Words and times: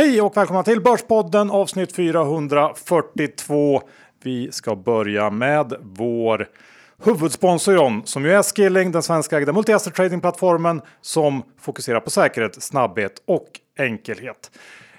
Hej 0.00 0.20
och 0.20 0.36
välkomna 0.36 0.62
till 0.62 0.80
Börspodden 0.80 1.50
avsnitt 1.50 1.96
442. 1.96 3.82
Vi 4.22 4.52
ska 4.52 4.76
börja 4.76 5.30
med 5.30 5.74
vår 5.80 6.48
huvudsponsor 7.04 7.74
John, 7.74 8.02
som 8.04 8.24
ju 8.24 8.32
är 8.32 8.42
Skilling, 8.42 8.92
den 8.92 9.02
svenska 9.02 9.36
ägda 9.38 9.52
multi-asset 9.52 9.94
tradingplattformen 9.94 10.82
som 11.00 11.42
fokuserar 11.60 12.00
på 12.00 12.10
säkerhet, 12.10 12.62
snabbhet 12.62 13.22
och 13.26 13.46
enkelhet. 13.78 14.50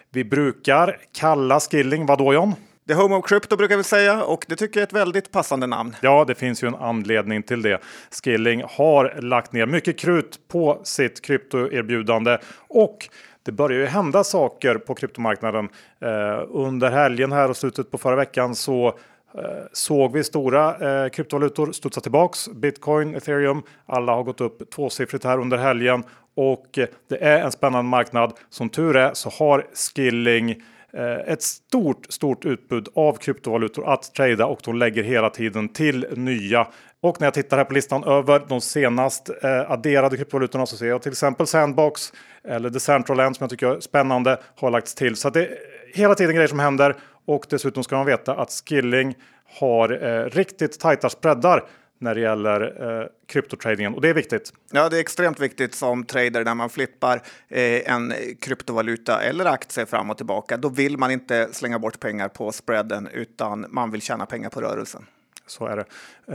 Vi 0.10 0.24
brukar 0.24 0.98
kalla 1.14 1.60
Skilling, 1.60 2.06
vad 2.06 2.18
då 2.18 2.34
John? 2.34 2.56
The 2.88 2.94
Home 2.94 3.16
of 3.16 3.26
Crypto 3.26 3.58
brukar 3.58 3.78
vi 3.78 3.84
säga 3.84 4.24
och 4.24 4.46
det 4.48 4.56
tycker 4.56 4.80
jag 4.80 4.82
är 4.82 4.88
ett 4.88 4.94
väldigt 4.94 5.32
passande 5.32 5.68
namn. 5.68 5.96
Ja, 6.02 6.26
det 6.28 6.36
finns 6.36 6.64
ju 6.64 6.68
en 6.68 6.76
anledning 6.76 7.44
till 7.44 7.62
det. 7.62 7.82
Skilling 8.24 8.64
har 8.70 9.22
lagt 9.22 9.54
ner 9.54 9.66
mycket 9.66 10.00
krut 10.00 10.40
på 10.48 10.82
sitt 10.84 11.22
kryptoerbjudande 11.22 12.38
och 12.68 13.10
det 13.44 13.52
börjar 13.52 13.80
ju 13.80 13.86
hända 13.86 14.24
saker 14.24 14.76
på 14.76 14.96
kryptomarknaden. 14.96 15.70
Eh, 16.00 16.44
under 16.50 16.92
helgen 16.92 17.32
här 17.32 17.50
och 17.50 17.58
slutet 17.58 17.92
på 17.92 17.98
förra 17.98 18.16
veckan 18.16 18.56
så 18.56 18.88
eh, 18.88 19.44
såg 19.74 20.14
vi 20.14 20.24
stora 20.24 21.04
eh, 21.04 21.10
kryptovalutor 21.10 21.72
studsa 21.72 22.02
tillbaks. 22.02 22.50
Bitcoin, 22.50 23.16
ethereum, 23.16 23.64
alla 23.86 24.16
har 24.16 24.24
gått 24.24 24.42
upp 24.42 24.72
tvåsiffrigt 24.72 25.26
här 25.26 25.40
under 25.40 25.58
helgen 25.58 26.04
och 26.36 26.78
eh, 26.78 26.88
det 27.10 27.24
är 27.24 27.42
en 27.42 27.52
spännande 27.52 27.90
marknad. 27.90 28.34
Som 28.50 28.70
tur 28.70 28.96
är 28.96 29.14
så 29.14 29.30
har 29.30 29.68
Skilling 29.74 30.50
eh, 30.50 30.58
Eh, 30.94 31.34
ett 31.34 31.42
stort, 31.42 32.06
stort 32.10 32.46
utbud 32.46 32.88
av 32.96 33.18
kryptovalutor 33.18 33.94
att 33.94 34.14
trada 34.14 34.46
och 34.46 34.60
de 34.64 34.78
lägger 34.78 35.04
hela 35.04 35.30
tiden 35.30 35.70
till 35.70 36.08
nya. 36.16 36.68
Och 37.02 37.20
när 37.20 37.28
jag 37.28 37.34
tittar 37.34 37.58
här 37.58 37.64
på 37.64 37.74
listan 37.74 38.04
över 38.04 38.42
de 38.48 38.62
senast 38.62 39.30
eh, 39.44 39.72
adderade 39.72 40.18
kryptovalutorna 40.18 40.66
så 40.66 40.78
ser 40.78 40.86
jag 40.86 41.02
till 41.02 41.12
exempel 41.12 41.48
Sandbox 41.48 42.14
eller 42.44 42.70
Decentraland 42.70 43.36
som 43.36 43.44
jag 43.44 43.50
tycker 43.50 43.68
är 43.68 43.80
spännande 43.80 44.40
har 44.56 44.72
lagts 44.72 44.96
till. 44.96 45.16
Så 45.16 45.30
det 45.30 45.46
är 45.46 45.58
hela 45.94 46.16
tiden 46.16 46.36
grejer 46.36 46.48
som 46.48 46.60
händer 46.60 46.96
och 47.26 47.46
dessutom 47.50 47.84
ska 47.84 47.96
man 47.96 48.06
veta 48.06 48.36
att 48.36 48.64
Skilling 48.70 49.16
har 49.60 50.04
eh, 50.04 50.26
riktigt 50.26 50.80
tajta 50.80 51.10
spreadar 51.10 51.64
när 52.02 52.16
det 52.16 52.22
gäller 52.22 52.62
eh, 53.02 53.08
kryptotradingen 53.26 53.94
och 53.94 54.02
det 54.02 54.10
är 54.10 54.14
viktigt. 54.14 54.54
Ja, 54.72 54.90
det 54.90 54.98
är 54.98 55.00
extremt 55.00 55.40
viktigt 55.40 55.76
som 55.76 56.04
trader 56.04 56.46
när 56.46 56.56
man 56.56 56.70
flippar 56.70 57.22
eh, 57.50 57.92
en 57.92 58.14
kryptovaluta 58.42 59.22
eller 59.22 59.46
aktie 59.46 59.86
fram 59.86 60.10
och 60.10 60.18
tillbaka. 60.18 60.58
Då 60.58 60.70
vill 60.70 60.98
man 60.98 61.12
inte 61.12 61.48
slänga 61.52 61.80
bort 61.80 62.00
pengar 62.00 62.28
på 62.28 62.52
spreaden 62.52 63.08
utan 63.14 63.66
man 63.70 63.92
vill 63.92 64.02
tjäna 64.02 64.26
pengar 64.26 64.50
på 64.50 64.62
rörelsen. 64.62 65.06
Så 65.48 65.66
är 65.66 65.78
det. 65.78 65.86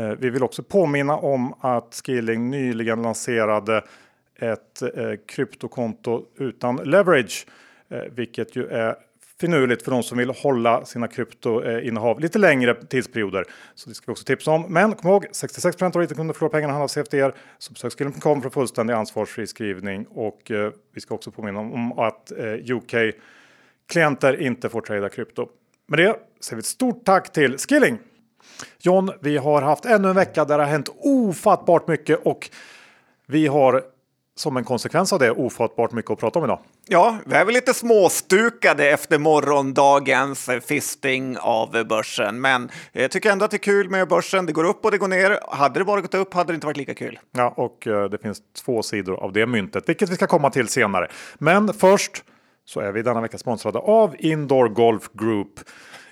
Eh, 0.03 0.11
vi 0.19 0.31
vill 0.31 0.43
också 0.43 0.63
påminna 0.63 1.17
om 1.17 1.55
att 1.61 2.03
Skilling 2.05 2.51
nyligen 2.51 3.03
lanserade 3.03 3.85
ett 4.39 4.83
eh, 4.83 5.13
kryptokonto 5.27 6.25
utan 6.37 6.77
leverage, 6.77 7.47
eh, 7.89 8.03
vilket 8.15 8.57
ju 8.57 8.67
är 8.67 8.97
finurligt 9.41 9.83
för 9.83 9.91
de 9.91 10.03
som 10.03 10.19
vill 10.19 10.31
hålla 10.31 10.85
sina 10.85 11.09
kryptoinnehav 11.09 12.21
lite 12.21 12.39
längre 12.39 12.75
tidsperioder. 12.75 13.45
Så 13.75 13.89
det 13.89 13.95
ska 13.95 14.05
vi 14.07 14.13
också 14.13 14.25
tipsa 14.25 14.51
om. 14.51 14.65
Men 14.69 14.95
kom 14.95 15.11
ihåg 15.11 15.27
66% 15.27 15.85
av 15.85 15.97
retailkunder 16.01 16.35
förlorar 16.35 16.53
pengarna 16.53 16.73
handlas 16.73 16.93
CFDR. 16.93 17.35
Så 17.59 17.73
besök 17.73 17.93
skilling.com 17.93 18.43
för 18.43 18.51
fullständig 18.51 18.95
ansvarsfri 18.95 19.47
skrivning 19.47 20.07
och 20.07 20.51
eh, 20.51 20.73
vi 20.95 21.01
ska 21.01 21.15
också 21.15 21.31
påminna 21.31 21.61
om 21.61 21.99
att 21.99 22.33
eh, 22.33 22.77
UK 22.77 23.15
klienter 23.89 24.43
inte 24.43 24.69
får 24.69 24.81
trada 24.81 25.09
krypto. 25.09 25.49
Med 25.87 25.99
det 25.99 26.17
säger 26.41 26.57
vi 26.57 26.61
ett 26.61 26.67
stort 26.67 27.05
tack 27.05 27.33
till 27.33 27.59
Skilling. 27.59 27.99
John, 28.79 29.11
vi 29.21 29.37
har 29.37 29.63
haft 29.63 29.85
ännu 29.85 30.09
en 30.09 30.15
vecka 30.15 30.45
där 30.45 30.59
det 30.59 30.65
har 30.65 30.71
hänt 30.71 30.89
ofattbart 30.99 31.89
mycket 31.89 32.21
och 32.23 32.51
vi 33.27 33.47
har 33.47 33.83
som 34.37 34.57
en 34.57 34.65
konsekvens 34.65 35.13
av 35.13 35.19
det 35.19 35.31
ofattbart 35.31 35.93
mycket 35.93 36.11
att 36.11 36.19
prata 36.19 36.39
om 36.39 36.45
idag. 36.45 36.59
Ja, 36.87 37.19
vi 37.27 37.35
är 37.35 37.45
väl 37.45 37.55
lite 37.55 37.75
småstukade 37.75 38.91
efter 38.91 39.19
morgondagens 39.19 40.51
fisting 40.67 41.39
av 41.39 41.87
börsen, 41.89 42.41
men 42.41 42.71
jag 42.93 43.11
tycker 43.11 43.33
ändå 43.33 43.45
att 43.45 43.51
det 43.51 43.57
är 43.57 43.59
kul 43.59 43.91
med 43.91 44.09
börsen. 44.09 44.47
Det 44.47 44.53
går 44.53 44.65
upp 44.65 44.85
och 44.85 44.91
det 44.91 44.99
går 44.99 45.09
ner. 45.09 45.39
Hade 45.49 45.81
det 45.81 45.85
bara 45.85 46.01
gått 46.01 46.15
upp 46.15 46.35
hade 46.35 46.53
det 46.53 46.55
inte 46.55 46.67
varit 46.67 46.77
lika 46.77 46.95
kul. 46.95 47.19
Ja, 47.33 47.55
och 47.57 47.87
uh, 47.87 48.05
det 48.05 48.19
finns 48.19 48.43
två 48.65 48.83
sidor 48.83 49.17
av 49.25 49.33
det 49.33 49.47
myntet, 49.47 49.89
vilket 49.89 50.11
vi 50.11 50.15
ska 50.15 50.27
komma 50.27 50.51
till 50.51 50.69
senare. 50.69 51.09
Men 51.39 51.75
först 51.75 52.25
så 52.65 52.81
är 52.81 52.93
vi 52.93 53.03
denna 53.03 53.21
vecka 53.21 53.39
sponsrade 53.39 53.79
av 53.79 54.17
Indoor 54.19 54.69
Golf 54.69 55.11
Group. 55.13 55.61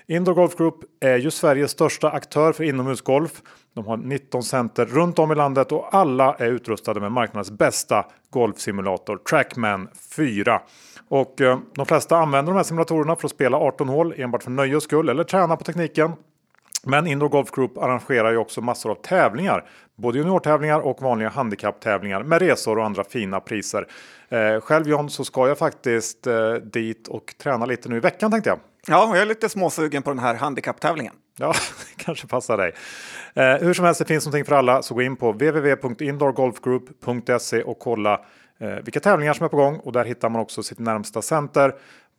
Indoor 0.07 0.33
Golf 0.33 0.55
Group 0.55 0.75
är 0.99 1.17
ju 1.17 1.31
Sveriges 1.31 1.71
största 1.71 2.09
aktör 2.09 2.53
för 2.53 2.63
inomhusgolf. 2.63 3.41
De 3.73 3.85
har 3.87 3.97
19 3.97 4.43
center 4.43 4.85
runt 4.85 5.19
om 5.19 5.31
i 5.31 5.35
landet 5.35 5.71
och 5.71 5.87
alla 5.91 6.35
är 6.35 6.47
utrustade 6.47 6.99
med 6.99 7.11
marknadens 7.11 7.51
bästa 7.51 8.05
golfsimulator 8.29 9.17
Trackman 9.17 9.87
4. 10.15 10.61
Och 11.07 11.41
eh, 11.41 11.59
de 11.75 11.85
flesta 11.85 12.17
använder 12.17 12.51
de 12.51 12.57
här 12.57 12.63
simulatorerna 12.63 13.15
för 13.15 13.27
att 13.27 13.31
spela 13.31 13.57
18 13.57 13.89
hål 13.89 14.13
enbart 14.17 14.43
för 14.43 14.51
nöjes 14.51 14.83
skull 14.83 15.09
eller 15.09 15.23
träna 15.23 15.55
på 15.55 15.63
tekniken. 15.63 16.11
Men 16.83 17.07
Indoor 17.07 17.29
Golf 17.29 17.51
Group 17.51 17.77
arrangerar 17.77 18.31
ju 18.31 18.37
också 18.37 18.61
massor 18.61 18.91
av 18.91 18.95
tävlingar. 18.95 19.65
Både 19.95 20.17
juniortävlingar 20.17 20.79
och 20.79 21.01
vanliga 21.01 21.29
handikapptävlingar 21.29 22.23
med 22.23 22.41
resor 22.41 22.77
och 22.77 22.85
andra 22.85 23.03
fina 23.03 23.39
priser. 23.39 23.87
Eh, 24.29 24.61
själv 24.61 24.87
John 24.87 25.09
så 25.09 25.23
ska 25.23 25.47
jag 25.47 25.57
faktiskt 25.57 26.27
eh, 26.27 26.53
dit 26.53 27.07
och 27.07 27.35
träna 27.37 27.65
lite 27.65 27.89
nu 27.89 27.97
i 27.97 27.99
veckan 27.99 28.31
tänkte 28.31 28.49
jag. 28.49 28.59
Ja, 28.87 29.15
jag 29.15 29.21
är 29.21 29.25
lite 29.25 29.49
småsugen 29.49 30.03
på 30.03 30.09
den 30.09 30.19
här 30.19 30.35
handikapptävlingen. 30.35 31.13
Ja, 31.37 31.47
det 31.47 31.53
kanske 32.03 32.27
passar 32.27 32.57
dig. 32.57 32.73
Eh, 33.33 33.55
hur 33.55 33.73
som 33.73 33.85
helst, 33.85 33.99
det 33.99 34.05
finns 34.05 34.25
någonting 34.25 34.45
för 34.45 34.55
alla, 34.55 34.81
så 34.81 34.93
gå 34.93 35.01
in 35.01 35.15
på 35.15 35.31
www.indoorgolfgroup.se 35.31 37.63
och 37.63 37.79
kolla 37.79 38.21
eh, 38.59 38.69
vilka 38.69 38.99
tävlingar 38.99 39.33
som 39.33 39.45
är 39.45 39.49
på 39.49 39.57
gång 39.57 39.79
och 39.79 39.91
där 39.91 40.05
hittar 40.05 40.29
man 40.29 40.41
också 40.41 40.63
sitt 40.63 40.79
närmsta 40.79 41.21
center. 41.21 41.75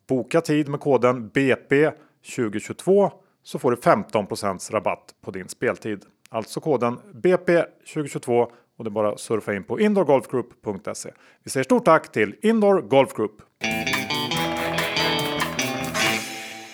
Boka 0.09 0.41
tid 0.41 0.69
med 0.69 0.81
koden 0.81 1.29
BP 1.29 1.91
2022 2.37 3.13
så 3.43 3.59
får 3.59 3.71
du 3.71 3.77
15% 3.77 4.73
rabatt 4.73 5.15
på 5.25 5.31
din 5.31 5.49
speltid. 5.49 6.05
Alltså 6.29 6.61
koden 6.61 6.99
BP 7.15 7.63
2022 7.95 8.51
och 8.79 8.85
det 8.85 8.89
är 8.89 8.91
bara 8.91 9.09
att 9.09 9.21
surfa 9.21 9.55
in 9.55 9.65
på 9.65 9.81
indoorgolfgroup.se. 9.81 11.11
Vi 11.43 11.51
säger 11.51 11.65
stort 11.65 11.85
tack 11.85 12.13
till 12.13 12.35
Indoor 12.43 12.81
Golf 12.81 13.15
Group. 13.15 13.43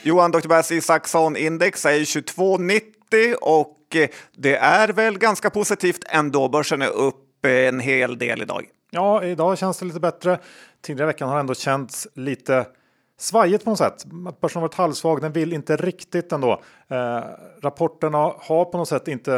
Johan 0.05 0.31
Dr. 0.31 0.49
Bass 0.49 0.73
Isaksson 0.73 1.37
index 1.37 1.87
är 1.87 2.23
2290 2.23 3.35
och 3.41 3.97
eh, 3.97 4.09
det 4.37 4.57
är 4.57 4.89
väl 4.89 5.19
ganska 5.19 5.51
positivt 5.51 6.05
ändå. 6.09 6.49
Börsen 6.49 6.83
är 6.83 6.91
upp 6.91 7.47
en 7.47 7.81
hel 7.81 8.19
del 8.19 8.43
idag. 8.43 8.67
Ja, 8.91 9.25
idag 9.25 9.59
känns 9.59 9.79
det 9.79 9.85
lite 9.85 10.01
bättre. 10.01 10.39
Tidigare 10.81 11.07
veckan 11.07 11.29
har 11.29 11.41
ändå 11.41 11.55
känts 11.55 12.09
lite 12.15 12.67
svajigt 13.19 13.65
på 13.65 13.71
något 13.71 13.79
sätt. 13.79 14.05
Att 14.29 14.41
börsen 14.41 14.63
har 14.63 14.69
varit 14.69 14.75
halvsvag. 14.75 15.21
Den 15.21 15.33
vill 15.33 15.53
inte 15.53 15.77
riktigt 15.77 16.33
ändå. 16.33 16.63
Eh, 16.89 17.21
rapporterna 17.63 18.19
har 18.19 18.65
på 18.65 18.79
något 18.79 18.89
sätt 18.89 19.09
inte 19.09 19.35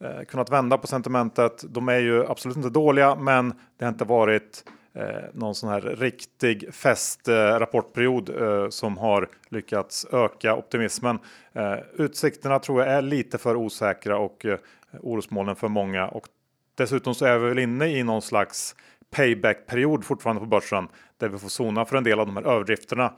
eh, 0.00 0.24
kunnat 0.28 0.50
vända 0.50 0.78
på 0.78 0.86
sentimentet. 0.86 1.64
De 1.68 1.88
är 1.88 1.98
ju 1.98 2.26
absolut 2.26 2.56
inte 2.56 2.70
dåliga, 2.70 3.14
men 3.14 3.54
det 3.78 3.84
har 3.84 3.92
inte 3.92 4.04
varit 4.04 4.64
Eh, 4.96 5.24
någon 5.32 5.54
sån 5.54 5.70
här 5.70 5.80
riktig 5.80 6.74
festrapportperiod 6.74 8.42
eh, 8.42 8.68
som 8.68 8.98
har 8.98 9.28
lyckats 9.48 10.06
öka 10.12 10.56
optimismen. 10.56 11.18
Eh, 11.52 11.76
utsikterna 11.96 12.58
tror 12.58 12.82
jag 12.82 12.92
är 12.92 13.02
lite 13.02 13.38
för 13.38 13.56
osäkra 13.56 14.18
och 14.18 14.44
eh, 14.44 14.58
orosmolnen 15.00 15.56
för 15.56 15.68
många. 15.68 16.08
Och 16.08 16.26
dessutom 16.74 17.14
så 17.14 17.24
är 17.24 17.38
vi 17.38 17.48
väl 17.48 17.58
inne 17.58 17.86
i 17.86 18.02
någon 18.02 18.22
slags 18.22 18.76
payback-period 19.10 20.04
fortfarande 20.04 20.40
på 20.40 20.46
börsen 20.46 20.88
där 21.18 21.28
vi 21.28 21.38
får 21.38 21.48
sona 21.48 21.84
för 21.84 21.96
en 21.96 22.04
del 22.04 22.20
av 22.20 22.26
de 22.26 22.36
här 22.36 22.44
överdrifterna 22.44 23.12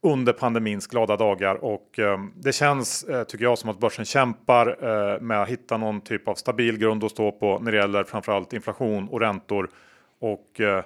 under 0.00 0.32
pandemins 0.32 0.86
glada 0.86 1.16
dagar. 1.16 1.54
Och 1.54 1.98
eh, 1.98 2.18
det 2.34 2.52
känns 2.52 3.04
eh, 3.04 3.24
tycker 3.24 3.44
jag 3.44 3.58
som 3.58 3.70
att 3.70 3.80
börsen 3.80 4.04
kämpar 4.04 4.66
eh, 4.66 5.20
med 5.20 5.42
att 5.42 5.48
hitta 5.48 5.76
någon 5.76 6.00
typ 6.00 6.28
av 6.28 6.34
stabil 6.34 6.78
grund 6.78 7.04
att 7.04 7.10
stå 7.10 7.32
på 7.32 7.58
när 7.58 7.72
det 7.72 7.78
gäller 7.78 8.04
framförallt 8.04 8.52
inflation 8.52 9.08
och 9.08 9.20
räntor. 9.20 9.70
Och 10.20 10.60
eh, 10.60 10.84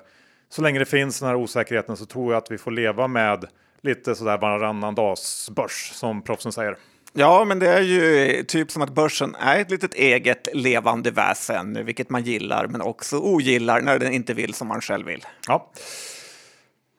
så 0.52 0.62
länge 0.62 0.78
det 0.78 0.84
finns 0.84 1.18
den 1.18 1.28
här 1.28 1.36
osäkerheten 1.36 1.96
så 1.96 2.06
tror 2.06 2.32
jag 2.32 2.42
att 2.42 2.50
vi 2.50 2.58
får 2.58 2.70
leva 2.70 3.08
med 3.08 3.44
lite 3.82 4.14
sådär 4.14 4.38
varannan 4.38 4.94
dags 4.94 5.50
börs 5.50 5.90
som 5.94 6.22
proffsen 6.22 6.52
säger. 6.52 6.76
Ja, 7.12 7.44
men 7.44 7.58
det 7.58 7.68
är 7.68 7.80
ju 7.80 8.42
typ 8.42 8.70
som 8.70 8.82
att 8.82 8.94
börsen 8.94 9.34
är 9.34 9.60
ett 9.60 9.70
litet 9.70 9.94
eget 9.94 10.48
levande 10.52 11.10
väsen, 11.10 11.84
vilket 11.84 12.10
man 12.10 12.22
gillar 12.22 12.66
men 12.66 12.80
också 12.80 13.18
ogillar 13.18 13.80
när 13.80 13.98
den 13.98 14.12
inte 14.12 14.34
vill 14.34 14.54
som 14.54 14.68
man 14.68 14.80
själv 14.80 15.06
vill. 15.06 15.24
Ja. 15.48 15.72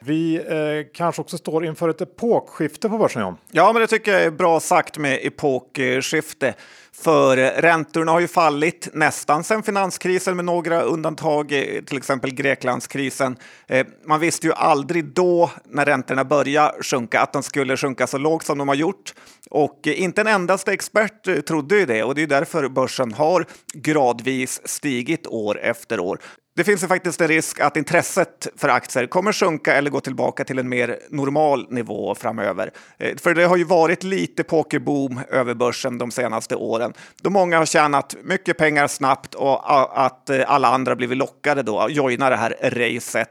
Vi 0.05 0.35
eh, 0.35 0.91
kanske 0.94 1.21
också 1.21 1.38
står 1.38 1.65
inför 1.65 1.89
ett 1.89 2.01
epokskifte 2.01 2.89
på 2.89 2.97
börsen, 2.97 3.21
John. 3.21 3.38
Ja, 3.51 3.73
men 3.73 3.81
det 3.81 3.88
tycker 3.88 4.11
jag 4.11 4.23
är 4.23 4.31
bra 4.31 4.59
sagt 4.59 4.97
med 4.97 5.19
epokskifte. 5.23 6.53
För 6.95 7.38
eh, 7.38 7.50
räntorna 7.61 8.11
har 8.11 8.19
ju 8.19 8.27
fallit 8.27 8.89
nästan 8.94 9.44
sedan 9.44 9.63
finanskrisen 9.63 10.35
med 10.35 10.45
några 10.45 10.81
undantag, 10.81 11.51
eh, 11.51 11.83
till 11.83 11.97
exempel 11.97 12.33
Greklandskrisen. 12.33 13.38
Eh, 13.67 13.88
man 14.05 14.19
visste 14.19 14.47
ju 14.47 14.53
aldrig 14.53 15.05
då 15.05 15.51
när 15.65 15.85
räntorna 15.85 16.25
började 16.25 16.83
sjunka 16.83 17.21
att 17.21 17.33
de 17.33 17.44
skulle 17.44 17.77
sjunka 17.77 18.07
så 18.07 18.17
lågt 18.17 18.45
som 18.45 18.57
de 18.57 18.67
har 18.67 18.75
gjort. 18.75 19.13
Och 19.49 19.88
inte 19.88 20.21
en 20.21 20.27
endaste 20.27 20.73
expert 20.73 21.45
trodde 21.47 21.79
ju 21.79 21.85
det 21.85 22.03
och 22.03 22.15
det 22.15 22.23
är 22.23 22.27
därför 22.27 22.69
börsen 22.69 23.13
har 23.13 23.45
gradvis 23.73 24.61
stigit 24.67 25.27
år 25.27 25.59
efter 25.59 25.99
år. 25.99 26.19
Det 26.55 26.63
finns 26.63 26.83
ju 26.83 26.88
faktiskt 26.88 27.21
en 27.21 27.27
risk 27.27 27.59
att 27.59 27.77
intresset 27.77 28.47
för 28.57 28.69
aktier 28.69 29.07
kommer 29.07 29.31
sjunka 29.31 29.75
eller 29.75 29.89
gå 29.89 30.00
tillbaka 30.00 30.44
till 30.44 30.59
en 30.59 30.69
mer 30.69 31.00
normal 31.09 31.67
nivå 31.69 32.15
framöver. 32.15 32.71
Eh, 32.97 33.17
för 33.17 33.33
det 33.33 33.45
har 33.45 33.57
ju 33.57 33.63
varit 33.63 34.03
lite 34.03 34.44
pokerboom 34.44 35.21
över 35.29 35.53
börsen 35.53 35.97
de 35.97 36.11
senaste 36.11 36.55
åren 36.55 36.94
då 37.21 37.29
många 37.29 37.57
har 37.57 37.65
tjänat 37.65 38.15
mycket 38.23 38.57
pengar 38.57 38.88
snabbt 38.88 39.35
och 39.35 40.05
att 40.05 40.29
eh, 40.29 40.41
alla 40.47 40.67
andra 40.67 40.95
blivit 40.95 41.17
lockade 41.17 41.63
då 41.63 41.79
att 41.79 41.91
joina 41.91 42.29
det 42.29 42.35
här 42.35 42.56
racet 42.61 43.29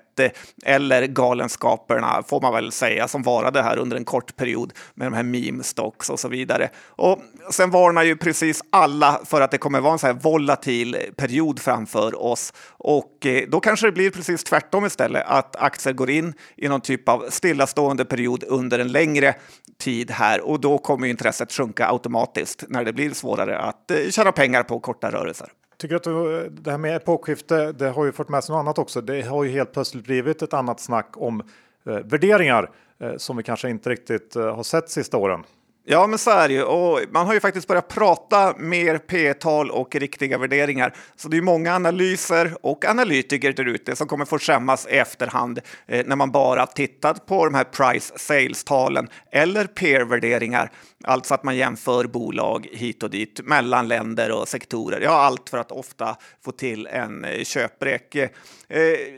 eller 0.65 1.07
galenskaperna 1.07 2.23
får 2.27 2.41
man 2.41 2.55
väl 2.55 2.73
säga 2.73 3.09
som 3.09 3.23
varade 3.23 3.63
här 3.63 3.77
under 3.77 3.97
en 3.97 4.05
kort 4.05 4.37
period 4.37 4.73
med 4.95 5.07
de 5.07 5.15
här 5.15 5.23
meme 5.23 5.63
stocks 5.63 6.11
och 6.11 6.21
så 6.21 6.29
vidare. 6.29 6.71
Och 6.87 7.19
sen 7.51 7.71
varnar 7.71 8.03
ju 8.03 8.17
precis 8.17 8.63
alla 8.71 9.21
för 9.25 9.41
att 9.41 9.51
det 9.51 9.59
kommer 9.59 9.81
vara 9.81 9.93
en 9.93 9.99
så 9.99 10.07
här 10.07 10.15
volatil 10.15 10.97
period 11.17 11.59
framför 11.59 12.23
oss 12.23 12.53
och 12.69 13.27
eh, 13.27 13.49
då 13.49 13.61
kanske 13.61 13.87
det 13.87 13.93
blir 13.93 14.11
precis 14.11 14.45
tvärtom 14.45 14.87
istället, 14.87 15.25
att 15.27 15.57
aktier 15.57 15.93
går 15.93 16.11
in 16.11 16.35
i 16.57 16.69
någon 16.69 16.81
typ 16.81 17.09
av 17.09 17.27
stillastående 17.29 18.05
period 18.05 18.45
under 18.49 18.79
en 18.79 18.93
längre 18.93 19.35
tid 19.79 20.11
här 20.11 20.41
och 20.41 20.61
då 20.61 20.79
kommer 20.79 21.07
intresset 21.07 21.53
sjunka 21.53 21.89
automatiskt 21.89 22.65
när 22.69 22.85
det 22.85 22.93
blir 22.93 23.11
svårare 23.11 23.59
att 23.59 23.91
eh, 23.91 24.11
tjäna 24.11 24.33
pengar 24.33 24.63
på 24.63 24.81
korta 24.81 25.11
rörelser. 25.11 25.49
Tycker 25.83 25.97
att 25.97 26.07
eh, 26.07 26.13
det 26.51 26.71
här 26.71 26.79
med 26.79 26.97
epokskifte, 26.97 27.73
det 27.73 27.89
har 27.89 28.05
ju 28.05 28.13
fått 28.13 28.29
med 28.29 28.45
sig 28.45 28.53
något 28.53 28.61
annat 28.61 28.79
också. 28.79 29.01
Det 29.01 29.23
har 29.23 29.45
ju 29.45 29.51
helt 29.51 29.73
plötsligt 29.73 30.05
blivit 30.05 30.43
ett 30.43 30.55
annat 30.55 30.81
snack 30.81 31.09
om 31.15 31.41
eh, 31.87 31.99
värderingar 32.05 32.71
eh, 33.01 33.17
som 33.17 33.37
vi 33.37 33.43
kanske 33.43 33.71
inte 33.71 33.91
riktigt 33.91 34.37
eh, 34.37 34.57
har 34.57 34.63
sett 34.63 34.91
sista 34.91 35.17
åren. 35.17 35.45
Ja, 35.85 36.07
men 36.07 36.19
så 36.19 36.31
är 36.31 36.49
det 36.49 36.55
ju. 36.55 36.63
Och 36.63 37.01
man 37.11 37.27
har 37.27 37.35
ju 37.35 37.41
faktiskt 37.41 37.69
börjat 37.69 37.89
prata 37.89 38.55
mer 38.59 38.99
P-tal 38.99 39.71
och 39.71 39.97
riktiga 39.97 40.39
värderingar. 40.39 40.95
Så 41.17 41.29
det 41.29 41.37
är 41.37 41.43
många 41.43 41.75
analyser 41.75 42.55
och 42.61 42.85
analytiker 42.85 43.53
där 43.53 43.65
ute 43.65 43.97
som 43.97 44.07
kommer 44.07 44.25
få 44.25 44.39
skämmas 44.39 44.87
i 44.87 44.91
efterhand 44.91 45.61
eh, 45.87 46.07
när 46.07 46.17
man 46.17 46.31
bara 46.31 46.67
tittat 46.67 47.27
på 47.27 47.45
de 47.45 47.55
här 47.55 47.65
price 47.65 48.15
sales-talen 48.17 49.09
eller 49.31 49.65
peer-värderingar. 49.65 50.71
Alltså 51.05 51.35
att 51.35 51.45
man 51.45 51.57
jämför 51.57 52.05
bolag 52.05 52.69
hit 52.73 53.03
och 53.03 53.11
dit 53.11 53.41
mellan 53.45 53.89
länder 53.89 54.33
och 54.33 54.49
sektorer. 54.49 55.01
Ja, 55.01 55.11
allt 55.11 55.49
för 55.51 55.59
att 55.59 55.73
ofta 55.73 56.17
få 56.45 56.53
till 56.53 56.87
en 56.87 57.25
eh, 57.25 57.45
köprek, 57.45 58.15
eh, 58.15 58.31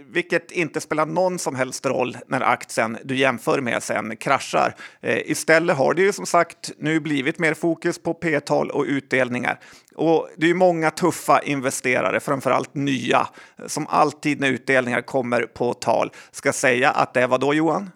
vilket 0.06 0.50
inte 0.50 0.80
spelar 0.80 1.06
någon 1.06 1.38
som 1.38 1.54
helst 1.54 1.86
roll 1.86 2.16
när 2.26 2.40
aktien 2.40 2.98
du 3.04 3.16
jämför 3.16 3.60
med 3.60 3.82
sen 3.82 4.16
kraschar. 4.16 4.74
Eh, 5.00 5.30
istället 5.30 5.76
har 5.76 5.94
det 5.94 6.02
ju 6.02 6.12
som 6.12 6.26
sagt 6.26 6.72
nu 6.78 7.00
blivit 7.00 7.38
mer 7.38 7.54
fokus 7.54 7.98
på 7.98 8.14
P-tal 8.14 8.70
och 8.70 8.84
utdelningar. 8.84 9.60
Och 9.94 10.28
det 10.36 10.50
är 10.50 10.54
många 10.54 10.90
tuffa 10.90 11.40
investerare, 11.42 12.20
framförallt 12.20 12.74
nya, 12.74 13.26
som 13.66 13.86
alltid 13.86 14.40
när 14.40 14.48
utdelningar 14.48 15.00
kommer 15.00 15.42
på 15.42 15.74
tal 15.74 16.10
ska 16.30 16.52
säga 16.52 16.90
att 16.90 17.14
det 17.14 17.26
var 17.26 17.38
då 17.38 17.54
Johan? 17.54 17.90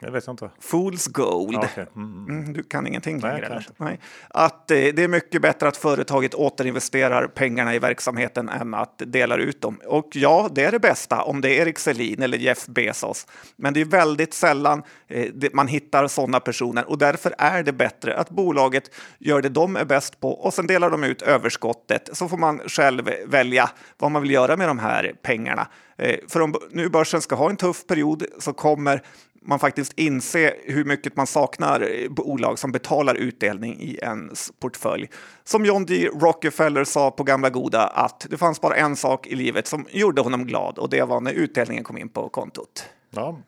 Jag 0.00 0.10
vet 0.10 0.28
inte. 0.28 0.50
Fool's 0.62 1.12
gold. 1.12 1.54
Ja, 1.54 1.58
okay. 1.58 1.86
mm, 1.96 2.26
mm. 2.26 2.38
Mm, 2.38 2.52
du 2.52 2.62
kan 2.62 2.86
ingenting 2.86 3.18
Nej, 3.18 3.32
längre? 3.32 3.46
kan 3.46 3.52
eller? 3.52 3.66
Nej. 3.76 4.00
Att 4.28 4.70
eh, 4.70 4.76
det 4.76 4.98
är 4.98 5.08
mycket 5.08 5.42
bättre 5.42 5.68
att 5.68 5.76
företaget 5.76 6.34
återinvesterar 6.34 7.26
pengarna 7.26 7.74
i 7.74 7.78
verksamheten 7.78 8.48
än 8.48 8.74
att 8.74 9.02
dela 9.06 9.36
ut 9.36 9.60
dem. 9.60 9.80
Och 9.86 10.08
ja, 10.12 10.48
det 10.52 10.64
är 10.64 10.72
det 10.72 10.78
bästa 10.78 11.22
om 11.22 11.40
det 11.40 11.48
är 11.48 11.62
Erik 11.62 11.78
Selin 11.78 12.22
eller 12.22 12.38
Jeff 12.38 12.66
Bezos. 12.66 13.26
Men 13.56 13.74
det 13.74 13.80
är 13.80 13.84
väldigt 13.84 14.34
sällan 14.34 14.82
eh, 15.08 15.28
det, 15.34 15.54
man 15.54 15.68
hittar 15.68 16.08
sådana 16.08 16.40
personer 16.40 16.90
och 16.90 16.98
därför 16.98 17.34
är 17.38 17.62
det 17.62 17.72
bättre 17.72 18.16
att 18.16 18.30
bolaget 18.30 18.90
gör 19.18 19.42
det 19.42 19.48
de 19.48 19.76
är 19.76 19.84
bäst 19.84 20.20
på 20.20 20.30
och 20.30 20.54
sen 20.54 20.66
delar 20.66 20.90
de 20.90 21.04
ut 21.04 21.22
överskottet 21.22 22.10
så 22.12 22.28
får 22.28 22.36
man 22.36 22.60
själv 22.66 23.10
välja 23.26 23.70
vad 23.98 24.10
man 24.10 24.22
vill 24.22 24.30
göra 24.30 24.56
med 24.56 24.68
de 24.68 24.78
här 24.78 25.14
pengarna. 25.22 25.66
Eh, 25.98 26.16
för 26.28 26.40
om 26.40 26.54
nu 26.70 26.88
börsen 26.88 27.20
ska 27.20 27.34
ha 27.34 27.50
en 27.50 27.56
tuff 27.56 27.86
period 27.86 28.24
så 28.38 28.52
kommer 28.52 29.02
man 29.44 29.58
faktiskt 29.58 29.92
inse 29.96 30.54
hur 30.64 30.84
mycket 30.84 31.16
man 31.16 31.26
saknar 31.26 32.08
bolag 32.08 32.58
som 32.58 32.72
betalar 32.72 33.14
utdelning 33.14 33.80
i 33.80 33.98
ens 34.02 34.52
portfölj. 34.58 35.10
Som 35.44 35.64
John 35.64 35.86
D. 35.86 36.08
Rockefeller 36.14 36.84
sa 36.84 37.10
på 37.10 37.22
gamla 37.22 37.50
goda 37.50 37.86
att 37.86 38.26
det 38.30 38.36
fanns 38.36 38.60
bara 38.60 38.76
en 38.76 38.96
sak 38.96 39.26
i 39.26 39.34
livet 39.34 39.66
som 39.66 39.86
gjorde 39.90 40.22
honom 40.22 40.46
glad 40.46 40.78
och 40.78 40.90
det 40.90 41.02
var 41.02 41.20
när 41.20 41.32
utdelningen 41.32 41.84
kom 41.84 41.98
in 41.98 42.08
på 42.08 42.28
kontot. 42.28 42.84
Ja, 43.10 43.40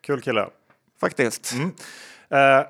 kul 0.00 0.20
kille. 0.20 0.48
Faktiskt. 1.00 1.52
Mm. 1.52 1.72
Eh, 2.28 2.66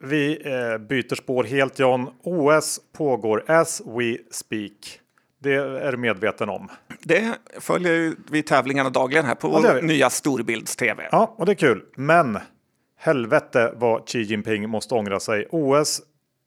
vi 0.00 0.42
eh, 0.44 0.78
byter 0.78 1.14
spår 1.14 1.44
helt 1.44 1.78
John. 1.78 2.10
OS 2.22 2.80
pågår 2.92 3.44
as 3.50 3.82
we 3.86 4.16
speak. 4.30 5.00
Det 5.38 5.54
är 5.54 5.92
du 5.92 5.98
medveten 5.98 6.48
om. 6.48 6.68
Det 7.02 7.34
följer 7.60 8.14
vi 8.30 8.42
tävlingarna 8.42 8.90
dagligen 8.90 9.24
här 9.26 9.34
på 9.34 9.60
Ja, 9.64 9.74
nya 9.82 10.10
storbilds-tv. 10.10 11.08
Ja, 11.12 11.34
och 11.38 11.46
det 11.46 11.52
är 11.52 11.56
kul. 11.56 11.84
Men 11.96 12.38
helvete 12.96 13.72
vad 13.76 14.08
Xi 14.08 14.18
Jinping 14.22 14.68
måste 14.68 14.94
ångra 14.94 15.20
sig. 15.20 15.46
OS 15.50 16.00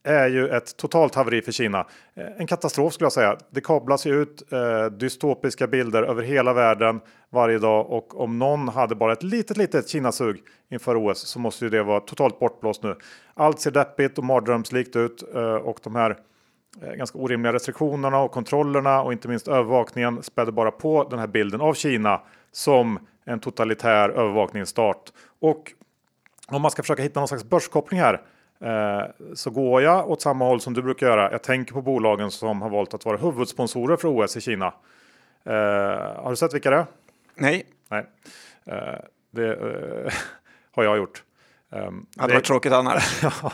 är 0.04 0.28
ju 0.28 0.50
ett 0.50 0.78
totalt 0.78 1.16
haveri 1.16 1.42
för 1.42 1.52
Kina. 1.52 1.80
Eh, 2.16 2.26
En 2.38 2.48
katastrof 2.48 2.94
skulle 2.94 3.06
jag 3.06 3.14
säga. 3.14 3.38
Det 3.52 3.62
kablas 3.62 4.06
ju 4.06 4.22
ut 4.22 4.52
eh, 4.52 4.86
dystopiska 4.86 5.68
bilder 5.68 6.04
över 6.04 6.24
hela 6.24 6.54
världen 6.54 7.02
varje 7.30 7.60
dag 7.60 7.90
och 7.90 8.22
om 8.22 8.40
någon 8.40 8.68
hade 8.68 8.96
bara 8.96 9.14
ett 9.14 9.24
litet, 9.24 9.58
litet 9.58 9.90
Kinasug 9.90 10.38
inför 10.72 10.96
OS 11.08 11.20
så 11.20 11.40
måste 11.40 11.66
ju 11.66 11.70
det 11.70 11.84
vara 11.84 12.00
totalt 12.00 12.40
bortblåst 12.40 12.84
nu. 12.84 12.96
Allt 13.34 13.60
ser 13.60 13.72
deppigt 13.72 14.18
och 14.18 14.24
mardrömslikt 14.24 14.96
ut 14.96 15.24
eh, 15.36 15.42
och 15.56 15.80
de 15.84 15.96
här 15.96 16.18
ganska 16.80 17.18
orimliga 17.18 17.54
restriktionerna 17.54 18.20
och 18.20 18.32
kontrollerna 18.32 19.02
och 19.02 19.14
inte 19.14 19.28
minst 19.28 19.48
övervakningen 19.48 20.24
spädde 20.24 20.52
bara 20.52 20.72
på 20.72 21.08
den 21.10 21.20
här 21.20 21.28
bilden 21.28 21.62
av 21.62 21.74
Kina 21.74 22.22
som 22.52 23.00
en 23.26 23.40
totalitär 23.40 24.10
övervakningsstat. 24.10 25.14
Och 25.40 25.74
om 26.48 26.62
man 26.62 26.72
ska 26.72 26.84
försöka 26.84 27.04
hitta 27.04 27.20
någon 27.20 27.28
slags 27.28 27.44
börskoppling 27.44 28.00
här 28.00 28.22
eh, 28.60 29.34
så 29.34 29.50
går 29.50 29.82
jag 29.82 30.10
åt 30.10 30.22
samma 30.22 30.46
håll 30.46 30.62
som 30.62 30.74
du 30.74 30.82
brukar 30.82 31.08
göra. 31.08 31.32
Jag 31.32 31.44
tänker 31.44 31.74
på 31.74 31.82
bolagen 31.82 32.32
som 32.32 32.62
har 32.62 32.70
valt 32.70 32.94
att 32.94 33.06
vara 33.06 33.18
huvudsponsorer 33.18 33.98
för 33.98 34.08
OS 34.08 34.38
i 34.38 34.42
Kina. 34.42 34.74
Eh, 35.44 35.54
har 36.24 36.30
du 36.30 36.36
sett 36.36 36.54
vilka 36.54 36.70
det 36.70 36.78
är? 36.78 36.86
Nej, 37.36 37.66
Nej, 37.90 38.06
eh, 38.66 39.00
det 39.32 39.48
eh, 39.48 40.14
har 40.72 40.84
jag 40.84 40.98
gjort. 40.98 41.24
Um, 41.72 42.06
hade 42.18 42.34
varit 42.34 42.46
tråkigt 42.46 42.72
annars. 42.74 43.24
Ja. 43.44 43.52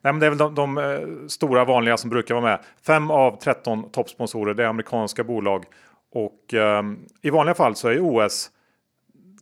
Nej, 0.00 0.12
men 0.12 0.20
det 0.20 0.26
är 0.26 0.30
väl 0.30 0.38
de, 0.38 0.54
de 0.54 0.78
eh, 0.78 1.26
stora 1.28 1.64
vanliga 1.64 1.96
som 1.96 2.10
brukar 2.10 2.34
vara 2.34 2.44
med. 2.44 2.60
Fem 2.86 3.10
av 3.10 3.38
13 3.40 3.90
toppsponsorer, 3.90 4.54
det 4.54 4.64
är 4.64 4.68
amerikanska 4.68 5.24
bolag. 5.24 5.64
Och 6.12 6.54
ehm, 6.54 6.98
i 7.22 7.30
vanliga 7.30 7.54
fall 7.54 7.76
så 7.76 7.88
är 7.88 7.98
OS 8.00 8.50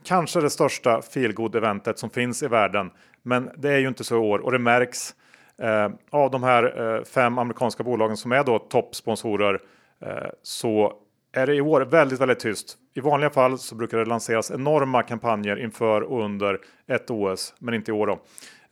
kanske 0.04 0.40
det 0.40 0.50
största 0.50 1.02
feelgood 1.02 1.56
eventet 1.56 1.98
som 1.98 2.10
finns 2.10 2.42
i 2.42 2.48
världen. 2.48 2.90
Men 3.22 3.50
det 3.56 3.72
är 3.72 3.78
ju 3.78 3.88
inte 3.88 4.04
så 4.04 4.14
i 4.14 4.18
år 4.18 4.38
och 4.38 4.52
det 4.52 4.58
märks. 4.58 5.14
Eh, 5.58 5.88
av 6.10 6.30
de 6.30 6.42
här 6.42 6.94
eh, 6.96 7.04
fem 7.04 7.38
amerikanska 7.38 7.82
bolagen 7.82 8.16
som 8.16 8.32
är 8.32 8.44
då 8.44 8.58
toppsponsorer 8.58 9.60
eh, 10.00 10.30
så 10.42 10.92
är 11.34 11.46
det 11.46 11.54
i 11.54 11.60
år 11.60 11.80
väldigt, 11.80 12.20
väldigt 12.20 12.38
tyst. 12.38 12.76
I 12.94 13.00
vanliga 13.00 13.30
fall 13.30 13.58
så 13.58 13.74
brukar 13.74 13.98
det 13.98 14.04
lanseras 14.04 14.50
enorma 14.50 15.02
kampanjer 15.02 15.56
inför 15.56 16.00
och 16.00 16.24
under 16.24 16.60
ett 16.86 17.10
OS, 17.10 17.54
men 17.58 17.74
inte 17.74 17.90
i 17.90 17.94
år 17.94 18.06
då. 18.06 18.18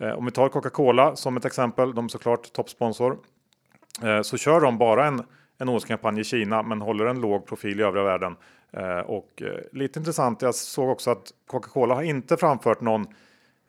Eh, 0.07 0.13
om 0.13 0.25
vi 0.25 0.31
tar 0.31 0.49
Coca-Cola 0.49 1.17
som 1.17 1.37
ett 1.37 1.45
exempel, 1.45 1.95
de 1.95 2.05
är 2.05 2.09
såklart 2.09 2.53
toppsponsor, 2.53 3.19
eh, 4.03 4.23
så 4.23 4.37
kör 4.37 4.61
de 4.61 4.79
bara 4.79 5.07
en, 5.07 5.23
en 5.59 5.69
OS-kampanj 5.69 6.21
i 6.21 6.25
Kina, 6.25 6.63
men 6.63 6.81
håller 6.81 7.07
en 7.07 7.21
låg 7.21 7.47
profil 7.47 7.81
i 7.81 7.83
övriga 7.83 8.05
världen. 8.05 8.37
Eh, 8.73 8.99
och 8.99 9.43
eh, 9.43 9.61
lite 9.73 9.99
intressant, 9.99 10.43
jag 10.43 10.55
såg 10.55 10.89
också 10.89 11.11
att 11.11 11.33
Coca-Cola 11.47 11.95
har 11.95 12.03
inte 12.03 12.37
framfört 12.37 12.81
någon 12.81 13.07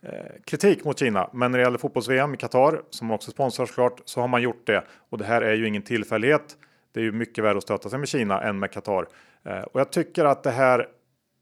eh, 0.02 0.42
kritik 0.46 0.84
mot 0.84 1.00
Kina, 1.00 1.30
men 1.34 1.52
när 1.52 1.60
det 1.60 1.64
gäller 1.64 1.78
fotbolls-VM 1.78 2.34
i 2.34 2.38
Qatar, 2.38 2.82
som 2.90 3.12
också 3.12 3.32
sponsrar 3.32 3.66
såklart, 3.66 4.02
så 4.06 4.22
har 4.22 4.28
man 4.28 4.42
gjort 4.42 4.68
det. 4.68 4.84
Och 5.10 5.18
det 5.18 5.26
här 5.26 5.42
är 5.42 5.54
ju 5.54 5.68
ingen 5.68 5.82
tillfällighet. 5.82 6.58
Det 6.94 7.00
är 7.00 7.04
ju 7.04 7.12
mycket 7.12 7.44
värre 7.44 7.58
att 7.58 7.64
stöta 7.64 7.90
sig 7.90 8.00
med 8.00 8.08
Kina 8.08 8.42
än 8.42 8.60
med 8.60 8.72
Qatar. 8.72 9.08
Eh, 9.44 9.62
och 9.62 9.80
jag 9.80 9.92
tycker 9.92 10.26
att 10.26 10.44
det 10.44 10.52
här 10.52 10.88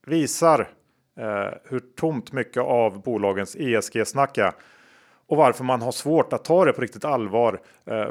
visar 0.08 0.60
eh, 1.20 1.53
hur 1.63 1.79
tomt 1.79 2.31
mycket 2.31 2.63
av 2.63 3.01
bolagens 3.01 3.55
ESG-snack 3.55 4.38
är 4.38 4.51
och 5.27 5.38
varför 5.38 5.63
man 5.63 5.81
har 5.81 5.91
svårt 5.91 6.34
att 6.34 6.46
ta 6.46 6.65
det 6.65 6.74
på 6.74 6.81
riktigt 6.81 7.05
allvar. 7.05 7.62
Eh, 7.86 8.08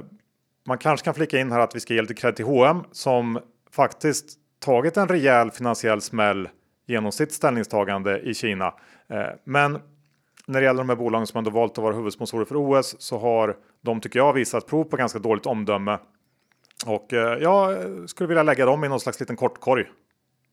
man 0.67 0.79
kanske 0.79 1.05
kan 1.05 1.15
flika 1.15 1.41
in 1.41 1.53
här 1.53 1.61
att 1.61 1.77
vi 1.77 1.81
ska 1.81 1.95
ge 1.95 2.01
lite 2.01 2.15
cred 2.15 2.37
till 2.37 2.45
H&M 2.45 2.83
som 2.93 3.39
faktiskt 3.71 4.39
tagit 4.59 4.97
en 4.97 5.09
rejäl 5.09 5.51
finansiell 5.51 6.01
smäll 6.01 6.49
genom 6.87 7.13
sitt 7.13 7.33
ställningstagande 7.33 8.21
i 8.21 8.35
Kina. 8.35 8.75
Men 9.45 9.79
när 10.47 10.61
det 10.61 10.67
gäller 10.67 10.79
de 10.79 10.89
här 10.89 10.97
bolagen 10.97 11.27
som 11.27 11.39
ändå 11.39 11.51
valt 11.51 11.73
att 11.73 11.79
vara 11.79 11.95
huvudsponsorer 11.95 12.45
för 12.45 12.57
OS 12.57 12.97
så 12.99 13.19
har 13.19 13.57
de 13.81 14.01
tycker 14.01 14.19
jag 14.19 14.33
visat 14.33 14.67
prov 14.67 14.85
på 14.85 14.97
ganska 14.97 15.19
dåligt 15.19 15.47
omdöme. 15.47 15.99
Och 16.87 17.13
eh, 17.13 17.39
jag 17.39 17.77
skulle 18.11 18.29
vilja 18.29 18.43
lägga 18.43 18.67
dem 18.67 18.85
i 18.85 18.89
någon 18.89 19.01
slags 19.01 19.21
liten 19.21 19.37
kortkorg. 19.37 19.87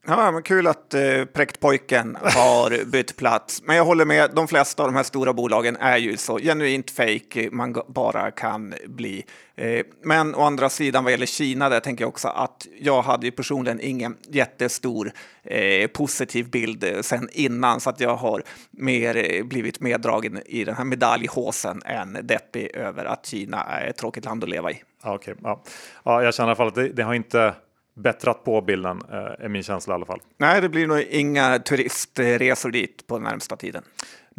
Ja, 0.06 0.30
men 0.30 0.42
kul 0.42 0.66
att 0.66 0.94
eh, 0.94 1.24
präktpojken 1.24 2.16
har 2.22 2.84
bytt 2.90 3.16
plats. 3.16 3.62
Men 3.64 3.76
jag 3.76 3.84
håller 3.84 4.04
med, 4.04 4.30
de 4.34 4.48
flesta 4.48 4.82
av 4.82 4.88
de 4.88 4.96
här 4.96 5.02
stora 5.02 5.32
bolagen 5.32 5.76
är 5.76 5.96
ju 5.96 6.16
så 6.16 6.38
genuint 6.38 6.90
fake 6.90 7.48
man 7.52 7.76
bara 7.88 8.30
kan 8.30 8.74
bli. 8.86 9.24
Eh, 9.56 9.86
men 10.02 10.34
å 10.34 10.42
andra 10.42 10.68
sidan 10.68 11.04
vad 11.04 11.10
gäller 11.10 11.26
Kina, 11.26 11.68
där 11.68 11.80
tänker 11.80 12.04
jag 12.04 12.08
också 12.08 12.28
att 12.28 12.66
jag 12.80 13.02
hade 13.02 13.26
ju 13.26 13.32
personligen 13.32 13.80
ingen 13.80 14.16
jättestor 14.28 15.12
eh, 15.44 15.86
positiv 15.86 16.50
bild 16.50 16.84
eh, 16.84 17.00
sen 17.00 17.28
innan, 17.32 17.80
så 17.80 17.90
att 17.90 18.00
jag 18.00 18.16
har 18.16 18.42
mer 18.70 19.16
eh, 19.16 19.44
blivit 19.44 19.80
meddragen 19.80 20.42
i 20.46 20.64
den 20.64 20.74
här 20.74 20.84
medaljhåsen 20.84 21.82
än 21.84 22.18
deppig 22.22 22.70
över 22.76 23.04
att 23.04 23.26
Kina 23.26 23.62
är 23.62 23.86
ett 23.86 23.96
tråkigt 23.96 24.24
land 24.24 24.44
att 24.44 24.50
leva 24.50 24.70
i. 24.70 24.82
Ja, 25.02 25.14
okay, 25.14 25.34
ja. 25.42 25.62
ja, 26.04 26.22
jag 26.22 26.34
känner 26.34 26.48
i 26.48 26.50
alla 26.50 26.56
fall 26.56 26.68
att 26.68 26.74
det, 26.74 26.88
det 26.88 27.02
har 27.02 27.14
inte 27.14 27.54
bättrat 27.98 28.44
på 28.44 28.60
bilden, 28.60 29.00
eh, 29.12 29.44
är 29.44 29.48
min 29.48 29.62
känsla 29.62 29.94
i 29.94 29.96
alla 29.96 30.06
fall. 30.06 30.20
Nej, 30.38 30.60
det 30.60 30.68
blir 30.68 30.86
nog 30.86 31.00
inga 31.00 31.58
turistresor 31.58 32.70
dit 32.70 33.06
på 33.06 33.18
närmsta 33.18 33.56
tiden. 33.56 33.82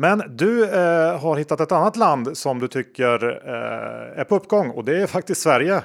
Men 0.01 0.24
du 0.29 0.63
eh, 0.63 1.20
har 1.20 1.38
hittat 1.38 1.60
ett 1.60 1.72
annat 1.72 1.96
land 1.96 2.38
som 2.38 2.60
du 2.60 2.68
tycker 2.68 3.25
eh, 3.48 4.20
är 4.20 4.24
på 4.24 4.36
uppgång 4.36 4.70
och 4.70 4.86
det 4.86 5.01
är 5.01 5.08
faktiskt 5.08 5.41
Sverige. 5.41 5.82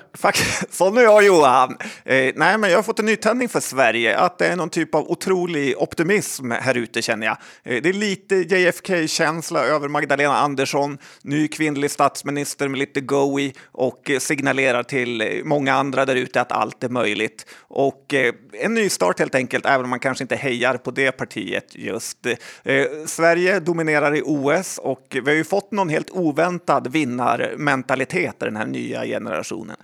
Sån 0.70 0.98
är 0.98 1.02
jag 1.02 1.24
Johan! 1.24 1.76
Eh, 2.04 2.32
nej, 2.34 2.58
men 2.58 2.70
jag 2.70 2.78
har 2.78 2.82
fått 2.82 2.98
en 2.98 3.06
nytändning 3.06 3.48
för 3.48 3.60
Sverige, 3.60 4.18
att 4.18 4.38
det 4.38 4.46
är 4.46 4.56
någon 4.56 4.70
typ 4.70 4.94
av 4.94 5.10
otrolig 5.10 5.74
optimism 5.78 6.50
här 6.50 6.76
ute 6.76 7.02
känner 7.02 7.26
jag. 7.26 7.36
Eh, 7.62 7.82
det 7.82 7.88
är 7.88 7.92
lite 7.92 8.34
JFK-känsla 8.34 9.64
över 9.64 9.88
Magdalena 9.88 10.36
Andersson, 10.36 10.98
ny 11.22 11.48
kvinnlig 11.48 11.90
statsminister 11.90 12.68
med 12.68 12.78
lite 12.78 13.00
go 13.00 13.40
i 13.40 13.54
och 13.72 14.10
eh, 14.10 14.18
signalerar 14.18 14.82
till 14.82 15.20
eh, 15.20 15.26
många 15.44 15.74
andra 15.74 16.04
där 16.04 16.16
ute 16.16 16.40
att 16.40 16.52
allt 16.52 16.84
är 16.84 16.88
möjligt. 16.88 17.46
Och 17.58 18.14
eh, 18.14 18.34
en 18.52 18.74
ny 18.74 18.88
start 18.88 19.18
helt 19.18 19.34
enkelt, 19.34 19.66
även 19.66 19.84
om 19.84 19.90
man 19.90 20.00
kanske 20.00 20.24
inte 20.24 20.36
hejar 20.36 20.76
på 20.76 20.90
det 20.90 21.12
partiet 21.12 21.74
just. 21.74 22.26
Eh, 22.64 22.86
Sverige 23.06 23.60
dominerar 23.60 24.03
presterar 24.04 24.16
i 24.16 24.22
OS 24.24 24.78
och 24.78 25.06
vi 25.10 25.20
har 25.20 25.36
ju 25.36 25.44
fått 25.44 25.72
någon 25.72 25.88
helt 25.88 26.10
oväntad 26.10 26.92
vinnarmentalitet 26.92 28.42
i 28.42 28.44
den 28.44 28.56
här 28.56 28.66
nya 28.66 29.04
generationen. 29.04 29.76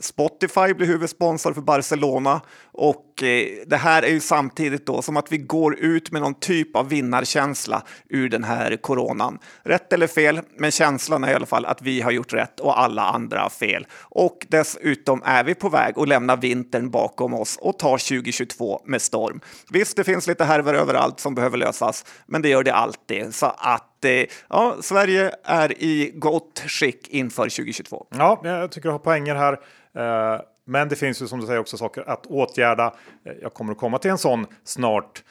Spotify 0.00 0.74
blir 0.74 0.86
huvudsponsor 0.86 1.52
för 1.52 1.60
Barcelona 1.60 2.40
och 2.72 3.22
eh, 3.22 3.46
det 3.66 3.76
här 3.76 4.02
är 4.02 4.10
ju 4.10 4.20
samtidigt 4.20 4.86
då 4.86 5.02
som 5.02 5.16
att 5.16 5.32
vi 5.32 5.38
går 5.38 5.78
ut 5.78 6.12
med 6.12 6.22
någon 6.22 6.34
typ 6.34 6.76
av 6.76 6.88
vinnarkänsla 6.88 7.82
ur 8.08 8.28
den 8.28 8.44
här 8.44 8.76
coronan. 8.76 9.38
Rätt 9.62 9.92
eller 9.92 10.06
fel, 10.06 10.40
men 10.56 10.70
känslan 10.70 11.24
är 11.24 11.30
i 11.30 11.34
alla 11.34 11.46
fall 11.46 11.64
att 11.64 11.82
vi 11.82 12.00
har 12.00 12.10
gjort 12.10 12.32
rätt 12.32 12.60
och 12.60 12.80
alla 12.80 13.02
andra 13.02 13.50
fel. 13.50 13.86
Och 14.10 14.46
dessutom 14.48 15.22
är 15.24 15.44
vi 15.44 15.54
på 15.54 15.68
väg 15.68 15.98
att 15.98 16.08
lämna 16.08 16.36
vintern 16.36 16.90
bakom 16.90 17.34
oss 17.34 17.58
och 17.60 17.78
ta 17.78 17.98
2022 17.98 18.80
med 18.84 19.02
storm. 19.02 19.40
Visst, 19.70 19.96
det 19.96 20.04
finns 20.04 20.26
lite 20.26 20.44
härver 20.44 20.74
överallt 20.74 21.20
som 21.20 21.34
behöver 21.34 21.56
lösas, 21.56 22.04
men 22.26 22.42
det 22.42 22.48
gör 22.48 22.62
det 22.62 22.74
alltid. 22.74 23.34
Så 23.34 23.46
att 23.74 24.04
eh, 24.04 24.24
ja, 24.48 24.76
Sverige 24.80 25.32
är 25.44 25.82
i 25.82 26.12
gott 26.14 26.62
skick 26.66 27.08
inför 27.08 27.42
2022. 27.42 28.06
Ja, 28.10 28.40
jag 28.42 28.70
tycker 28.70 28.88
du 28.88 28.92
har 28.92 28.98
poänger 28.98 29.34
här. 29.34 29.52
Eh, 29.94 30.40
men 30.64 30.88
det 30.88 30.96
finns 30.96 31.22
ju 31.22 31.26
som 31.26 31.40
du 31.40 31.46
säger 31.46 31.60
också 31.60 31.76
saker 31.76 32.08
att 32.08 32.26
åtgärda. 32.26 32.94
Eh, 33.24 33.32
jag 33.42 33.54
kommer 33.54 33.72
att 33.72 33.78
komma 33.78 33.98
till 33.98 34.10
en 34.10 34.18
sån 34.18 34.46
snart. 34.64 35.24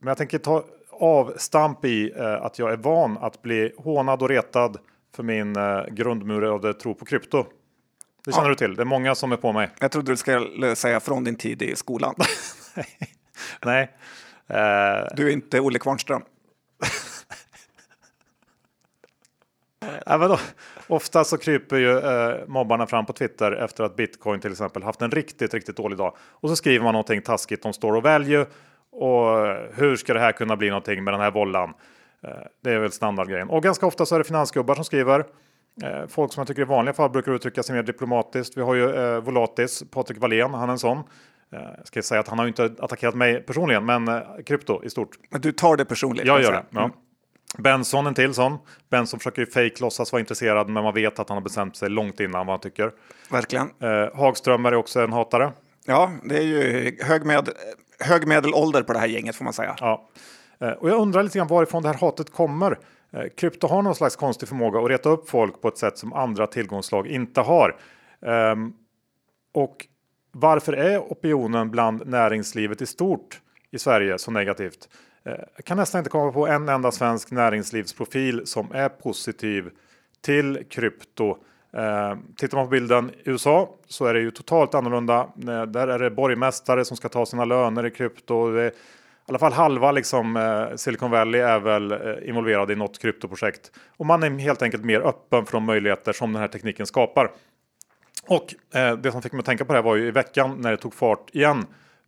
Men 0.00 0.08
jag 0.08 0.16
tänker 0.16 0.38
ta 0.38 0.64
avstamp 0.90 1.84
i 1.84 2.12
att 2.40 2.58
jag 2.58 2.72
är 2.72 2.76
van 2.76 3.18
att 3.18 3.42
bli 3.42 3.72
hånad 3.78 4.22
och 4.22 4.28
retad 4.28 4.78
för 5.16 5.22
min 5.22 5.56
grundmurade 5.90 6.74
tro 6.74 6.94
på 6.94 7.04
krypto. 7.04 7.44
Det 8.24 8.32
känner 8.32 8.46
ja. 8.46 8.50
du 8.50 8.54
till. 8.54 8.74
Det 8.74 8.82
är 8.82 8.84
många 8.84 9.14
som 9.14 9.32
är 9.32 9.36
på 9.36 9.52
mig. 9.52 9.68
Jag 9.80 9.90
trodde 9.90 10.12
du 10.12 10.16
skulle 10.16 10.76
säga 10.76 11.00
från 11.00 11.24
din 11.24 11.36
tid 11.36 11.62
i 11.62 11.76
skolan. 11.76 12.14
Nej. 13.64 13.90
Du 15.16 15.28
är 15.28 15.30
inte 15.30 15.60
Olle 15.60 15.78
Kvarnström. 15.78 16.22
Ja, 20.06 20.18
men 20.18 20.28
då, 20.28 20.38
ofta 20.86 21.24
så 21.24 21.38
kryper 21.38 21.76
ju 21.76 21.98
eh, 21.98 22.46
mobbarna 22.46 22.86
fram 22.86 23.06
på 23.06 23.12
Twitter 23.12 23.52
efter 23.52 23.84
att 23.84 23.96
bitcoin 23.96 24.40
till 24.40 24.52
exempel 24.52 24.82
haft 24.82 25.02
en 25.02 25.10
riktigt, 25.10 25.54
riktigt 25.54 25.76
dålig 25.76 25.98
dag. 25.98 26.16
Och 26.30 26.48
så 26.48 26.56
skriver 26.56 26.84
man 26.84 26.92
någonting 26.92 27.22
taskigt 27.22 27.64
om 27.64 27.72
store 27.72 28.00
value 28.00 28.46
och 28.92 29.46
hur 29.74 29.96
ska 29.96 30.14
det 30.14 30.20
här 30.20 30.32
kunna 30.32 30.56
bli 30.56 30.68
någonting 30.68 31.04
med 31.04 31.14
den 31.14 31.20
här 31.20 31.30
vollan? 31.30 31.74
Eh, 32.24 32.30
det 32.62 32.70
är 32.70 32.78
väl 32.78 32.92
standardgrejen. 32.92 33.48
Och 33.48 33.62
ganska 33.62 33.86
ofta 33.86 34.06
så 34.06 34.14
är 34.14 34.18
det 34.18 34.24
finansgubbar 34.24 34.74
som 34.74 34.84
skriver. 34.84 35.24
Eh, 35.82 36.06
folk 36.08 36.32
som 36.32 36.40
jag 36.40 36.48
tycker 36.48 36.62
i 36.62 36.64
vanliga 36.64 36.94
fall 36.94 37.10
brukar 37.10 37.32
uttrycka 37.32 37.62
sig 37.62 37.74
mer 37.74 37.82
diplomatiskt. 37.82 38.56
Vi 38.56 38.62
har 38.62 38.74
ju 38.74 38.94
eh, 38.94 39.20
Volatis, 39.20 39.84
Patrik 39.90 40.18
Wallén, 40.18 40.54
han 40.54 40.68
är 40.68 40.72
en 40.72 40.78
sån. 40.78 41.02
Jag 41.50 41.62
eh, 41.62 41.68
ska 41.84 42.02
säga 42.02 42.20
att 42.20 42.28
han 42.28 42.38
har 42.38 42.46
inte 42.46 42.64
attackerat 42.78 43.14
mig 43.14 43.40
personligen, 43.40 43.86
men 43.86 44.08
eh, 44.08 44.20
krypto 44.46 44.84
i 44.84 44.90
stort. 44.90 45.18
Men 45.30 45.40
du 45.40 45.52
tar 45.52 45.76
det 45.76 45.84
personligt? 45.84 46.26
Jag 46.26 46.42
gör 46.42 46.52
det. 46.52 46.64
Ja. 46.70 46.80
Mm. 46.80 46.92
Benson 47.58 48.06
en 48.06 48.14
till 48.14 48.34
sån. 48.34 48.58
Benson 48.90 49.20
försöker 49.20 49.42
ju 49.42 49.46
fake 49.46 49.80
låtsas 49.80 50.12
vara 50.12 50.20
intresserad 50.20 50.68
men 50.68 50.84
man 50.84 50.94
vet 50.94 51.18
att 51.18 51.28
han 51.28 51.36
har 51.36 51.42
bestämt 51.42 51.76
sig 51.76 51.90
långt 51.90 52.20
innan 52.20 52.46
vad 52.46 52.54
han 52.54 52.60
tycker. 52.60 52.92
Verkligen. 53.30 53.70
Eh, 53.80 54.16
Hagström 54.18 54.66
är 54.66 54.74
också 54.74 55.00
en 55.00 55.12
hatare. 55.12 55.52
Ja, 55.86 56.10
det 56.24 56.36
är 56.36 56.42
ju 56.42 56.96
hög, 57.00 57.24
med, 57.24 57.48
hög 58.00 58.26
medelålder 58.26 58.82
på 58.82 58.92
det 58.92 58.98
här 58.98 59.06
gänget 59.06 59.36
får 59.36 59.44
man 59.44 59.52
säga. 59.52 59.76
Ja. 59.80 60.08
Eh, 60.60 60.70
och 60.70 60.90
jag 60.90 61.00
undrar 61.00 61.22
lite 61.22 61.38
grann 61.38 61.48
varifrån 61.48 61.82
det 61.82 61.88
här 61.88 61.98
hatet 61.98 62.32
kommer. 62.32 62.78
Eh, 63.12 63.24
krypto 63.36 63.66
har 63.66 63.82
någon 63.82 63.94
slags 63.94 64.16
konstig 64.16 64.48
förmåga 64.48 64.80
att 64.80 64.90
reta 64.90 65.08
upp 65.08 65.30
folk 65.30 65.60
på 65.60 65.68
ett 65.68 65.78
sätt 65.78 65.98
som 65.98 66.12
andra 66.12 66.46
tillgångslag 66.46 67.06
inte 67.06 67.40
har. 67.40 67.76
Eh, 68.26 68.56
och 69.54 69.86
varför 70.32 70.72
är 70.72 70.98
opinionen 70.98 71.70
bland 71.70 72.06
näringslivet 72.06 72.82
i 72.82 72.86
stort 72.86 73.40
i 73.70 73.78
Sverige 73.78 74.18
så 74.18 74.30
negativt? 74.30 74.88
Jag 75.56 75.64
kan 75.64 75.76
nästan 75.76 75.98
inte 75.98 76.10
komma 76.10 76.32
på 76.32 76.46
en 76.46 76.68
enda 76.68 76.92
svensk 76.92 77.30
näringslivsprofil 77.30 78.46
som 78.46 78.72
är 78.72 78.88
positiv 78.88 79.70
till 80.20 80.64
krypto. 80.70 81.36
Eh, 81.76 82.16
tittar 82.36 82.56
man 82.56 82.66
på 82.66 82.70
bilden 82.70 83.10
i 83.10 83.30
USA 83.30 83.70
så 83.86 84.06
är 84.06 84.14
det 84.14 84.20
ju 84.20 84.30
totalt 84.30 84.74
annorlunda. 84.74 85.28
Eh, 85.48 85.62
där 85.62 85.88
är 85.88 85.98
det 85.98 86.10
borgmästare 86.10 86.84
som 86.84 86.96
ska 86.96 87.08
ta 87.08 87.26
sina 87.26 87.44
löner 87.44 87.86
i 87.86 87.90
krypto. 87.90 88.50
Det 88.50 88.62
är, 88.62 88.68
I 88.68 88.72
alla 89.28 89.38
fall 89.38 89.52
halva 89.52 89.92
liksom, 89.92 90.36
eh, 90.36 90.76
Silicon 90.76 91.10
Valley 91.10 91.40
är 91.40 91.58
väl 91.58 91.94
involverad 92.22 92.70
i 92.70 92.74
något 92.74 92.98
kryptoprojekt. 92.98 93.70
Och 93.96 94.06
man 94.06 94.22
är 94.22 94.30
helt 94.30 94.62
enkelt 94.62 94.84
mer 94.84 95.00
öppen 95.00 95.46
för 95.46 95.52
de 95.52 95.64
möjligheter 95.64 96.12
som 96.12 96.32
den 96.32 96.40
här 96.40 96.48
tekniken 96.48 96.86
skapar. 96.86 97.30
Och 98.28 98.54
det 98.98 99.12
som 99.12 99.22
fick 99.22 99.32
mig 99.32 99.38
att 99.38 99.46
tänka 99.46 99.64
på 99.64 99.72
det 99.72 99.78
här 99.78 99.84
var 99.84 99.96
ju 99.96 100.06
i 100.06 100.10
veckan 100.10 100.56
när 100.60 100.70
det 100.70 100.76
tog 100.76 100.94
fart 100.94 101.30
igen 101.32 101.66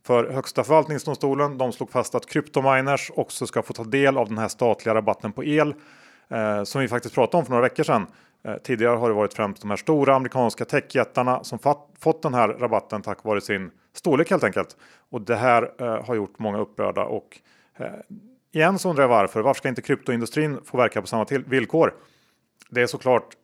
för 0.09 0.31
Högsta 0.31 0.63
förvaltningsdomstolen 0.63 1.57
de 1.57 1.71
slog 1.71 1.91
fast 1.91 2.15
att 2.15 2.25
kryptominers 2.25 3.11
också 3.15 3.47
ska 3.47 3.61
få 3.61 3.73
ta 3.73 3.83
del 3.83 4.17
av 4.17 4.27
den 4.27 4.37
här 4.37 4.47
statliga 4.47 4.95
rabatten 4.95 5.31
på 5.31 5.43
el 5.43 5.73
eh, 6.29 6.63
som 6.63 6.81
vi 6.81 6.87
faktiskt 6.87 7.15
pratade 7.15 7.37
om 7.37 7.45
för 7.45 7.51
några 7.51 7.61
veckor 7.61 7.83
sedan. 7.83 8.07
Eh, 8.43 8.55
tidigare 8.55 8.95
har 8.95 9.09
det 9.09 9.15
varit 9.15 9.33
främst 9.33 9.61
de 9.61 9.69
här 9.69 9.77
stora 9.77 10.15
amerikanska 10.15 10.65
techjättarna 10.65 11.43
som 11.43 11.59
fått 11.99 12.21
den 12.21 12.33
här 12.33 12.47
rabatten 12.47 13.01
tack 13.01 13.23
vare 13.23 13.41
sin 13.41 13.71
storlek 13.93 14.29
helt 14.29 14.43
enkelt. 14.43 14.77
Och 15.09 15.21
det 15.21 15.35
här 15.35 15.71
eh, 15.77 16.05
har 16.05 16.15
gjort 16.15 16.39
många 16.39 16.59
upprörda 16.59 17.03
och 17.03 17.39
eh, 17.77 17.85
igen 18.51 18.79
så 18.79 18.89
undrar 18.89 19.03
jag 19.03 19.09
varför. 19.09 19.41
Varför 19.41 19.57
ska 19.57 19.69
inte 19.69 19.81
kryptoindustrin 19.81 20.59
få 20.65 20.77
verka 20.77 21.01
på 21.01 21.07
samma 21.07 21.25
villkor? 21.47 21.93
Det 22.69 22.81
är 22.81 22.87
såklart 22.87 23.35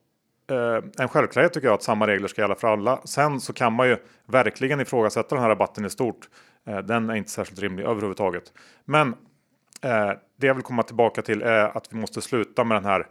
eh, 0.51 1.03
en 1.03 1.09
självklarhet 1.09 1.53
tycker 1.53 1.67
jag 1.67 1.75
att 1.75 1.83
samma 1.83 2.07
regler 2.07 2.27
ska 2.27 2.41
gälla 2.41 2.55
för 2.55 2.67
alla. 2.67 3.01
Sen 3.03 3.41
så 3.41 3.53
kan 3.53 3.73
man 3.73 3.87
ju 3.87 3.97
verkligen 4.27 4.81
ifrågasätta 4.81 5.35
den 5.35 5.41
här 5.41 5.49
rabatten 5.49 5.85
i 5.85 5.89
stort. 5.89 6.29
Eh, 6.65 6.77
den 6.77 7.09
är 7.09 7.15
inte 7.15 7.31
särskilt 7.31 7.59
rimlig 7.59 7.83
överhuvudtaget. 7.83 8.53
Men 8.85 9.07
eh, 9.81 10.11
det 10.37 10.47
jag 10.47 10.53
vill 10.53 10.63
komma 10.63 10.83
tillbaka 10.83 11.21
till 11.21 11.41
är 11.41 11.77
att 11.77 11.93
vi 11.93 11.97
måste 11.97 12.21
sluta 12.21 12.63
med 12.63 12.77
den 12.77 12.85
här 12.85 13.07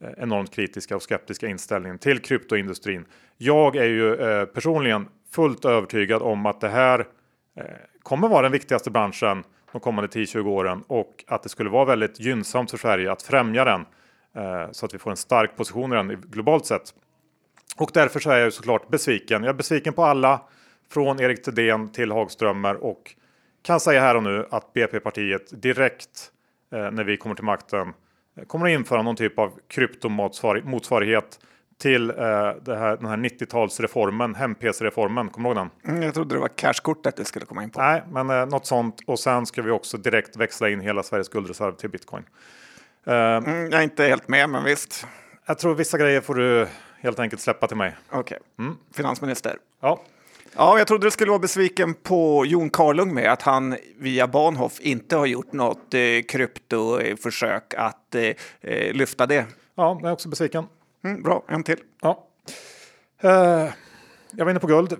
eh, 0.00 0.10
enormt 0.16 0.50
kritiska 0.50 0.96
och 0.96 1.02
skeptiska 1.02 1.46
inställningen 1.46 1.98
till 1.98 2.18
kryptoindustrin. 2.18 3.04
Jag 3.36 3.76
är 3.76 3.84
ju 3.84 4.14
eh, 4.14 4.44
personligen 4.44 5.08
fullt 5.30 5.64
övertygad 5.64 6.22
om 6.22 6.46
att 6.46 6.60
det 6.60 6.68
här 6.68 7.06
eh, 7.56 7.64
kommer 8.02 8.28
vara 8.28 8.42
den 8.42 8.52
viktigaste 8.52 8.90
branschen 8.90 9.44
de 9.72 9.80
kommande 9.80 10.08
10-20 10.08 10.46
åren 10.46 10.84
och 10.86 11.24
att 11.26 11.42
det 11.42 11.48
skulle 11.48 11.70
vara 11.70 11.84
väldigt 11.84 12.20
gynnsamt 12.20 12.70
för 12.70 12.78
Sverige 12.78 13.12
att 13.12 13.22
främja 13.22 13.64
den 13.64 13.84
Eh, 14.38 14.70
så 14.72 14.86
att 14.86 14.94
vi 14.94 14.98
får 14.98 15.10
en 15.10 15.16
stark 15.16 15.56
position 15.56 15.92
i 15.92 15.96
den 15.96 16.20
globalt 16.20 16.66
sett. 16.66 16.94
Och 17.76 17.90
därför 17.94 18.20
så 18.20 18.30
är 18.30 18.38
jag 18.38 18.52
såklart 18.52 18.88
besviken. 18.88 19.42
Jag 19.42 19.50
är 19.50 19.54
besviken 19.54 19.92
på 19.92 20.04
alla 20.04 20.40
från 20.92 21.20
Erik 21.20 21.42
Thedéen 21.42 21.88
till 21.88 22.12
Hagströmer 22.12 22.84
och 22.84 23.14
kan 23.62 23.80
säga 23.80 24.00
här 24.00 24.14
och 24.14 24.22
nu 24.22 24.46
att 24.50 24.72
BP-partiet 24.72 25.62
direkt 25.62 26.30
eh, 26.72 26.90
när 26.90 27.04
vi 27.04 27.16
kommer 27.16 27.34
till 27.34 27.44
makten 27.44 27.92
eh, 28.36 28.44
kommer 28.44 28.66
att 28.66 28.72
införa 28.72 29.02
någon 29.02 29.16
typ 29.16 29.38
av 29.38 29.58
kryptomotsvarighet 29.68 31.38
till 31.78 32.10
eh, 32.10 32.16
här, 32.16 32.96
den 32.96 33.06
här 33.06 33.16
90-talsreformen, 33.16 34.34
hem-PC-reformen. 34.34 35.28
Kommer 35.28 35.48
du 35.48 35.54
ihåg 35.54 35.68
den? 35.84 35.90
Mm, 35.92 36.02
jag 36.02 36.14
trodde 36.14 36.34
det 36.34 36.40
var 36.40 36.48
cashkortet 36.48 37.16
det 37.16 37.24
skulle 37.24 37.46
komma 37.46 37.62
in 37.62 37.70
på. 37.70 37.80
Nej, 37.80 38.02
men 38.10 38.30
eh, 38.30 38.46
något 38.46 38.66
sånt. 38.66 39.02
Och 39.06 39.18
sen 39.18 39.46
ska 39.46 39.62
vi 39.62 39.70
också 39.70 39.96
direkt 39.96 40.36
växla 40.36 40.68
in 40.68 40.80
hela 40.80 41.02
Sveriges 41.02 41.28
guldreserv 41.28 41.72
till 41.72 41.90
bitcoin. 41.90 42.24
Uh, 43.08 43.14
mm, 43.14 43.70
jag 43.70 43.74
är 43.74 43.82
inte 43.82 44.04
helt 44.04 44.28
med, 44.28 44.50
men 44.50 44.64
visst. 44.64 45.06
Jag 45.46 45.58
tror 45.58 45.74
vissa 45.74 45.98
grejer 45.98 46.20
får 46.20 46.34
du 46.34 46.68
helt 47.00 47.18
enkelt 47.18 47.42
släppa 47.42 47.66
till 47.66 47.76
mig. 47.76 47.96
Okej. 48.08 48.20
Okay. 48.20 48.38
Mm. 48.58 48.76
Finansminister. 48.94 49.56
Ja. 49.80 50.00
Ja, 50.60 50.78
jag 50.78 50.86
trodde 50.86 51.06
du 51.06 51.10
skulle 51.10 51.30
vara 51.30 51.38
besviken 51.38 51.94
på 51.94 52.44
Jon 52.46 52.70
Karlung 52.70 53.14
med 53.14 53.32
att 53.32 53.42
han 53.42 53.76
via 53.98 54.26
Bahnhof 54.26 54.80
inte 54.80 55.16
har 55.16 55.26
gjort 55.26 55.52
något 55.52 55.94
eh, 55.94 56.00
kryptoförsök 56.28 57.74
att 57.74 58.14
eh, 58.14 58.22
eh, 58.60 58.92
lyfta 58.92 59.26
det. 59.26 59.46
Ja, 59.74 59.98
jag 60.00 60.08
är 60.08 60.12
också 60.12 60.28
besviken. 60.28 60.64
Mm, 61.04 61.22
bra, 61.22 61.44
en 61.48 61.62
till. 61.62 61.78
Ja. 62.00 62.26
Eh, 63.20 63.30
jag 64.30 64.44
var 64.44 64.50
inne 64.50 64.60
på 64.60 64.66
guld. 64.66 64.96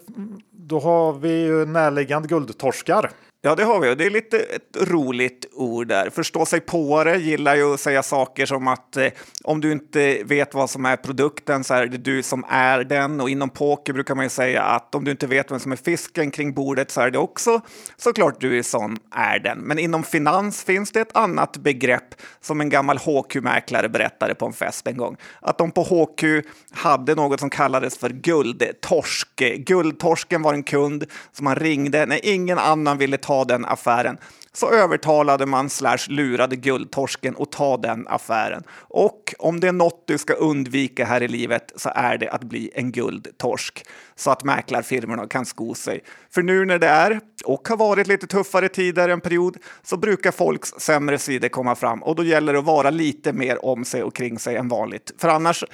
Då 0.51 0.81
har 0.81 1.13
vi 1.13 1.43
ju 1.43 1.67
närliggande 1.67 2.29
guldtorskar. 2.29 3.11
Ja, 3.41 3.55
det 3.55 3.65
har 3.65 3.81
vi. 3.81 3.95
Det 3.95 4.05
är 4.05 4.11
lite 4.11 4.39
ett 4.39 4.77
roligt 4.81 5.47
ord 5.53 5.89
där. 5.89 6.11
Förstå 6.11 6.47
sig 6.47 6.61
på 6.61 7.05
det 7.05 7.17
gillar 7.17 7.55
ju 7.55 7.75
att 7.75 7.81
säga 7.81 8.03
saker 8.03 8.47
som 8.47 8.69
att 8.69 8.97
eh, 8.97 9.07
om 9.45 9.61
du 9.61 9.73
inte 9.73 10.23
vet 10.25 10.55
vad 10.55 10.71
som 10.71 10.85
är 10.85 10.97
produkten 10.97 11.65
så 11.65 11.75
är 11.75 11.87
det 11.87 11.99
du 11.99 12.23
som 12.23 12.45
är 12.49 12.85
den. 12.85 13.21
Och 13.21 13.31
inom 13.31 13.51
poker 13.51 13.93
brukar 13.93 14.15
man 14.15 14.25
ju 14.25 14.29
säga 14.29 14.63
att 14.63 14.95
om 14.95 15.05
du 15.05 15.11
inte 15.11 15.27
vet 15.27 15.51
vem 15.51 15.61
som 15.61 15.73
är 15.73 15.77
fisken 15.77 16.31
kring 16.31 16.55
bordet 16.55 16.91
så 16.91 17.01
är 17.01 17.11
det 17.11 17.19
också 17.19 17.61
såklart 17.97 18.41
du 18.41 18.63
som 18.63 18.97
är 19.15 19.39
den. 19.39 19.59
Men 19.59 19.79
inom 19.79 20.03
finans 20.03 20.65
finns 20.65 20.93
det 20.93 21.01
ett 21.01 21.17
annat 21.17 21.57
begrepp 21.57 22.15
som 22.41 22.61
en 22.61 22.69
gammal 22.69 22.99
HQ-mäklare 22.99 23.89
berättade 23.89 24.35
på 24.35 24.47
en 24.47 24.53
fest 24.53 24.87
en 24.87 24.97
gång. 24.97 25.17
Att 25.41 25.59
de 25.59 25.71
på 25.71 25.83
HQ 25.83 26.47
hade 26.71 27.15
något 27.15 27.41
som 27.41 27.51
kallades 27.51 27.99
för 27.99 28.11
guldtorsk. 28.11 29.43
Guldtorsken 29.57 30.43
var 30.43 30.55
en 30.55 30.63
kund 30.63 31.05
som 31.33 31.45
man 31.45 31.57
ringde 31.57 32.07
när 32.07 32.21
ingen 32.23 32.59
annan 32.59 32.99
ville 32.99 33.17
ta 33.17 33.28
ta 33.29 33.45
den 33.45 33.65
affären 33.65 34.19
så 34.53 34.71
övertalade 34.71 35.47
man 35.47 35.71
slash 35.71 35.99
lurade 36.09 36.57
guldtorsken 36.57 37.37
att 37.39 37.53
ta 37.53 37.77
den 37.77 38.09
affären. 38.09 38.63
Och 38.79 39.35
om 39.39 39.61
det 39.61 39.69
är 39.69 39.73
något 39.73 40.05
du 40.07 40.19
ska 40.19 40.35
undvika 40.35 41.05
här 41.05 41.23
i 41.23 41.29
livet 41.29 41.73
så 41.77 41.91
är 41.95 42.19
det 42.19 42.31
att 42.31 42.45
bli 42.45 42.71
en 42.75 42.93
guldtorsk 42.93 43.87
så 44.17 44.31
att 44.31 44.45
mäklarfirmorna 44.45 45.27
kan 45.27 45.47
sko 45.47 45.75
sig. 45.75 46.01
För 46.31 46.43
nu 46.43 46.65
när 46.65 46.79
det 46.79 46.89
är 46.89 47.21
och 47.45 47.69
har 47.69 47.77
varit 47.77 48.07
lite 48.07 48.27
tuffare 48.27 48.69
tider 48.69 49.09
en 49.09 49.21
period 49.21 49.57
så 49.83 49.97
brukar 49.97 50.33
folks 50.33 50.69
sämre 50.79 51.19
sidor 51.19 51.49
komma 51.49 51.75
fram 51.75 52.03
och 52.03 52.15
då 52.15 52.25
gäller 52.25 52.53
det 52.53 52.59
att 52.59 52.65
vara 52.65 52.91
lite 52.91 53.33
mer 53.33 53.65
om 53.65 53.85
sig 53.85 54.03
och 54.03 54.15
kring 54.15 54.39
sig 54.39 54.57
än 54.57 54.69
vanligt. 54.69 55.13
För 55.19 55.29
annars 55.29 55.65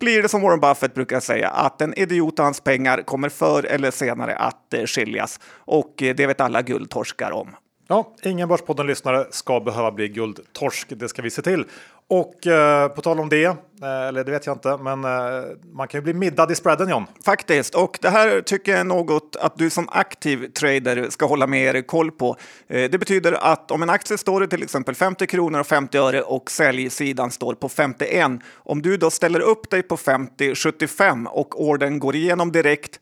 blir 0.00 0.22
det 0.22 0.28
som 0.28 0.42
Warren 0.42 0.60
Buffett 0.60 0.94
brukar 0.94 1.20
säga, 1.20 1.48
att 1.48 1.80
en 1.82 1.98
idiot 1.98 2.38
och 2.38 2.44
hans 2.44 2.60
pengar 2.60 3.02
kommer 3.02 3.28
förr 3.28 3.64
eller 3.64 3.90
senare 3.90 4.36
att 4.36 4.74
eh, 4.74 4.84
skiljas. 4.84 5.40
Och 5.54 6.02
eh, 6.02 6.14
det 6.14 6.26
vet 6.26 6.40
alla 6.40 6.62
guldtorskar 6.62 7.30
om. 7.30 7.56
Ja, 7.88 8.14
ingen 8.22 8.48
Börspodden-lyssnare 8.48 9.26
ska 9.30 9.60
behöva 9.60 9.92
bli 9.92 10.08
guldtorsk. 10.08 10.86
Det 10.88 11.08
ska 11.08 11.22
vi 11.22 11.30
se 11.30 11.42
till. 11.42 11.64
Och 12.08 12.46
eh, 12.46 12.88
på 12.88 13.00
tal 13.00 13.20
om 13.20 13.28
det, 13.28 13.56
Eh, 13.82 14.08
eller 14.08 14.24
det 14.24 14.30
vet 14.30 14.46
jag 14.46 14.56
inte, 14.56 14.76
men 14.76 15.04
eh, 15.04 15.44
man 15.72 15.88
kan 15.88 15.98
ju 15.98 16.02
bli 16.02 16.14
middad 16.14 16.50
i 16.52 16.54
spreaden 16.54 16.88
John. 16.88 17.06
Faktiskt, 17.24 17.74
och 17.74 17.98
det 18.00 18.08
här 18.08 18.40
tycker 18.40 18.72
jag 18.72 18.80
är 18.80 18.84
något 18.84 19.36
att 19.36 19.58
du 19.58 19.70
som 19.70 19.88
aktiv 19.88 20.52
trader 20.52 21.10
ska 21.10 21.26
hålla 21.26 21.46
med 21.46 21.76
er 21.76 21.82
koll 21.82 22.10
på. 22.10 22.36
Eh, 22.68 22.90
det 22.90 22.98
betyder 22.98 23.32
att 23.32 23.70
om 23.70 23.82
en 23.82 23.90
aktie 23.90 24.18
står 24.18 24.44
i 24.44 24.48
till 24.48 24.62
exempel 24.62 24.94
50 24.94 25.26
kronor 25.26 25.60
och 25.60 25.66
50 25.66 25.98
öre 25.98 26.22
och 26.22 26.50
säljsidan 26.50 27.30
står 27.30 27.54
på 27.54 27.68
51. 27.68 28.30
Om 28.54 28.82
du 28.82 28.96
då 28.96 29.10
ställer 29.10 29.40
upp 29.40 29.70
dig 29.70 29.82
på 29.82 29.96
50-75 29.96 31.26
och 31.26 31.64
orden 31.64 31.98
går 31.98 32.16
igenom 32.16 32.52
direkt 32.52 33.00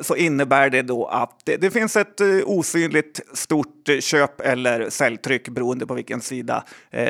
så 0.00 0.16
innebär 0.16 0.70
det 0.70 0.82
då 0.82 1.06
att 1.06 1.40
det, 1.44 1.56
det 1.56 1.70
finns 1.70 1.96
ett 1.96 2.20
osynligt 2.44 3.20
stort 3.32 3.88
köp 4.00 4.40
eller 4.40 4.90
säljtryck 4.90 5.48
beroende 5.48 5.86
på 5.86 5.94
vilken 5.94 6.20
sida 6.20 6.64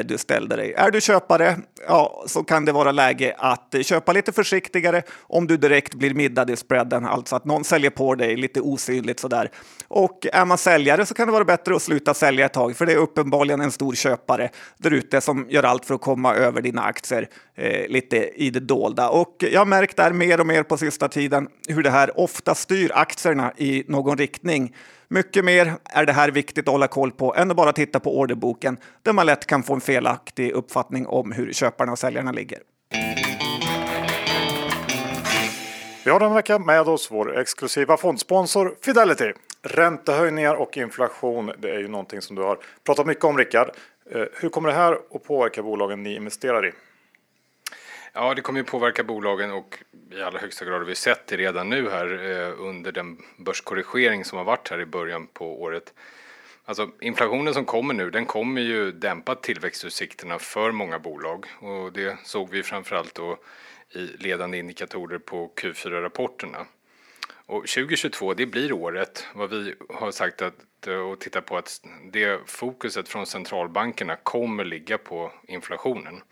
du 0.04 0.18
ställde 0.18 0.56
dig. 0.56 0.72
Är 0.72 0.90
du 0.90 1.00
köpare, 1.00 1.56
ja, 1.88 2.24
så 2.26 2.44
kan 2.44 2.64
det 2.64 2.72
vara 2.72 2.92
läge 2.96 3.34
att 3.38 3.74
köpa 3.82 4.12
lite 4.12 4.32
försiktigare 4.32 5.02
om 5.20 5.46
du 5.46 5.56
direkt 5.56 5.94
blir 5.94 6.14
middad 6.14 6.50
i 6.50 6.56
spreaden, 6.56 7.06
alltså 7.06 7.36
att 7.36 7.44
någon 7.44 7.64
säljer 7.64 7.90
på 7.90 8.14
dig 8.14 8.36
lite 8.36 8.60
osynligt 8.60 9.20
sådär. 9.20 9.50
Och 9.88 10.26
är 10.32 10.44
man 10.44 10.58
säljare 10.58 11.06
så 11.06 11.14
kan 11.14 11.26
det 11.26 11.32
vara 11.32 11.44
bättre 11.44 11.76
att 11.76 11.82
sluta 11.82 12.14
sälja 12.14 12.46
ett 12.46 12.52
tag, 12.52 12.76
för 12.76 12.86
det 12.86 12.92
är 12.92 12.96
uppenbarligen 12.96 13.60
en 13.60 13.72
stor 13.72 13.94
köpare 13.94 14.50
där 14.78 14.90
ute 14.90 15.20
som 15.20 15.46
gör 15.48 15.62
allt 15.62 15.84
för 15.84 15.94
att 15.94 16.00
komma 16.00 16.34
över 16.34 16.62
dina 16.62 16.82
aktier 16.82 17.28
eh, 17.54 17.88
lite 17.88 18.16
i 18.16 18.50
det 18.50 18.60
dolda. 18.60 19.08
Och 19.08 19.44
jag 19.52 19.60
har 19.60 19.66
märkt 19.66 19.96
där 19.96 20.12
mer 20.12 20.40
och 20.40 20.46
mer 20.46 20.62
på 20.62 20.76
sista 20.76 21.08
tiden 21.08 21.48
hur 21.68 21.82
det 21.82 21.90
här 21.90 22.20
ofta 22.20 22.54
styr 22.54 22.90
aktierna 22.94 23.52
i 23.56 23.84
någon 23.88 24.18
riktning. 24.18 24.74
Mycket 25.08 25.44
mer 25.44 25.74
är 25.84 26.06
det 26.06 26.12
här 26.12 26.30
viktigt 26.30 26.68
att 26.68 26.72
hålla 26.72 26.88
koll 26.88 27.10
på 27.10 27.34
än 27.34 27.50
att 27.50 27.56
bara 27.56 27.72
titta 27.72 28.00
på 28.00 28.18
orderboken 28.18 28.76
där 29.02 29.12
man 29.12 29.26
lätt 29.26 29.46
kan 29.46 29.62
få 29.62 29.74
en 29.74 29.80
felaktig 29.80 30.50
uppfattning 30.52 31.06
om 31.06 31.32
hur 31.32 31.52
köparna 31.52 31.92
och 31.92 31.98
säljarna 31.98 32.32
ligger. 32.32 32.58
Vi 36.06 36.12
har 36.12 36.20
den 36.20 36.34
vecka 36.34 36.58
med 36.58 36.88
oss 36.88 37.10
vår 37.10 37.38
exklusiva 37.38 37.96
fondsponsor 37.96 38.76
Fidelity. 38.80 39.32
Räntehöjningar 39.62 40.54
och 40.54 40.76
inflation, 40.76 41.52
det 41.58 41.70
är 41.70 41.78
ju 41.78 41.88
någonting 41.88 42.22
som 42.22 42.36
du 42.36 42.42
har 42.42 42.58
pratat 42.84 43.06
mycket 43.06 43.24
om 43.24 43.38
Rickard. 43.38 43.70
Eh, 44.10 44.24
hur 44.32 44.48
kommer 44.48 44.68
det 44.68 44.74
här 44.74 44.98
att 45.10 45.24
påverka 45.24 45.62
bolagen 45.62 46.02
ni 46.02 46.14
investerar 46.16 46.66
i? 46.66 46.72
Ja, 48.12 48.34
det 48.34 48.42
kommer 48.42 48.60
ju 48.60 48.64
påverka 48.64 49.04
bolagen 49.04 49.52
och 49.52 49.78
i 50.10 50.22
allra 50.22 50.38
högsta 50.38 50.64
grad 50.64 50.78
har 50.78 50.84
vi 50.84 50.94
sett 50.94 51.26
det 51.26 51.36
redan 51.36 51.68
nu 51.68 51.90
här 51.90 52.06
eh, 52.06 52.60
under 52.60 52.92
den 52.92 53.18
börskorrigering 53.36 54.24
som 54.24 54.38
har 54.38 54.44
varit 54.44 54.70
här 54.70 54.80
i 54.80 54.86
början 54.86 55.26
på 55.26 55.62
året. 55.62 55.94
Alltså 56.64 56.90
inflationen 57.00 57.54
som 57.54 57.64
kommer 57.64 57.94
nu, 57.94 58.10
den 58.10 58.26
kommer 58.26 58.60
ju 58.60 58.92
dämpa 58.92 59.34
tillväxtutsikterna 59.34 60.38
för 60.38 60.72
många 60.72 60.98
bolag 60.98 61.46
och 61.60 61.92
det 61.92 62.16
såg 62.24 62.50
vi 62.50 62.62
framförallt 62.62 63.14
då 63.14 63.38
i 63.94 63.98
ledande 63.98 64.58
indikatorer 64.58 65.18
på 65.18 65.52
Q4-rapporterna. 65.56 66.66
Och 67.46 67.66
2022, 67.68 68.34
det 68.34 68.46
blir 68.46 68.72
året 68.72 69.26
vad 69.34 69.50
vi 69.50 69.74
har 69.88 70.10
sagt 70.10 70.42
att 70.42 70.86
eh, 70.86 70.94
och 70.94 71.20
tittar 71.20 71.40
på 71.40 71.56
att 71.56 71.80
det 72.12 72.40
fokuset 72.46 73.08
från 73.08 73.26
centralbankerna 73.26 74.16
kommer 74.16 74.64
ligga 74.64 74.98
på 74.98 75.32
inflationen. 75.48 76.22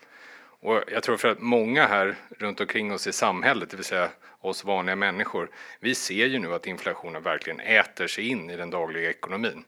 Och 0.60 0.82
jag 0.92 1.02
tror 1.02 1.16
för 1.16 1.28
att 1.28 1.40
många 1.40 1.86
här 1.86 2.16
runt 2.38 2.60
omkring 2.60 2.92
oss 2.92 3.06
i 3.06 3.12
samhället, 3.12 3.70
det 3.70 3.76
vill 3.76 3.84
säga 3.84 4.10
oss 4.40 4.64
vanliga 4.64 4.96
människor, 4.96 5.50
vi 5.80 5.94
ser 5.94 6.26
ju 6.26 6.38
nu 6.38 6.54
att 6.54 6.66
inflationen 6.66 7.22
verkligen 7.22 7.60
äter 7.60 8.06
sig 8.06 8.28
in 8.28 8.50
i 8.50 8.56
den 8.56 8.70
dagliga 8.70 9.10
ekonomin. 9.10 9.64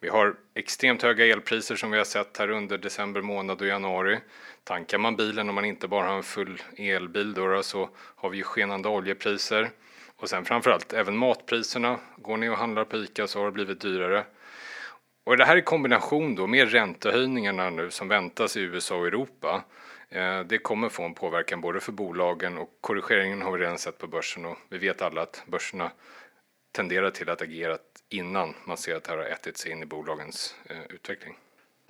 Vi 0.00 0.08
har 0.08 0.34
extremt 0.54 1.02
höga 1.02 1.26
elpriser 1.26 1.76
som 1.76 1.90
vi 1.90 1.98
har 1.98 2.04
sett 2.04 2.36
här 2.36 2.50
under 2.50 2.78
december 2.78 3.20
månad 3.20 3.60
och 3.60 3.66
januari. 3.66 4.18
Tankar 4.64 4.98
man 4.98 5.16
bilen 5.16 5.48
om 5.48 5.54
man 5.54 5.64
inte 5.64 5.88
bara 5.88 6.08
har 6.08 6.16
en 6.16 6.22
full 6.22 6.62
elbil 6.76 7.34
då, 7.34 7.62
så 7.62 7.90
har 7.96 8.30
vi 8.30 8.36
ju 8.36 8.42
skenande 8.42 8.88
oljepriser. 8.88 9.70
Och 10.16 10.28
sen 10.28 10.44
framförallt 10.44 10.92
även 10.92 11.16
matpriserna. 11.16 11.98
Går 12.16 12.36
ni 12.36 12.48
och 12.48 12.56
handlar 12.56 12.84
på 12.84 12.96
ICA 12.96 13.26
så 13.26 13.38
har 13.38 13.46
det 13.46 13.52
blivit 13.52 13.80
dyrare. 13.80 14.24
Och 15.24 15.36
det 15.36 15.44
här 15.44 15.56
i 15.56 15.62
kombination 15.62 16.34
då 16.34 16.46
med 16.46 16.72
räntehöjningarna 16.72 17.70
nu 17.70 17.90
som 17.90 18.08
väntas 18.08 18.56
i 18.56 18.60
USA 18.60 18.96
och 18.96 19.06
Europa 19.06 19.64
Eh, 20.10 20.40
det 20.40 20.58
kommer 20.58 20.88
få 20.88 21.02
en 21.02 21.14
påverkan 21.14 21.60
både 21.60 21.80
för 21.80 21.92
bolagen 21.92 22.58
och 22.58 22.78
korrigeringen 22.80 23.42
har 23.42 23.52
vi 23.52 23.58
redan 23.58 23.78
sett 23.78 23.98
på 23.98 24.06
börsen 24.06 24.44
och 24.44 24.56
vi 24.68 24.78
vet 24.78 25.02
alla 25.02 25.22
att 25.22 25.42
börserna 25.46 25.92
tenderar 26.72 27.10
till 27.10 27.28
att 27.28 27.42
agera 27.42 27.78
innan 28.08 28.54
man 28.64 28.76
ser 28.76 28.96
att 28.96 29.04
det 29.04 29.10
här 29.10 29.18
har 29.18 29.24
ätit 29.24 29.56
sig 29.56 29.72
in 29.72 29.82
i 29.82 29.86
bolagens 29.86 30.54
eh, 30.64 30.82
utveckling. 30.90 31.36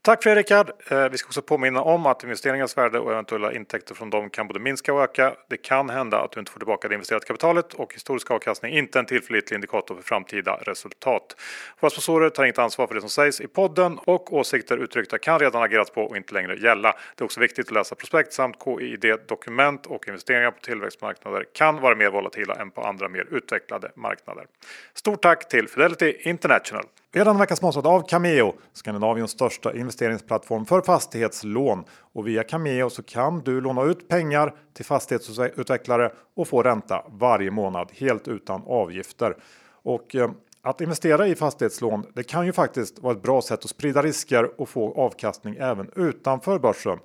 Tack 0.02 0.22
Fredrik. 0.22 0.50
Eh, 0.50 0.64
vi 1.10 1.18
ska 1.18 1.28
också 1.28 1.42
påminna 1.42 1.82
om 1.82 2.06
att 2.06 2.22
investeringars 2.22 2.76
värde 2.76 2.98
och 2.98 3.12
eventuella 3.12 3.52
intäkter 3.52 3.94
från 3.94 4.10
dem 4.10 4.30
kan 4.30 4.46
både 4.46 4.60
minska 4.60 4.94
och 4.94 5.02
öka. 5.02 5.34
Det 5.48 5.56
kan 5.56 5.90
hända 5.90 6.20
att 6.20 6.32
du 6.32 6.40
inte 6.40 6.52
får 6.52 6.60
tillbaka 6.60 6.88
det 6.88 6.94
investerade 6.94 7.26
kapitalet 7.26 7.74
och 7.74 7.94
historisk 7.94 8.30
avkastning 8.30 8.72
inte 8.72 8.98
en 8.98 9.06
tillförlitlig 9.06 9.54
indikator 9.54 9.94
för 9.94 10.02
framtida 10.02 10.58
resultat. 10.62 11.36
Våra 11.80 11.90
sponsorer 11.90 12.30
tar 12.30 12.44
inget 12.44 12.58
ansvar 12.58 12.86
för 12.86 12.94
det 12.94 13.00
som 13.00 13.10
sägs 13.10 13.40
i 13.40 13.46
podden 13.46 13.98
och 14.04 14.32
åsikter 14.32 14.76
uttryckta 14.76 15.18
kan 15.18 15.38
redan 15.38 15.62
agerats 15.62 15.90
på 15.90 16.02
och 16.02 16.16
inte 16.16 16.34
längre 16.34 16.56
gälla. 16.56 16.96
Det 17.16 17.22
är 17.22 17.24
också 17.24 17.40
viktigt 17.40 17.66
att 17.66 17.74
läsa 17.74 17.94
prospekt 17.94 18.32
samt 18.32 18.56
KID-dokument 18.64 19.86
och 19.86 20.08
investeringar 20.08 20.50
på 20.50 20.60
tillväxtmarknader 20.60 21.44
kan 21.52 21.80
vara 21.80 21.94
mer 21.94 22.10
volatila 22.10 22.54
än 22.54 22.70
på 22.70 22.82
andra 22.82 23.08
mer 23.08 23.26
utvecklade 23.30 23.90
marknader. 23.94 24.46
Stort 24.94 25.22
tack 25.22 25.48
till 25.48 25.68
Fidelity 25.68 26.16
International. 26.20 26.84
Redan 27.12 27.40
är 27.40 27.54
sponsrad 27.54 27.84
vecka 27.84 27.94
av 27.94 28.02
Cameo, 28.08 28.54
Skandinaviens 28.72 29.30
största 29.30 29.76
investeringsplattform 29.76 30.66
för 30.66 30.80
fastighetslån. 30.80 31.84
Och 32.12 32.26
via 32.26 32.42
Cameo 32.42 32.90
så 32.90 33.02
kan 33.02 33.40
du 33.40 33.60
låna 33.60 33.82
ut 33.82 34.08
pengar 34.08 34.54
till 34.72 34.84
fastighetsutvecklare 34.84 36.12
och 36.36 36.48
få 36.48 36.62
ränta 36.62 37.04
varje 37.08 37.50
månad 37.50 37.88
helt 37.92 38.28
utan 38.28 38.62
avgifter. 38.66 39.36
Och 39.82 40.14
eh, 40.14 40.30
att 40.62 40.80
investera 40.80 41.26
i 41.26 41.34
fastighetslån 41.34 42.06
det 42.14 42.22
kan 42.22 42.46
ju 42.46 42.52
faktiskt 42.52 42.98
vara 42.98 43.12
ett 43.12 43.22
bra 43.22 43.42
sätt 43.42 43.64
att 43.64 43.70
sprida 43.70 44.02
risker 44.02 44.60
och 44.60 44.68
få 44.68 44.94
avkastning 45.00 45.56
även 45.58 45.90
utanför 45.96 46.58
börsen. 46.58 46.98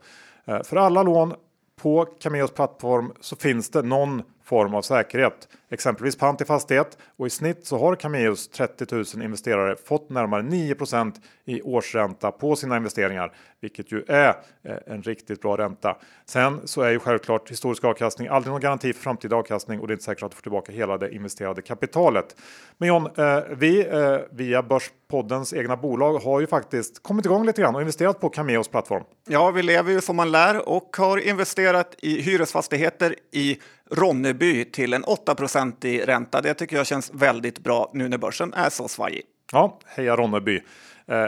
Eh, 0.46 0.64
för 0.64 0.78
alla 0.78 1.04
lån 1.04 1.34
på 1.82 2.06
Cameos 2.06 2.52
plattform 2.52 3.14
så 3.20 3.36
finns 3.36 3.70
det 3.70 3.82
någon 3.82 4.24
form 4.44 4.74
av 4.74 4.82
säkerhet, 4.82 5.48
exempelvis 5.70 6.16
pant 6.16 6.42
i 6.42 6.46
fastighet 6.46 6.98
och 7.18 7.28
i 7.28 7.30
snitt 7.30 7.66
så 7.66 7.78
har 7.78 7.96
Cameos 7.96 8.48
30 8.48 8.96
000 8.96 9.06
investerare 9.24 9.76
fått 9.86 10.10
närmare 10.10 10.42
9% 10.42 11.14
i 11.46 11.62
årsränta 11.62 12.32
på 12.32 12.56
sina 12.56 12.78
investeringar, 12.78 13.34
vilket 13.60 13.92
ju 13.92 14.04
är 14.08 14.36
eh, 14.64 14.78
en 14.86 15.02
riktigt 15.02 15.42
bra 15.42 15.58
ränta. 15.58 15.98
Sen 16.26 16.68
så 16.68 16.82
är 16.82 16.92
ju 16.92 17.00
självklart 17.00 17.52
historisk 17.52 17.84
avkastning 17.84 18.28
aldrig 18.28 18.52
någon 18.52 18.62
garanti 18.62 18.94
för 18.94 19.02
framtida 19.02 19.36
avkastning 19.36 19.80
och 19.80 19.88
det 19.88 19.92
är 19.92 19.96
inte 19.96 20.06
säkert 20.06 20.24
att 20.24 20.32
du 20.32 20.36
får 20.36 20.42
tillbaka 20.42 20.72
hela 20.72 20.98
det 20.98 21.16
investerade 21.16 21.62
kapitalet. 21.62 22.36
Men 22.78 22.90
John, 22.90 23.10
eh, 23.18 23.40
vi 23.50 23.88
eh, 23.88 24.18
via 24.32 24.64
Börspoddens 24.64 25.54
egna 25.54 25.78
bolag 25.78 26.20
har 26.20 26.40
ju 26.40 26.48
faktiskt 26.48 27.04
kommit 27.04 27.26
igång 27.26 27.46
lite 27.46 27.62
grann 27.62 27.76
och 27.76 27.82
investerat 27.82 28.20
på 28.20 28.30
Cameos 28.30 28.68
plattform. 28.68 29.04
Ja, 29.28 29.52
vi 29.52 29.64
lever 29.64 29.92
ju 29.92 30.02
som 30.02 30.16
man 30.16 30.32
lär 30.32 30.70
och 30.70 30.96
har 30.98 31.18
investerat 31.18 31.96
i 31.98 32.22
hyresfastigheter 32.22 33.16
i 33.32 33.58
Ronneby 33.96 34.66
till 34.66 34.94
en 34.94 35.04
8% 35.04 35.86
i 35.86 36.02
ränta. 36.02 36.42
Det 36.42 36.54
tycker 36.54 36.76
jag 36.76 36.88
känns 36.88 37.12
väldigt 37.14 37.60
bra 37.60 37.92
nu 37.94 38.10
när 38.10 38.18
börsen 38.18 38.54
är 38.54 38.70
så 38.70 38.88
svajig. 38.88 39.24
Ja, 39.52 39.80
heja 39.86 40.16
Ronneby. 40.16 40.62
Eh, 41.08 41.28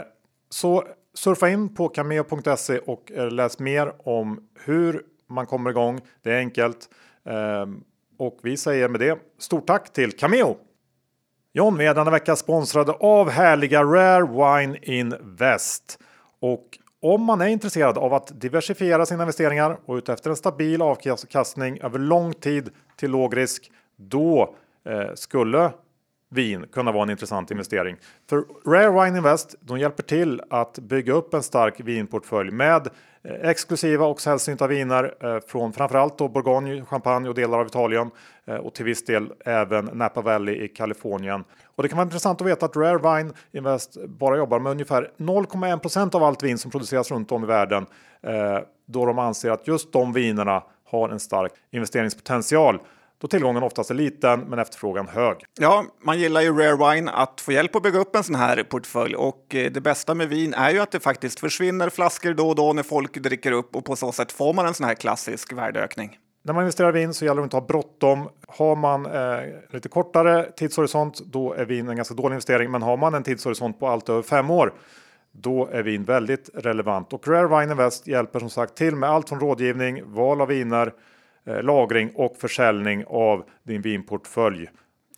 så 0.50 0.84
surfa 1.14 1.48
in 1.48 1.74
på 1.74 1.88
cameo.se 1.88 2.78
och 2.78 3.12
eh, 3.12 3.30
läs 3.30 3.58
mer 3.58 3.92
om 4.08 4.48
hur 4.64 5.02
man 5.28 5.46
kommer 5.46 5.70
igång. 5.70 6.00
Det 6.22 6.32
är 6.32 6.38
enkelt. 6.38 6.88
Eh, 7.24 7.66
och 8.18 8.38
vi 8.42 8.56
säger 8.56 8.88
med 8.88 9.00
det 9.00 9.18
stort 9.38 9.66
tack 9.66 9.92
till 9.92 10.12
Cameo! 10.12 10.56
John, 11.52 11.78
vi 11.78 11.86
är 11.86 11.94
denna 11.94 12.10
vecka 12.10 12.36
sponsrade 12.36 12.92
av 12.92 13.30
härliga 13.30 13.84
Rare 13.84 14.26
Wine 14.26 14.78
Invest. 14.82 15.98
Och 16.40 16.78
om 17.02 17.22
man 17.22 17.40
är 17.40 17.46
intresserad 17.46 17.98
av 17.98 18.14
att 18.14 18.40
diversifiera 18.40 19.06
sina 19.06 19.22
investeringar 19.22 19.78
och 19.84 19.94
ute 19.94 20.12
efter 20.12 20.30
en 20.30 20.36
stabil 20.36 20.82
avkastning 20.82 21.78
över 21.80 21.98
lång 21.98 22.32
tid 22.32 22.70
till 22.96 23.10
låg 23.10 23.36
risk, 23.36 23.70
då 23.96 24.54
eh, 24.88 25.14
skulle 25.14 25.72
vin 26.30 26.66
kunna 26.72 26.92
vara 26.92 27.02
en 27.02 27.10
intressant 27.10 27.50
investering. 27.50 27.96
För 28.28 28.44
Rare 28.70 29.04
Wine 29.04 29.18
Invest 29.18 29.54
de 29.60 29.78
hjälper 29.78 30.02
till 30.02 30.42
att 30.50 30.78
bygga 30.78 31.12
upp 31.12 31.34
en 31.34 31.42
stark 31.42 31.80
vinportfölj 31.80 32.50
med 32.50 32.88
Eh, 33.28 33.50
exklusiva 33.50 34.06
och 34.06 34.20
sällsynta 34.20 34.66
viner 34.66 35.14
eh, 35.20 35.40
från 35.46 35.72
framförallt 35.72 36.18
då 36.18 36.28
Bourgogne, 36.28 36.84
Champagne 36.84 37.28
och 37.28 37.34
delar 37.34 37.58
av 37.58 37.66
Italien 37.66 38.10
eh, 38.44 38.54
och 38.54 38.74
till 38.74 38.84
viss 38.84 39.04
del 39.04 39.32
även 39.44 39.84
Napa 39.84 40.20
Valley 40.20 40.64
i 40.64 40.68
Kalifornien. 40.68 41.44
Och 41.76 41.82
det 41.82 41.88
kan 41.88 41.96
vara 41.96 42.06
intressant 42.06 42.40
att 42.40 42.46
veta 42.46 42.66
att 42.66 42.76
Rare 42.76 43.18
Wine 43.18 43.32
Invest 43.52 43.96
bara 44.06 44.36
jobbar 44.36 44.58
med 44.58 44.72
ungefär 44.72 45.10
0,1% 45.16 46.16
av 46.16 46.22
allt 46.22 46.42
vin 46.42 46.58
som 46.58 46.70
produceras 46.70 47.10
runt 47.10 47.32
om 47.32 47.44
i 47.44 47.46
världen 47.46 47.86
då 48.86 49.06
de 49.06 49.18
anser 49.18 49.50
att 49.50 49.68
just 49.68 49.92
de 49.92 50.12
vinerna 50.12 50.62
har 50.84 51.08
en 51.08 51.20
stark 51.20 51.52
investeringspotential 51.70 52.78
då 53.20 53.28
tillgången 53.28 53.62
oftast 53.62 53.90
är 53.90 53.94
liten 53.94 54.40
men 54.40 54.58
efterfrågan 54.58 55.08
hög. 55.08 55.36
Ja, 55.60 55.84
man 56.04 56.18
gillar 56.18 56.40
ju 56.40 56.52
Rare 56.52 56.94
Wine 56.94 57.10
att 57.10 57.40
få 57.40 57.52
hjälp 57.52 57.76
att 57.76 57.82
bygga 57.82 57.98
upp 57.98 58.16
en 58.16 58.24
sån 58.24 58.34
här 58.34 58.62
portfölj 58.62 59.16
och 59.16 59.54
eh, 59.54 59.72
det 59.72 59.80
bästa 59.80 60.14
med 60.14 60.28
vin 60.28 60.54
är 60.54 60.70
ju 60.70 60.80
att 60.80 60.90
det 60.90 61.00
faktiskt 61.00 61.40
försvinner 61.40 61.90
flaskor 61.90 62.34
då 62.34 62.48
och 62.48 62.54
då 62.54 62.72
när 62.72 62.82
folk 62.82 63.16
dricker 63.16 63.52
upp 63.52 63.76
och 63.76 63.84
på 63.84 63.96
så 63.96 64.12
sätt 64.12 64.32
får 64.32 64.52
man 64.52 64.66
en 64.66 64.74
sån 64.74 64.86
här 64.86 64.94
klassisk 64.94 65.52
värdeökning. 65.52 66.18
När 66.46 66.52
man 66.52 66.62
investerar 66.62 66.88
i 66.96 67.00
vin 67.00 67.14
så 67.14 67.24
gäller 67.24 67.36
det 67.36 67.42
att 67.42 67.46
inte 67.46 67.56
ha 67.56 67.66
bråttom. 67.66 68.28
Har 68.48 68.76
man 68.76 69.06
eh, 69.06 69.40
lite 69.70 69.88
kortare 69.88 70.52
tidshorisont 70.56 71.20
då 71.20 71.52
är 71.52 71.64
vin 71.64 71.88
en 71.88 71.96
ganska 71.96 72.14
dålig 72.14 72.34
investering. 72.34 72.70
Men 72.70 72.82
har 72.82 72.96
man 72.96 73.14
en 73.14 73.22
tidshorisont 73.22 73.80
på 73.80 73.88
allt 73.88 74.08
över 74.08 74.22
fem 74.22 74.50
år 74.50 74.72
då 75.32 75.68
är 75.72 75.82
vin 75.82 76.04
väldigt 76.04 76.50
relevant. 76.54 77.12
Och 77.12 77.28
Rare 77.28 77.60
Wine 77.60 77.72
Invest 77.72 78.06
hjälper 78.06 78.40
som 78.40 78.50
sagt 78.50 78.74
till 78.74 78.96
med 78.96 79.10
allt 79.10 79.28
från 79.28 79.40
rådgivning, 79.40 80.02
val 80.04 80.40
av 80.40 80.48
viner, 80.48 80.92
lagring 81.46 82.10
och 82.14 82.36
försäljning 82.36 83.04
av 83.06 83.44
din 83.62 83.82
vinportfölj. 83.82 84.68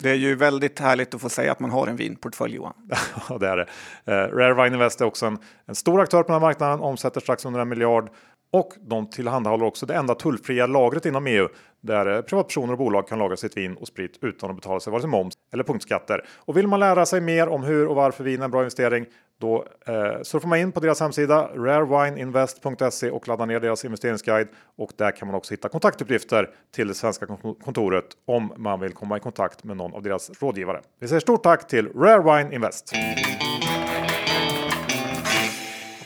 Det 0.01 0.11
är 0.11 0.15
ju 0.15 0.35
väldigt 0.35 0.79
härligt 0.79 1.15
att 1.15 1.21
få 1.21 1.29
säga 1.29 1.53
att 1.53 1.61
man 1.61 1.71
har 1.71 1.87
en 1.87 1.97
vinportfölj 1.97 2.55
Johan. 2.55 2.75
ja, 3.29 3.39
det 3.39 3.49
är 3.49 3.57
det. 3.57 3.67
Uh, 4.13 4.37
Rare 4.37 4.55
Wine 4.55 4.77
Invest 4.77 5.01
är 5.01 5.05
också 5.05 5.27
en, 5.27 5.39
en 5.67 5.75
stor 5.75 6.01
aktör 6.01 6.23
på 6.23 6.27
den 6.27 6.35
här 6.35 6.49
marknaden, 6.49 6.81
omsätter 6.81 7.21
strax 7.21 7.45
under 7.45 7.61
en 7.61 7.69
miljard 7.69 8.11
och 8.51 8.73
de 8.81 9.11
tillhandahåller 9.11 9.65
också 9.65 9.87
det 9.87 9.95
enda 9.95 10.15
tullfria 10.15 10.67
lagret 10.67 11.07
inom 11.07 11.27
EU 11.27 11.49
där 11.81 12.17
eh, 12.17 12.23
privatpersoner 12.23 12.73
och 12.73 12.79
bolag 12.79 13.09
kan 13.09 13.19
lagra 13.19 13.37
sitt 13.37 13.57
vin 13.57 13.77
och 13.77 13.89
sprit 13.89 14.19
utan 14.23 14.51
att 14.51 14.57
betala 14.57 14.81
sig 14.81 14.91
vare 14.91 15.01
sig 15.01 15.11
moms 15.11 15.35
eller 15.53 15.65
punktskatter. 15.65 16.25
Och 16.29 16.57
vill 16.57 16.67
man 16.67 16.81
lära 16.81 17.07
sig 17.07 17.21
mer 17.21 17.49
om 17.49 17.63
hur 17.63 17.89
och 17.89 17.95
varför 17.95 18.25
vin 18.25 18.41
är 18.41 18.45
en 18.45 18.51
bra 18.51 18.61
investering 18.61 19.07
då 19.41 19.65
eh, 19.87 20.23
surfar 20.23 20.49
man 20.49 20.59
in 20.59 20.73
på 20.73 20.81
deras 20.81 21.01
hemsida 21.01 21.51
rarewineinvest.se 21.55 23.11
och 23.11 23.29
laddar 23.29 23.47
ner 23.47 23.61
deras 23.61 23.85
investeringsguide 23.85 24.49
och 24.77 24.93
där 24.97 25.11
kan 25.11 25.29
man 25.29 25.35
också 25.35 25.55
hitta 25.55 25.69
kontaktuppgifter 25.69 26.51
till 26.75 26.89
det 26.89 26.95
svenska 26.95 27.27
kontoret 27.65 28.05
om 28.27 28.53
man 28.57 28.81
vill 28.81 28.93
komma 28.93 29.17
i 29.17 29.21
kontakt 29.21 29.65
med 29.65 29.77
någon 29.77 29.95
av 29.95 30.03
deras 30.03 30.43
rådgivare. 30.43 30.81
Vi 31.01 31.09
säger 31.09 31.21
stort 31.21 31.43
tack 31.43 31.69
till 31.69 31.89
Rare 31.93 32.39
Wine 32.39 32.55
Invest. 32.55 32.93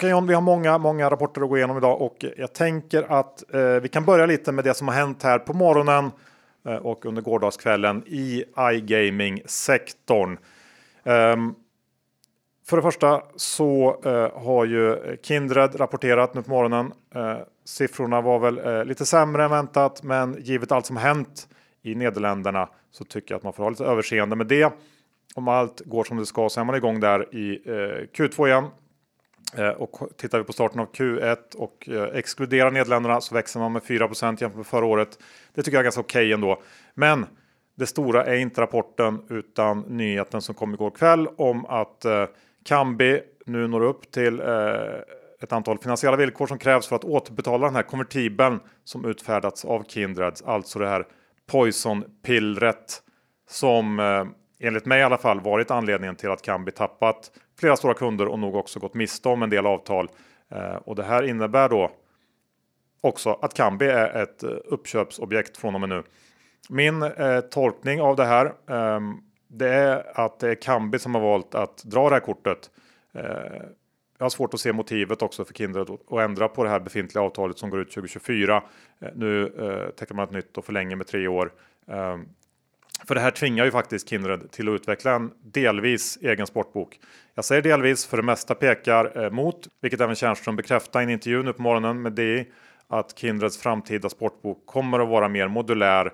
Okej 0.03 0.11
John, 0.11 0.27
vi 0.27 0.35
har 0.35 0.41
många, 0.41 0.79
många 0.79 1.11
rapporter 1.11 1.43
att 1.43 1.49
gå 1.49 1.57
igenom 1.57 1.77
idag 1.77 2.01
och 2.01 2.25
jag 2.37 2.53
tänker 2.53 3.03
att 3.21 3.55
eh, 3.55 3.61
vi 3.61 3.89
kan 3.89 4.05
börja 4.05 4.27
lite 4.27 4.53
med 4.53 4.65
det 4.65 4.75
som 4.75 4.89
har 4.89 4.95
hänt 4.95 5.23
här 5.23 5.39
på 5.39 5.53
morgonen 5.53 6.11
eh, 6.67 6.75
och 6.75 7.07
under 7.07 7.23
gårdagskvällen 7.23 8.03
i 8.07 8.45
iGaming-sektorn. 8.73 10.31
Um, 11.05 11.13
ehm, 11.13 11.55
för 12.67 12.77
det 12.77 12.83
första 12.83 13.23
så 13.37 14.01
eh, 14.05 14.43
har 14.43 14.65
ju 14.65 15.17
Kindred 15.23 15.81
rapporterat 15.81 16.35
nu 16.35 16.43
på 16.43 16.51
morgonen. 16.51 16.93
Eh, 17.15 17.37
siffrorna 17.65 18.21
var 18.21 18.39
väl 18.39 18.59
eh, 18.59 18.85
lite 18.85 19.07
sämre 19.07 19.45
än 19.45 19.51
väntat, 19.51 20.03
men 20.03 20.37
givet 20.41 20.73
allt 20.73 20.87
som 20.87 20.97
hänt 20.97 21.49
i 21.83 21.95
Nederländerna 21.95 22.69
så 22.91 23.05
tycker 23.05 23.35
jag 23.35 23.37
att 23.37 23.43
man 23.43 23.53
får 23.53 23.63
ha 23.63 23.71
lite 23.71 23.85
överseende 23.85 24.37
med 24.37 24.47
det. 24.47 24.73
Om 25.35 25.49
allt 25.49 25.81
går 25.85 26.05
som 26.05 26.17
det 26.17 26.27
ska 26.27 26.49
så 26.49 26.61
är 26.61 26.65
man 26.65 26.77
igång 26.77 27.01
där 27.01 27.35
i 27.35 27.63
eh, 27.67 27.73
Q2 28.17 28.47
igen. 28.47 28.65
Eh, 29.57 29.69
och 29.69 30.09
tittar 30.17 30.39
vi 30.39 30.45
på 30.45 30.53
starten 30.53 30.81
av 30.81 30.93
Q1 30.93 31.57
och 31.57 31.89
eh, 31.89 32.03
exkluderar 32.03 32.71
Nederländerna 32.71 33.21
så 33.21 33.35
växer 33.35 33.61
man 33.61 33.73
med 33.73 33.83
4 33.83 34.09
jämfört 34.23 34.55
med 34.55 34.67
förra 34.67 34.87
året. 34.87 35.19
Det 35.55 35.63
tycker 35.63 35.77
jag 35.77 35.81
är 35.81 35.85
ganska 35.85 36.01
okej 36.01 36.21
okay 36.21 36.33
ändå. 36.33 36.63
Men 36.95 37.27
det 37.75 37.87
stora 37.87 38.25
är 38.25 38.37
inte 38.37 38.61
rapporten 38.61 39.23
utan 39.29 39.81
nyheten 39.81 40.43
som 40.43 40.55
kom 40.55 40.75
igår 40.75 40.91
kväll 40.91 41.29
om 41.37 41.67
att 41.67 42.05
eh, 42.05 42.25
Kambi 42.65 43.21
nu 43.47 43.69
når 43.69 43.83
upp 43.83 44.11
till 44.11 44.41
eh, 44.41 44.47
ett 45.43 45.53
antal 45.53 45.79
finansiella 45.79 46.17
villkor 46.17 46.47
som 46.47 46.59
krävs 46.59 46.87
för 46.87 46.97
att 46.97 47.05
återbetala 47.05 47.67
den 47.67 47.77
här 47.77 47.83
konvertibeln 47.83 48.61
som 48.85 49.05
utfärdats 49.05 49.65
av 49.65 49.85
Kindred, 49.89 50.35
alltså 50.45 50.79
det 50.79 50.89
här 50.89 51.07
poison-pillret 51.51 53.03
som 53.49 54.01
eh, 54.01 54.25
enligt 54.69 54.87
mig 54.87 55.01
i 55.01 55.03
alla 55.03 55.19
fall 55.19 55.41
varit 55.41 55.71
anledningen 55.71 56.17
till 56.17 56.31
att 56.31 56.43
Kambi 56.43 56.73
tappat 56.73 57.31
flera 57.61 57.77
stora 57.77 57.95
kunder 57.95 58.29
och 58.29 58.39
nog 58.39 58.55
också 58.55 58.81
gått 58.81 58.95
miste 58.95 59.29
om 59.29 59.43
en 59.43 59.51
del 59.51 59.67
avtal. 59.67 60.09
Eh, 60.51 60.75
och 60.75 60.97
det 60.97 61.03
här 61.03 61.23
innebär 61.23 61.69
då 61.69 61.91
också 63.01 63.39
att 63.43 63.55
Kambi 63.55 63.87
är 63.87 64.23
ett 64.23 64.43
eh, 64.43 64.51
uppköpsobjekt 64.65 65.57
från 65.57 65.75
och 65.75 65.81
med 65.81 65.89
nu. 65.89 66.03
Min 66.69 67.03
eh, 67.03 67.41
tolkning 67.41 68.01
av 68.01 68.17
det 68.17 68.25
här 68.25 68.53
ehm, 68.69 69.15
det 69.53 69.69
är 69.69 70.21
att 70.21 70.39
det 70.39 70.51
är 70.51 70.55
Kambi 70.55 70.99
som 70.99 71.15
har 71.15 71.23
valt 71.23 71.55
att 71.55 71.85
dra 71.85 72.09
det 72.09 72.15
här 72.15 72.21
kortet. 72.21 72.71
Eh, 73.15 73.23
jag 74.19 74.25
har 74.25 74.31
svårt 74.31 74.55
att 74.55 74.61
se 74.61 74.73
motivet 74.73 75.23
också 75.23 75.45
för 75.45 75.55
Kindred 75.55 75.91
att 75.91 76.21
ändra 76.21 76.49
på 76.49 76.65
det 76.65 76.71
här 76.71 76.81
befintliga 76.81 77.25
avtalet 77.25 77.59
som 77.59 77.71
går 77.71 77.81
ut 77.81 77.91
2024. 77.91 78.63
Eh, 79.01 79.09
nu 79.15 79.47
eh, 79.47 79.91
tecknar 79.95 80.17
man 80.17 80.25
ett 80.25 80.33
nytt 80.33 80.59
och 80.59 80.65
förlänger 80.65 80.97
med 80.97 81.07
tre 81.07 81.29
år. 81.29 81.53
Eh, 81.87 82.19
för 83.07 83.15
det 83.15 83.21
här 83.21 83.31
tvingar 83.31 83.65
ju 83.65 83.71
faktiskt 83.71 84.09
Kindred 84.09 84.51
till 84.51 84.69
att 84.69 84.73
utveckla 84.73 85.15
en 85.15 85.33
delvis 85.43 86.19
egen 86.23 86.47
sportbok. 86.47 87.01
Jag 87.35 87.45
säger 87.45 87.63
delvis 87.63 88.07
för 88.07 88.17
det 88.17 88.23
mesta 88.23 88.55
pekar 88.55 89.23
eh, 89.25 89.31
mot, 89.31 89.69
vilket 89.81 90.01
även 90.01 90.15
Tjärnström 90.15 90.57
bekräftar 90.57 91.01
i 91.01 91.05
en 91.05 91.11
intervju 91.11 91.43
nu 91.43 91.53
på 91.53 91.63
morgonen 91.63 92.03
med 92.03 92.13
DI, 92.13 92.47
att 92.89 93.19
Kindreds 93.19 93.59
framtida 93.59 94.09
sportbok 94.09 94.67
kommer 94.67 95.01
att 95.01 95.09
vara 95.09 95.29
mer 95.29 95.49
modulär 95.49 96.13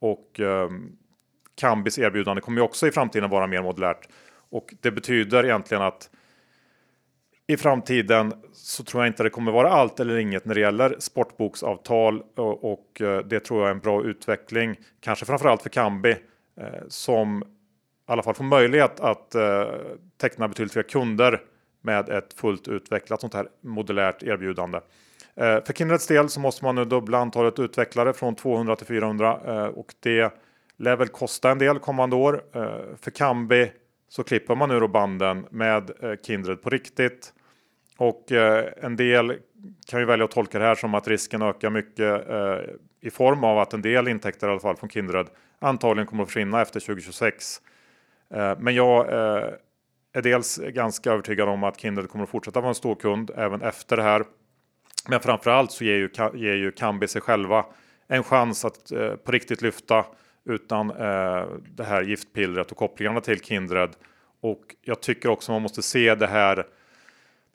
och 0.00 0.40
ehm, 0.40 0.96
Kambis 1.56 1.98
erbjudande 1.98 2.40
kommer 2.42 2.60
ju 2.60 2.64
också 2.64 2.86
i 2.86 2.90
framtiden 2.90 3.30
vara 3.30 3.46
mer 3.46 3.62
modulärt 3.62 4.08
och 4.50 4.74
det 4.80 4.90
betyder 4.90 5.44
egentligen 5.44 5.82
att 5.82 6.10
i 7.46 7.56
framtiden 7.56 8.32
så 8.52 8.84
tror 8.84 9.02
jag 9.02 9.10
inte 9.10 9.22
det 9.22 9.30
kommer 9.30 9.52
vara 9.52 9.70
allt 9.70 10.00
eller 10.00 10.16
inget 10.16 10.44
när 10.44 10.54
det 10.54 10.60
gäller 10.60 10.96
sportboksavtal 10.98 12.22
och, 12.36 13.00
eh, 13.00 13.18
det 13.18 13.40
tror 13.40 13.60
jag 13.60 13.68
är 13.68 13.74
en 13.74 13.80
bra 13.80 14.04
utveckling. 14.04 14.76
Kanske 15.00 15.24
framförallt 15.24 15.62
för 15.62 15.70
Kambi 15.70 16.16
eh, 16.60 16.66
som 16.88 17.42
i 17.42 18.12
alla 18.12 18.22
fall 18.22 18.34
får 18.34 18.44
möjlighet 18.44 19.00
att 19.00 19.34
eh, 19.34 19.64
teckna 20.20 20.48
betydligt 20.48 20.72
fler 20.72 20.82
kunder 20.82 21.40
med 21.82 22.08
ett 22.08 22.32
fullt 22.34 22.68
utvecklat 22.68 23.20
sånt 23.20 23.34
här 23.34 23.48
modulärt 23.60 24.22
erbjudande. 24.22 24.80
För 25.36 25.72
Kindreds 25.72 26.06
del 26.06 26.28
så 26.28 26.40
måste 26.40 26.64
man 26.64 26.74
nu 26.74 26.84
dubbla 26.84 27.18
antalet 27.18 27.58
utvecklare 27.58 28.12
från 28.12 28.34
200 28.34 28.76
till 28.76 28.86
400 28.86 29.70
och 29.70 29.94
det 30.00 30.32
lär 30.76 30.96
väl 30.96 31.08
kosta 31.08 31.50
en 31.50 31.58
del 31.58 31.78
kommande 31.78 32.16
år. 32.16 32.44
Eh, 32.52 32.62
för 33.00 33.10
Kambi 33.10 33.72
så 34.08 34.24
klipper 34.24 34.54
man 34.54 34.68
nu 34.68 34.80
då 34.80 34.88
banden 34.88 35.46
med 35.50 35.90
eh, 36.02 36.12
Kindred 36.26 36.62
på 36.62 36.70
riktigt. 36.70 37.32
Och 37.96 38.32
eh, 38.32 38.72
en 38.82 38.96
del 38.96 39.38
kan 39.86 40.00
ju 40.00 40.06
välja 40.06 40.24
att 40.24 40.30
tolka 40.30 40.58
det 40.58 40.64
här 40.64 40.74
som 40.74 40.94
att 40.94 41.08
risken 41.08 41.42
ökar 41.42 41.70
mycket 41.70 42.28
eh, 42.30 42.74
i 43.00 43.10
form 43.10 43.44
av 43.44 43.58
att 43.58 43.72
en 43.72 43.82
del 43.82 44.08
intäkter 44.08 44.48
i 44.48 44.50
alla 44.50 44.60
fall 44.60 44.76
från 44.76 44.90
Kindred 44.90 45.26
antagligen 45.58 46.06
kommer 46.06 46.22
att 46.22 46.28
försvinna 46.28 46.62
efter 46.62 46.80
2026. 46.80 47.60
Eh, 48.34 48.54
men 48.58 48.74
jag 48.74 49.12
eh, 49.12 49.48
är 50.12 50.22
dels 50.22 50.56
ganska 50.56 51.12
övertygad 51.12 51.48
om 51.48 51.64
att 51.64 51.80
Kindred 51.80 52.08
kommer 52.08 52.24
att 52.24 52.30
fortsätta 52.30 52.60
vara 52.60 52.68
en 52.68 52.74
stor 52.74 52.94
kund 52.94 53.30
även 53.36 53.62
efter 53.62 53.96
det 53.96 54.02
här. 54.02 54.24
Men 55.08 55.20
framförallt 55.20 55.72
så 55.72 55.84
ger 55.84 55.96
ju, 55.96 56.08
ger 56.34 56.54
ju 56.54 56.72
Kambi 56.72 57.08
sig 57.08 57.22
själva 57.22 57.66
en 58.08 58.22
chans 58.22 58.64
att 58.64 58.92
eh, 58.92 59.14
på 59.14 59.32
riktigt 59.32 59.62
lyfta 59.62 60.04
utan 60.44 60.90
eh, 60.90 61.46
det 61.76 61.84
här 61.84 62.02
giftpillret 62.02 62.70
och 62.70 62.76
kopplingarna 62.76 63.20
till 63.20 63.40
Kindred. 63.40 63.90
Och 64.40 64.74
jag 64.82 65.00
tycker 65.00 65.28
också 65.28 65.52
man 65.52 65.62
måste 65.62 65.82
se 65.82 66.14
det 66.14 66.26
här 66.26 66.66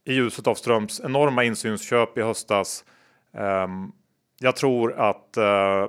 i 0.06 0.14
ljuset 0.14 0.48
av 0.48 0.56
Ströms 0.56 1.02
enorma 1.04 1.44
insynsköp 1.44 2.18
i 2.18 2.22
höstas. 2.22 2.86
Eh, 3.34 3.68
jag 4.40 4.56
tror 4.56 5.00
att 5.00 5.38
eh, 5.38 5.86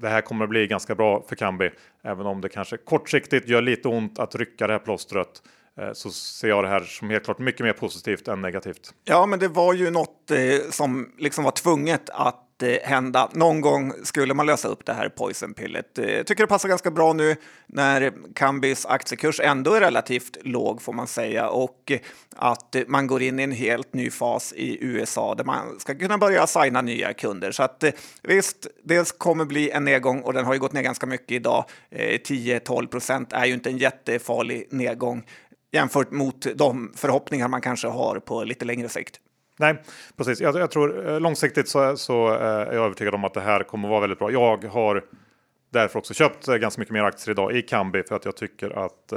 det 0.00 0.08
här 0.08 0.20
kommer 0.20 0.44
att 0.44 0.50
bli 0.50 0.66
ganska 0.66 0.94
bra 0.94 1.24
för 1.28 1.36
Kambi, 1.36 1.70
även 2.02 2.26
om 2.26 2.40
det 2.40 2.48
kanske 2.48 2.76
kortsiktigt 2.76 3.48
gör 3.48 3.62
lite 3.62 3.88
ont 3.88 4.18
att 4.18 4.34
rycka 4.34 4.66
det 4.66 4.72
här 4.72 4.80
plåstret 4.80 5.42
eh, 5.80 5.92
så 5.92 6.10
ser 6.10 6.48
jag 6.48 6.64
det 6.64 6.68
här 6.68 6.80
som 6.80 7.10
helt 7.10 7.24
klart 7.24 7.38
mycket 7.38 7.60
mer 7.60 7.72
positivt 7.72 8.28
än 8.28 8.40
negativt. 8.40 8.94
Ja, 9.04 9.26
men 9.26 9.38
det 9.38 9.48
var 9.48 9.74
ju 9.74 9.90
något 9.90 10.30
eh, 10.30 10.70
som 10.70 11.12
liksom 11.18 11.44
var 11.44 11.50
tvunget 11.50 12.10
att 12.10 12.47
Eh, 12.62 12.78
hända. 12.82 13.30
Någon 13.32 13.60
gång 13.60 13.92
skulle 14.02 14.34
man 14.34 14.46
lösa 14.46 14.68
upp 14.68 14.86
det 14.86 14.92
här 14.92 15.08
poisonpillet. 15.08 15.86
Jag 15.94 16.26
tycker 16.26 16.42
det 16.42 16.46
passar 16.46 16.68
ganska 16.68 16.90
bra 16.90 17.12
nu 17.12 17.36
när 17.66 18.12
Kambis 18.34 18.86
aktiekurs 18.86 19.40
ändå 19.40 19.74
är 19.74 19.80
relativt 19.80 20.36
låg 20.42 20.82
får 20.82 20.92
man 20.92 21.06
säga 21.06 21.48
och 21.48 21.92
att 22.36 22.76
man 22.86 23.06
går 23.06 23.22
in 23.22 23.40
i 23.40 23.42
en 23.42 23.52
helt 23.52 23.94
ny 23.94 24.10
fas 24.10 24.52
i 24.56 24.78
USA 24.80 25.34
där 25.34 25.44
man 25.44 25.80
ska 25.80 25.94
kunna 25.94 26.18
börja 26.18 26.46
signa 26.46 26.82
nya 26.82 27.12
kunder. 27.12 27.52
Så 27.52 27.62
att 27.62 27.82
eh, 27.82 27.90
visst, 28.22 28.66
det 28.84 29.18
kommer 29.18 29.44
bli 29.44 29.70
en 29.70 29.84
nedgång 29.84 30.20
och 30.20 30.32
den 30.32 30.44
har 30.44 30.54
ju 30.54 30.60
gått 30.60 30.72
ner 30.72 30.82
ganska 30.82 31.06
mycket 31.06 31.30
idag. 31.30 31.64
10-12 31.90 32.86
procent 32.86 33.32
är 33.32 33.46
ju 33.46 33.54
inte 33.54 33.70
en 33.70 33.78
jättefarlig 33.78 34.68
nedgång 34.70 35.24
jämfört 35.72 36.10
mot 36.10 36.46
de 36.54 36.92
förhoppningar 36.96 37.48
man 37.48 37.60
kanske 37.60 37.88
har 37.88 38.20
på 38.20 38.44
lite 38.44 38.64
längre 38.64 38.88
sikt. 38.88 39.20
Nej, 39.58 39.82
precis. 40.16 40.40
Jag, 40.40 40.56
jag 40.56 40.70
tror 40.70 41.08
eh, 41.08 41.20
långsiktigt 41.20 41.68
så, 41.68 41.96
så 41.96 42.28
eh, 42.34 42.42
är 42.42 42.72
jag 42.72 42.84
övertygad 42.84 43.14
om 43.14 43.24
att 43.24 43.34
det 43.34 43.40
här 43.40 43.62
kommer 43.62 43.88
vara 43.88 44.00
väldigt 44.00 44.18
bra. 44.18 44.30
Jag 44.30 44.64
har 44.64 45.04
därför 45.70 45.98
också 45.98 46.14
köpt 46.14 46.48
eh, 46.48 46.56
ganska 46.56 46.80
mycket 46.80 46.92
mer 46.92 47.02
aktier 47.04 47.30
idag 47.30 47.56
i 47.56 47.62
Kambi 47.62 48.02
för 48.02 48.16
att 48.16 48.24
jag 48.24 48.36
tycker 48.36 48.84
att 48.84 49.12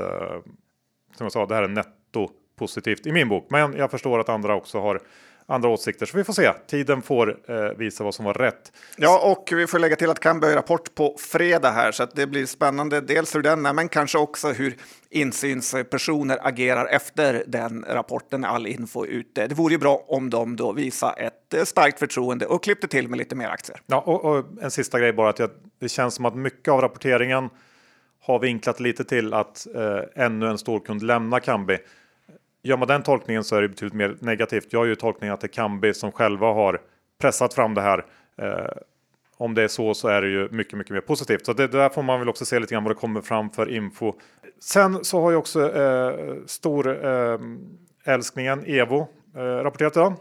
som 1.17 1.25
jag 1.25 1.31
sa, 1.31 1.45
det 1.45 1.55
här 1.55 1.63
är 1.63 1.67
netto 1.67 2.29
positivt 2.59 3.07
i 3.07 3.11
min 3.11 3.29
bok. 3.29 3.47
Men 3.49 3.73
jag 3.73 3.91
förstår 3.91 4.19
att 4.19 4.29
andra 4.29 4.55
också 4.55 4.79
har 4.79 4.99
andra 5.45 5.69
åsikter. 5.69 6.05
Så 6.05 6.17
vi 6.17 6.23
får 6.23 6.33
se. 6.33 6.53
Tiden 6.67 7.01
får 7.01 7.37
eh, 7.47 7.55
visa 7.77 8.03
vad 8.03 8.15
som 8.15 8.25
var 8.25 8.33
rätt. 8.33 8.71
Ja, 8.97 9.31
och 9.31 9.49
vi 9.57 9.67
får 9.67 9.79
lägga 9.79 9.95
till 9.95 10.09
att 10.09 10.19
Kambi 10.19 10.47
rapport 10.47 10.95
på 10.95 11.15
fredag 11.19 11.71
här 11.71 11.91
så 11.91 12.03
att 12.03 12.15
det 12.15 12.27
blir 12.27 12.45
spännande. 12.45 13.01
Dels 13.01 13.35
hur 13.35 13.41
den 13.41 13.65
är, 13.65 13.73
men 13.73 13.89
kanske 13.89 14.17
också 14.17 14.47
hur 14.47 14.77
insynspersoner 15.09 16.39
agerar 16.41 16.85
efter 16.85 17.43
den 17.47 17.85
rapporten, 17.89 18.45
all 18.45 18.67
info 18.67 19.05
ute. 19.05 19.47
Det 19.47 19.55
vore 19.55 19.73
ju 19.73 19.79
bra 19.79 20.05
om 20.07 20.29
de 20.29 20.55
då 20.55 20.71
visar 20.71 21.13
ett 21.17 21.53
eh, 21.53 21.63
starkt 21.63 21.99
förtroende 21.99 22.45
och 22.45 22.63
klippte 22.63 22.87
till 22.87 23.07
med 23.07 23.17
lite 23.17 23.35
mer 23.35 23.47
aktier. 23.47 23.81
Ja, 23.85 24.01
och, 24.01 24.25
och 24.25 24.45
en 24.61 24.71
sista 24.71 24.99
grej 24.99 25.13
bara 25.13 25.29
att 25.29 25.39
jag, 25.39 25.49
det 25.79 25.89
känns 25.89 26.15
som 26.15 26.25
att 26.25 26.35
mycket 26.35 26.71
av 26.71 26.81
rapporteringen 26.81 27.49
har 28.21 28.39
vinklat 28.39 28.79
lite 28.79 29.03
till 29.03 29.33
att 29.33 29.67
eh, 29.75 30.25
ännu 30.25 30.47
en 30.47 30.57
storkund 30.57 31.03
lämnar 31.03 31.39
Kambi. 31.39 31.77
Gör 32.63 32.77
man 32.77 32.87
den 32.87 33.03
tolkningen 33.03 33.43
så 33.43 33.55
är 33.55 33.61
det 33.61 33.69
betydligt 33.69 33.93
mer 33.93 34.17
negativt. 34.19 34.67
Jag 34.69 34.79
gör 34.79 34.89
ju 34.89 34.95
tolkningen 34.95 35.33
att 35.33 35.41
det 35.41 35.47
är 35.47 35.53
Kambi 35.53 35.93
som 35.93 36.11
själva 36.11 36.47
har 36.47 36.81
pressat 37.21 37.53
fram 37.53 37.73
det 37.73 37.81
här. 37.81 38.05
Eh, 38.37 38.71
om 39.37 39.53
det 39.53 39.63
är 39.63 39.67
så 39.67 39.93
så 39.93 40.07
är 40.07 40.21
det 40.21 40.27
ju 40.29 40.49
mycket, 40.51 40.77
mycket 40.77 40.93
mer 40.93 41.01
positivt. 41.01 41.45
Så 41.45 41.53
det, 41.53 41.67
där 41.67 41.89
får 41.89 42.03
man 42.03 42.19
väl 42.19 42.29
också 42.29 42.45
se 42.45 42.59
lite 42.59 42.73
grann 42.73 42.83
vad 42.83 42.91
det 42.91 42.99
kommer 42.99 43.21
fram 43.21 43.49
för 43.49 43.69
info. 43.69 44.13
Sen 44.59 45.03
så 45.03 45.21
har 45.21 45.31
ju 45.31 45.37
också 45.37 45.75
eh, 45.75 46.35
stor 46.45 47.05
eh, 47.05 47.39
älskningen 48.05 48.63
Evo 48.65 49.07
eh, 49.35 49.39
rapporterat 49.39 49.95
idag. 49.95 50.13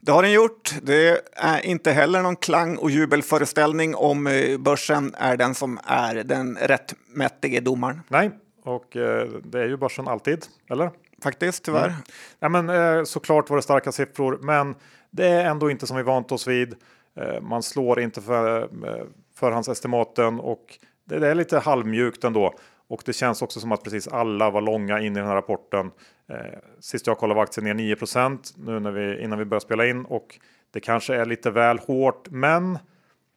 Det 0.00 0.12
har 0.12 0.22
den 0.22 0.32
gjort. 0.32 0.74
Det 0.82 1.20
är 1.32 1.66
inte 1.66 1.92
heller 1.92 2.22
någon 2.22 2.36
klang 2.36 2.76
och 2.76 2.90
jubelföreställning 2.90 3.94
om 3.94 4.26
eh, 4.26 4.58
börsen 4.58 5.14
är 5.18 5.36
den 5.36 5.54
som 5.54 5.78
är 5.84 6.14
den 6.14 6.58
rättmätige 6.60 7.60
domaren. 7.60 8.00
Nej, 8.08 8.30
och 8.64 8.96
eh, 8.96 9.28
det 9.44 9.60
är 9.60 9.68
ju 9.68 9.76
börsen 9.76 10.08
alltid, 10.08 10.46
eller? 10.70 10.90
Faktiskt 11.24 11.64
tyvärr. 11.64 11.88
Mm. 11.88 12.00
Ja, 12.38 12.48
men, 12.48 12.70
eh, 12.70 13.04
såklart 13.04 13.50
var 13.50 13.56
det 13.56 13.62
starka 13.62 13.92
siffror, 13.92 14.38
men 14.42 14.74
det 15.10 15.28
är 15.28 15.44
ändå 15.44 15.70
inte 15.70 15.86
som 15.86 15.96
vi 15.96 16.02
vant 16.02 16.32
oss 16.32 16.46
vid. 16.46 16.74
Eh, 17.16 17.40
man 17.40 17.62
slår 17.62 18.00
inte 18.00 18.20
för, 18.20 18.62
eh, 18.62 19.04
förhandsestimaten 19.34 20.40
och 20.40 20.78
det, 21.04 21.18
det 21.18 21.28
är 21.28 21.34
lite 21.34 21.58
halvmjukt 21.58 22.24
ändå. 22.24 22.54
Och 22.88 23.02
det 23.04 23.12
känns 23.12 23.42
också 23.42 23.60
som 23.60 23.72
att 23.72 23.84
precis 23.84 24.08
alla 24.08 24.50
var 24.50 24.60
långa 24.60 25.00
in 25.00 25.16
i 25.16 25.18
den 25.20 25.28
här 25.28 25.34
rapporten. 25.34 25.90
Eh, 26.28 26.58
sist 26.80 27.06
jag 27.06 27.18
kollade 27.18 27.36
var 27.36 27.42
aktien 27.42 27.64
ner 27.64 27.74
9% 27.74 28.54
nu 28.56 28.80
när 28.80 28.90
vi, 28.90 29.22
innan 29.22 29.38
vi 29.38 29.44
började 29.44 29.64
spela 29.64 29.86
in 29.86 30.04
och 30.04 30.38
det 30.72 30.80
kanske 30.80 31.14
är 31.14 31.26
lite 31.26 31.50
väl 31.50 31.78
hårt, 31.78 32.28
men 32.30 32.78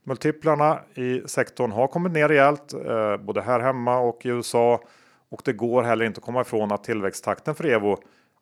multiplarna 0.04 0.80
i 0.94 1.22
sektorn 1.26 1.72
har 1.72 1.88
kommit 1.88 2.12
ner 2.12 2.28
rejält, 2.28 2.74
eh, 2.74 3.18
både 3.18 3.42
här 3.42 3.60
hemma 3.60 4.00
och 4.00 4.26
i 4.26 4.30
USA. 4.30 4.82
Och 5.30 5.42
det 5.46 5.54
går 5.54 5.84
heller 5.84 6.06
inte 6.06 6.18
att 6.18 6.26
komma 6.26 6.42
ifrån 6.42 6.72
att 6.72 6.84
tillväxttakten 6.84 7.56
för 7.56 7.66
Evo 7.66 7.98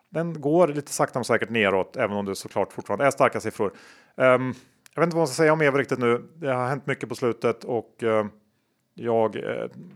den 0.10 0.42
går 0.42 0.68
lite 0.68 0.92
sakta 0.92 1.20
men 1.20 1.26
säkert 1.26 1.50
neråt, 1.50 1.96
även 1.96 2.18
om 2.18 2.26
det 2.26 2.36
såklart 2.36 2.74
fortfarande 2.74 3.06
är 3.06 3.12
starka 3.12 3.40
siffror. 3.40 3.74
Um, 4.16 4.54
jag 4.94 5.02
vet 5.02 5.08
inte 5.08 5.16
vad 5.16 5.22
man 5.22 5.28
ska 5.28 5.36
säga 5.36 5.54
om 5.54 5.62
Evo 5.62 5.78
riktigt 5.78 6.00
nu. 6.00 6.24
Det 6.36 6.54
har 6.54 6.68
hänt 6.68 6.88
mycket 6.88 7.10
på 7.10 7.16
slutet 7.16 7.64
och 7.64 8.04
uh, 8.04 8.26
jag 8.94 9.36
uh, 9.36 9.44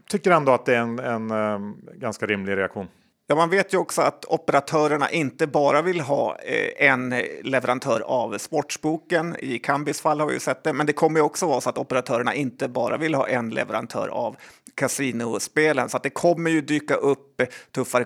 tycker 0.09 0.31
ändå 0.31 0.51
att 0.51 0.65
det 0.65 0.75
är 0.75 0.79
en, 0.79 0.99
en 0.99 1.31
uh, 1.31 1.73
ganska 1.93 2.25
rimlig 2.25 2.57
reaktion. 2.57 2.87
Ja, 3.31 3.35
man 3.35 3.49
vet 3.49 3.73
ju 3.73 3.77
också 3.77 4.01
att 4.01 4.25
operatörerna 4.25 5.09
inte 5.09 5.47
bara 5.47 5.81
vill 5.81 6.01
ha 6.01 6.37
eh, 6.39 6.89
en 6.89 7.09
leverantör 7.43 7.99
av 7.99 8.37
sportsboken. 8.37 9.35
I 9.39 9.59
Kambis 9.59 10.01
fall 10.01 10.19
har 10.19 10.27
vi 10.27 10.33
ju 10.33 10.39
sett 10.39 10.63
det, 10.63 10.73
men 10.73 10.85
det 10.85 10.93
kommer 10.93 11.19
ju 11.19 11.23
också 11.25 11.47
vara 11.47 11.61
så 11.61 11.69
att 11.69 11.77
operatörerna 11.77 12.33
inte 12.35 12.67
bara 12.67 12.97
vill 12.97 13.15
ha 13.15 13.27
en 13.27 13.49
leverantör 13.49 14.07
av 14.07 14.35
kasinospelen. 14.75 15.89
Så 15.89 15.97
att 15.97 16.03
det 16.03 16.09
kommer 16.09 16.51
ju 16.51 16.61
dyka 16.61 16.95
upp 16.95 17.41
tuffare 17.71 18.03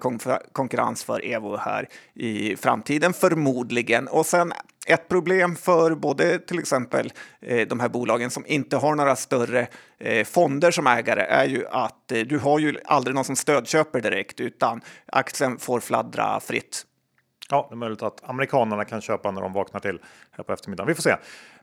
konkurrens 0.51 1.03
för 1.03 1.25
Evo 1.25 1.57
här 1.57 1.89
i 2.13 2.55
framtiden 2.55 3.13
förmodligen. 3.13 4.07
Och 4.07 4.25
sen 4.25 4.53
ett 4.88 5.08
problem 5.08 5.56
för 5.56 5.96
både 5.96 6.39
till 6.39 6.60
exempel 6.60 7.13
eh, 7.41 7.67
de 7.67 7.80
här 7.80 7.89
bolagen 7.89 8.32
som 8.32 8.46
inte 8.46 8.78
har 8.78 8.96
några 8.96 9.15
större 9.15 9.67
eh, 9.98 10.26
fonder 10.26 10.72
som 10.72 10.88
ägare 10.88 11.22
är 11.22 11.46
ju 11.46 11.67
att 11.67 12.12
eh, 12.12 12.19
du 12.19 12.38
har 12.38 12.60
ju 12.60 12.78
aldrig 12.86 13.15
någon 13.15 13.26
som 13.26 13.36
stödköper 13.36 14.02
direkt 14.02 14.39
utan 14.39 14.82
aktien 15.06 15.58
får 15.58 15.80
fladdra 15.80 16.39
fritt. 16.39 16.86
Ja, 17.50 17.67
det 17.69 17.74
är 17.74 17.78
möjligt 17.78 18.02
att 18.02 18.30
amerikanerna 18.30 18.86
kan 18.86 19.02
köpa 19.02 19.32
när 19.32 19.41
de 19.41 19.54
vaknar 19.54 19.80
till 19.80 20.00
här 20.32 20.43
på 20.43 20.54
eftermiddagen. 20.54 20.88
Vi 20.88 20.96
får 20.96 21.02
se. 21.02 21.15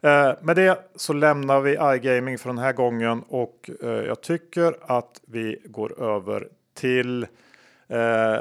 Eh, 0.03 0.33
med 0.43 0.57
det 0.57 0.79
så 0.97 1.13
lämnar 1.13 1.61
vi 1.61 1.71
iGaming 1.71 2.39
för 2.39 2.49
den 2.49 2.59
här 2.59 2.73
gången 2.73 3.23
och 3.29 3.71
eh, 3.83 3.89
jag 3.89 4.21
tycker 4.21 4.77
att 4.83 5.21
vi 5.27 5.63
går 5.65 6.03
över 6.03 6.49
till 6.75 7.27
eh, 7.89 8.39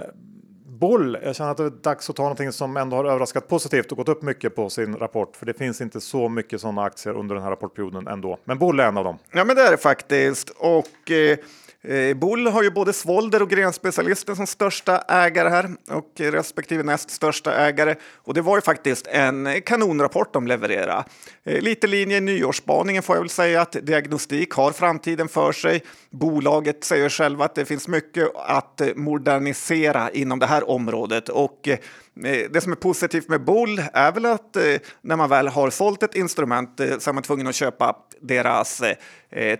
Boll. 0.79 1.17
Jag 1.23 1.35
känner 1.35 1.51
att 1.51 1.57
det 1.57 1.63
är 1.63 1.69
dags 1.69 2.09
att 2.09 2.15
ta 2.15 2.23
någonting 2.23 2.51
som 2.51 2.77
ändå 2.77 2.97
har 2.97 3.05
överraskat 3.05 3.47
positivt 3.47 3.91
och 3.91 3.97
gått 3.97 4.09
upp 4.09 4.21
mycket 4.21 4.55
på 4.55 4.69
sin 4.69 4.95
rapport. 4.95 5.35
För 5.35 5.45
det 5.45 5.53
finns 5.53 5.81
inte 5.81 6.01
så 6.01 6.29
mycket 6.29 6.61
sådana 6.61 6.83
aktier 6.83 7.13
under 7.13 7.35
den 7.35 7.43
här 7.43 7.51
rapportperioden 7.51 8.07
ändå. 8.07 8.37
Men 8.43 8.57
Boll 8.57 8.79
är 8.79 8.87
en 8.87 8.97
av 8.97 9.03
dem. 9.03 9.17
Ja, 9.31 9.45
men 9.45 9.55
det 9.55 9.61
är 9.61 9.71
det 9.71 9.77
faktiskt. 9.77 10.49
Och 10.49 11.11
eh, 11.11 11.37
Eh, 11.83 12.17
Bull 12.17 12.47
har 12.47 12.63
ju 12.63 12.71
både 12.71 12.93
Svolder 12.93 13.41
och 13.41 13.49
Grenspecialisten 13.49 14.35
som 14.35 14.47
största 14.47 14.97
ägare 14.97 15.49
här 15.49 15.69
och 15.89 16.11
respektive 16.17 16.83
näst 16.83 17.09
största 17.09 17.53
ägare. 17.55 17.95
Och 18.15 18.33
det 18.33 18.41
var 18.41 18.57
ju 18.57 18.61
faktiskt 18.61 19.07
en 19.07 19.61
kanonrapport 19.65 20.33
de 20.33 20.47
levererade. 20.47 21.03
Eh, 21.43 21.61
lite 21.61 21.87
linje 21.87 22.17
i 22.17 22.21
nyårsspaningen 22.21 23.03
får 23.03 23.15
jag 23.15 23.21
väl 23.21 23.29
säga 23.29 23.61
att 23.61 23.71
diagnostik 23.71 24.51
har 24.51 24.71
framtiden 24.71 25.27
för 25.27 25.51
sig. 25.51 25.83
Bolaget 26.09 26.83
säger 26.83 27.09
själva 27.09 27.45
att 27.45 27.55
det 27.55 27.65
finns 27.65 27.87
mycket 27.87 28.27
att 28.35 28.81
modernisera 28.95 30.11
inom 30.11 30.39
det 30.39 30.45
här 30.45 30.69
området 30.69 31.29
och 31.29 31.67
eh, 31.67 31.77
Eh, 32.25 32.49
det 32.51 32.61
som 32.61 32.71
är 32.71 32.75
positivt 32.75 33.29
med 33.29 33.45
Bull 33.45 33.83
är 33.93 34.11
väl 34.11 34.25
att 34.25 34.55
eh, 34.55 34.63
när 35.01 35.15
man 35.15 35.29
väl 35.29 35.47
har 35.47 35.69
sålt 35.69 36.03
ett 36.03 36.15
instrument 36.15 36.79
eh, 36.79 36.97
så 36.99 37.09
är 37.09 37.13
man 37.13 37.23
tvungen 37.23 37.47
att 37.47 37.55
köpa 37.55 37.95
deras 38.21 38.81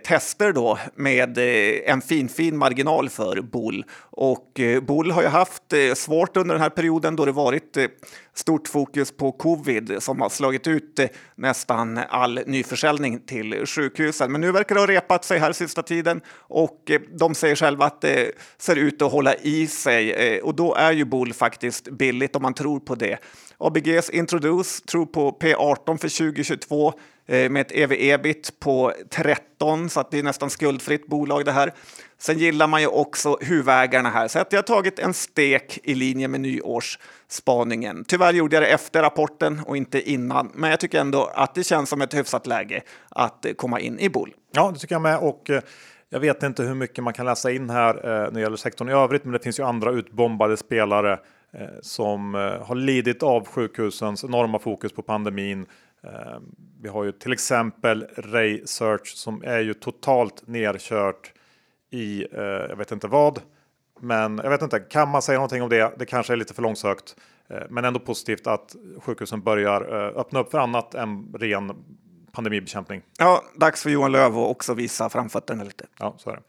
tester 0.04 0.52
då 0.52 0.78
med 0.94 1.38
en 1.84 2.00
fin, 2.00 2.28
fin 2.28 2.56
marginal 2.56 3.08
för 3.08 3.40
Bull. 3.40 3.84
Och 4.10 4.60
eh, 4.60 4.80
Bull 4.80 5.10
har 5.10 5.22
ju 5.22 5.28
haft 5.28 5.62
svårt 5.94 6.36
under 6.36 6.54
den 6.54 6.62
här 6.62 6.70
perioden 6.70 7.16
då 7.16 7.24
det 7.24 7.32
varit 7.32 7.76
stort 8.34 8.68
fokus 8.68 9.16
på 9.16 9.32
covid 9.32 9.96
som 9.98 10.20
har 10.20 10.28
slagit 10.28 10.66
ut 10.66 11.00
nästan 11.34 12.00
all 12.08 12.40
nyförsäljning 12.46 13.20
till 13.26 13.66
sjukhusen. 13.66 14.32
Men 14.32 14.40
nu 14.40 14.52
verkar 14.52 14.74
det 14.74 14.80
ha 14.80 14.88
repat 14.88 15.24
sig 15.24 15.38
här 15.38 15.52
sista 15.52 15.82
tiden 15.82 16.20
och 16.30 16.90
de 17.18 17.34
säger 17.34 17.56
själva 17.56 17.84
att 17.84 18.00
det 18.00 18.32
ser 18.58 18.76
ut 18.76 19.02
att 19.02 19.12
hålla 19.12 19.34
i 19.34 19.66
sig 19.66 20.42
och 20.42 20.54
då 20.54 20.74
är 20.74 20.92
ju 20.92 21.04
Bull 21.04 21.32
faktiskt 21.32 21.90
billigt 21.90 22.36
om 22.36 22.42
man 22.42 22.49
tror 22.54 22.80
på 22.80 22.94
det. 22.94 23.18
ABGs 23.58 24.10
Introduce 24.10 24.84
tror 24.84 25.06
på 25.06 25.38
P18 25.40 25.98
för 25.98 26.18
2022 26.18 26.92
eh, 27.26 27.50
med 27.50 27.60
ett 27.60 27.72
ev-ebit 27.72 28.60
på 28.60 28.92
13 29.10 29.90
så 29.90 30.00
att 30.00 30.10
det 30.10 30.18
är 30.18 30.22
nästan 30.22 30.50
skuldfritt 30.50 31.06
bolag 31.06 31.44
det 31.44 31.52
här. 31.52 31.72
Sen 32.18 32.38
gillar 32.38 32.66
man 32.66 32.80
ju 32.80 32.86
också 32.86 33.36
huvudägarna 33.40 34.10
här 34.10 34.28
så 34.28 34.38
att 34.38 34.52
jag 34.52 34.58
har 34.58 34.62
tagit 34.62 34.98
en 34.98 35.14
stek 35.14 35.78
i 35.82 35.94
linje 35.94 36.28
med 36.28 36.40
nyårsspaningen. 36.40 38.04
Tyvärr 38.08 38.32
gjorde 38.32 38.56
jag 38.56 38.62
det 38.62 38.68
efter 38.68 39.02
rapporten 39.02 39.60
och 39.66 39.76
inte 39.76 40.10
innan, 40.10 40.50
men 40.54 40.70
jag 40.70 40.80
tycker 40.80 41.00
ändå 41.00 41.30
att 41.34 41.54
det 41.54 41.64
känns 41.64 41.88
som 41.88 42.02
ett 42.02 42.14
hyfsat 42.14 42.46
läge 42.46 42.82
att 43.08 43.44
eh, 43.44 43.52
komma 43.52 43.80
in 43.80 43.98
i 43.98 44.08
Bull. 44.08 44.34
Ja, 44.52 44.70
det 44.74 44.78
tycker 44.78 44.94
jag 44.94 45.02
med 45.02 45.18
och 45.18 45.50
eh, 45.50 45.62
jag 46.08 46.20
vet 46.20 46.42
inte 46.42 46.62
hur 46.62 46.74
mycket 46.74 47.04
man 47.04 47.12
kan 47.12 47.26
läsa 47.26 47.50
in 47.50 47.70
här 47.70 47.94
när 47.94 48.30
det 48.30 48.40
gäller 48.40 48.56
sektorn 48.56 48.88
i 48.88 48.92
övrigt, 48.92 49.24
men 49.24 49.32
det 49.32 49.38
finns 49.38 49.58
ju 49.58 49.64
andra 49.64 49.90
utbombade 49.90 50.56
spelare 50.56 51.18
som 51.80 52.34
har 52.62 52.74
lidit 52.74 53.22
av 53.22 53.46
sjukhusens 53.48 54.24
enorma 54.24 54.58
fokus 54.58 54.92
på 54.92 55.02
pandemin. 55.02 55.66
Vi 56.80 56.88
har 56.88 57.04
ju 57.04 57.12
till 57.12 57.32
exempel 57.32 58.06
Ray 58.16 58.66
Search 58.66 59.06
som 59.06 59.42
är 59.44 59.60
ju 59.60 59.74
totalt 59.74 60.46
nerkört 60.46 61.32
i 61.90 62.26
jag 62.68 62.76
vet 62.76 62.92
inte 62.92 63.08
vad. 63.08 63.40
Men 64.00 64.40
jag 64.42 64.50
vet 64.50 64.62
inte, 64.62 64.80
kan 64.80 65.08
man 65.08 65.22
säga 65.22 65.38
någonting 65.38 65.62
om 65.62 65.68
det? 65.68 65.92
Det 65.98 66.06
kanske 66.06 66.32
är 66.32 66.36
lite 66.36 66.54
för 66.54 66.62
långsökt, 66.62 67.16
men 67.68 67.84
ändå 67.84 68.00
positivt 68.00 68.46
att 68.46 68.76
sjukhusen 68.98 69.40
börjar 69.40 69.82
öppna 70.16 70.40
upp 70.40 70.50
för 70.50 70.58
annat 70.58 70.94
än 70.94 71.34
ren 71.38 71.84
pandemibekämpning. 72.32 73.02
Ja, 73.18 73.44
dags 73.56 73.82
för 73.82 73.90
Johan 73.90 74.12
Löv 74.12 74.38
att 74.38 74.50
också 74.50 74.74
visa 74.74 75.08
framfötterna 75.08 75.64
lite. 75.64 75.86
Ja, 75.98 76.14
så 76.18 76.30
är 76.30 76.36
det. 76.36 76.42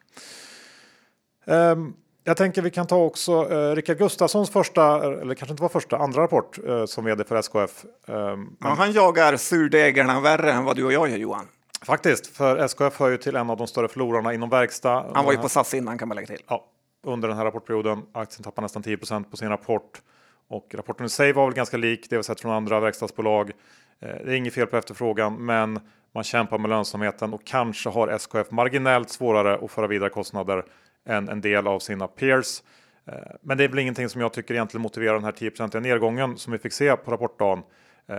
Um, 1.54 1.94
jag 2.24 2.38
tänker 2.38 2.62
vi 2.62 2.72
kan 2.72 2.88
ta 2.88 2.96
också 2.96 3.52
eh, 3.52 3.76
Rickard 3.76 3.98
Gustafssons 3.98 4.50
första, 4.50 5.12
eller 5.22 5.36
kanske 5.36 5.54
inte 5.54 5.62
var 5.62 5.70
första, 5.70 5.98
andra 5.98 6.22
rapport 6.22 6.60
eh, 6.68 6.86
som 6.86 7.06
vd 7.06 7.24
för 7.24 7.36
SKF. 7.36 7.86
Um, 8.06 8.58
ja, 8.60 8.68
han 8.68 8.92
jagar 8.92 9.38
surdegarna 9.38 10.20
värre 10.20 10.52
än 10.52 10.66
vad 10.66 10.76
du 10.76 10.86
och 10.86 10.94
jag 10.94 11.10
gör 11.10 11.18
Johan. 11.18 11.48
Faktiskt, 11.86 12.28
för 12.28 12.58
SKF 12.58 13.00
hör 13.00 13.10
ju 13.10 13.18
till 13.18 13.36
en 13.36 13.50
av 13.50 13.58
de 13.58 13.68
större 13.68 13.88
förlorarna 13.88 14.34
inom 14.34 14.50
verkstad. 14.50 15.06
Han 15.14 15.26
var 15.26 15.32
ju 15.32 15.38
på 15.38 15.50
SAS 15.50 15.74
innan 15.74 15.98
kan 15.98 16.08
man 16.08 16.16
lägga 16.16 16.28
till. 16.28 16.44
Ja, 16.48 16.66
under 17.04 17.28
den 17.28 17.38
här 17.38 17.46
rapportperioden. 17.46 18.02
Aktien 18.12 18.44
tappar 18.44 18.62
nästan 18.62 18.84
10% 18.84 19.24
på 19.32 19.38
sin 19.38 19.50
rapport 19.50 20.02
och 20.50 20.76
rapporten 20.76 21.06
i 21.06 21.10
sig 21.10 21.34
var 21.34 21.46
väl 21.46 21.56
ganska 21.56 21.78
lik 21.78 22.08
det 22.10 22.18
vi 22.18 22.24
sett 22.24 22.42
från 22.42 22.52
andra 22.52 22.80
verkstadsbolag. 22.80 23.52
Eh, 24.00 24.08
det 24.26 24.32
är 24.32 24.36
inget 24.36 24.54
fel 24.54 24.68
på 24.68 24.78
efterfrågan, 24.78 25.46
men 25.46 25.80
man 26.14 26.24
kämpar 26.24 26.58
med 26.58 26.70
lönsamheten 26.70 27.34
och 27.34 27.46
kanske 27.46 27.90
har 27.90 28.08
SKF 28.08 28.52
marginellt 28.52 29.10
svårare 29.10 29.66
att 29.66 29.72
föra 29.72 29.88
vidare 29.88 30.10
kostnader 30.10 30.66
än 31.06 31.30
en 31.30 31.42
del 31.42 31.68
av 31.68 31.80
sina 31.80 32.08
peers. 32.08 32.64
Eh, 33.06 33.14
men 33.42 33.58
det 33.58 33.64
är 33.64 33.68
väl 33.68 33.80
ingenting 33.80 34.10
som 34.10 34.22
jag 34.22 34.34
tycker 34.34 34.54
egentligen 34.54 34.82
motiverar 34.82 35.14
den 35.14 35.24
här 35.24 35.32
10% 35.32 35.80
nedgången 35.80 36.38
som 36.38 36.54
vi 36.54 36.60
fick 36.60 36.74
se 36.74 36.96
på 36.96 37.12
rapportdagen. 37.12 37.64
Eh, 38.08 38.18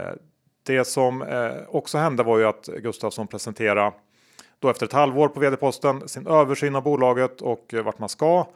det 0.66 0.84
som 0.84 1.22
eh, 1.22 1.52
också 1.68 1.98
hände 1.98 2.22
var 2.22 2.38
ju 2.38 2.44
att 2.44 2.66
Gustafsson 2.66 3.26
presenterade 3.26 3.92
då 4.58 4.70
efter 4.70 4.86
ett 4.86 4.92
halvår 4.92 5.28
på 5.28 5.40
vd-posten 5.40 6.08
sin 6.08 6.26
översyn 6.26 6.76
av 6.76 6.82
bolaget 6.82 7.40
och 7.40 7.74
vart 7.84 7.98
man 7.98 8.08
ska. 8.08 8.46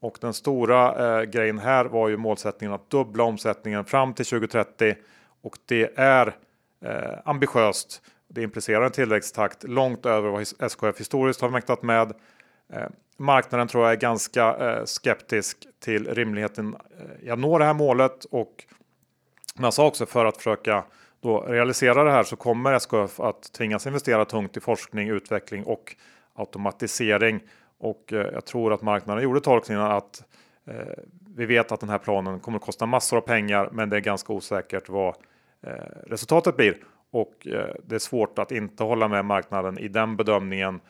Och 0.00 0.18
den 0.20 0.34
stora 0.34 1.24
grejen 1.24 1.58
här 1.58 1.84
var 1.84 2.08
ju 2.08 2.16
målsättningen 2.16 2.74
att 2.74 2.90
dubbla 2.90 3.24
omsättningen 3.24 3.84
fram 3.84 4.14
till 4.14 4.26
2030 4.26 4.94
och 5.42 5.56
det 5.66 5.98
är 5.98 6.36
ambitiöst. 7.24 8.02
Det 8.28 8.42
implicerar 8.42 8.84
en 8.84 8.90
tillväxttakt 8.92 9.64
långt 9.64 10.06
över 10.06 10.30
vad 10.30 10.42
SKF 10.42 11.00
historiskt 11.00 11.40
har 11.40 11.50
mäktat 11.50 11.82
med. 11.82 12.12
Eh, 12.72 12.88
marknaden 13.16 13.68
tror 13.68 13.84
jag 13.84 13.92
är 13.92 13.96
ganska 13.96 14.56
eh, 14.56 14.84
skeptisk 14.84 15.66
till 15.80 16.14
rimligheten 16.14 16.76
eh, 16.98 17.26
i 17.26 17.30
att 17.30 17.38
nå 17.38 17.58
det 17.58 17.64
här 17.64 17.74
målet 17.74 18.24
och 18.24 18.64
men 19.54 19.64
jag 19.64 19.74
sa 19.74 19.86
också 19.86 20.06
för 20.06 20.24
att 20.24 20.36
försöka 20.36 20.84
då 21.20 21.40
realisera 21.40 22.04
det 22.04 22.10
här 22.10 22.22
så 22.22 22.36
kommer 22.36 22.72
SKF 22.72 23.20
att 23.20 23.52
tvingas 23.52 23.86
investera 23.86 24.24
tungt 24.24 24.56
i 24.56 24.60
forskning, 24.60 25.08
utveckling 25.08 25.64
och 25.64 25.96
automatisering. 26.34 27.40
Och 27.78 28.12
eh, 28.12 28.26
jag 28.32 28.44
tror 28.44 28.72
att 28.72 28.82
marknaden 28.82 29.22
gjorde 29.22 29.40
tolkningen 29.40 29.82
att 29.82 30.24
eh, 30.66 30.74
vi 31.36 31.46
vet 31.46 31.72
att 31.72 31.80
den 31.80 31.88
här 31.88 31.98
planen 31.98 32.40
kommer 32.40 32.58
att 32.58 32.64
kosta 32.64 32.86
massor 32.86 33.16
av 33.16 33.20
pengar, 33.20 33.68
men 33.72 33.90
det 33.90 33.96
är 33.96 34.00
ganska 34.00 34.32
osäkert 34.32 34.88
vad 34.88 35.14
eh, 35.62 35.72
resultatet 36.06 36.56
blir. 36.56 36.76
Och 37.10 37.46
eh, 37.46 37.74
det 37.84 37.94
är 37.94 37.98
svårt 37.98 38.38
att 38.38 38.52
inte 38.52 38.84
hålla 38.84 39.08
med 39.08 39.24
marknaden 39.24 39.78
i 39.78 39.88
den 39.88 40.16
bedömningen. 40.16 40.80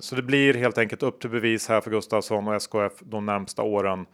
Så 0.00 0.14
det 0.14 0.22
blir 0.22 0.54
helt 0.54 0.78
enkelt 0.78 1.02
upp 1.02 1.20
till 1.20 1.30
bevis 1.30 1.68
här 1.68 1.80
för 1.80 1.90
Gustafsson 1.90 2.48
och 2.48 2.54
SKF 2.54 2.92
de 3.00 3.26
närmsta 3.26 3.62
åren 3.62 4.06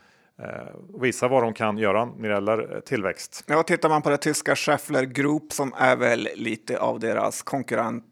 och 0.93 1.05
visa 1.05 1.29
vad 1.29 1.43
de 1.43 1.55
kan 1.55 1.79
göra 1.79 2.05
när 2.05 2.29
det 2.29 2.35
gäller 2.35 2.81
tillväxt. 2.87 3.45
Ja, 3.47 3.62
tittar 3.62 3.88
man 3.88 4.03
på 4.03 4.11
det 4.11 4.17
tyska 4.17 4.57
Scheffler 4.57 5.03
Group 5.03 5.53
som 5.53 5.73
är 5.77 5.97
väl 5.97 6.29
lite 6.37 6.79
av 6.79 7.01
deras 7.01 7.43
konkurrent 7.43 8.05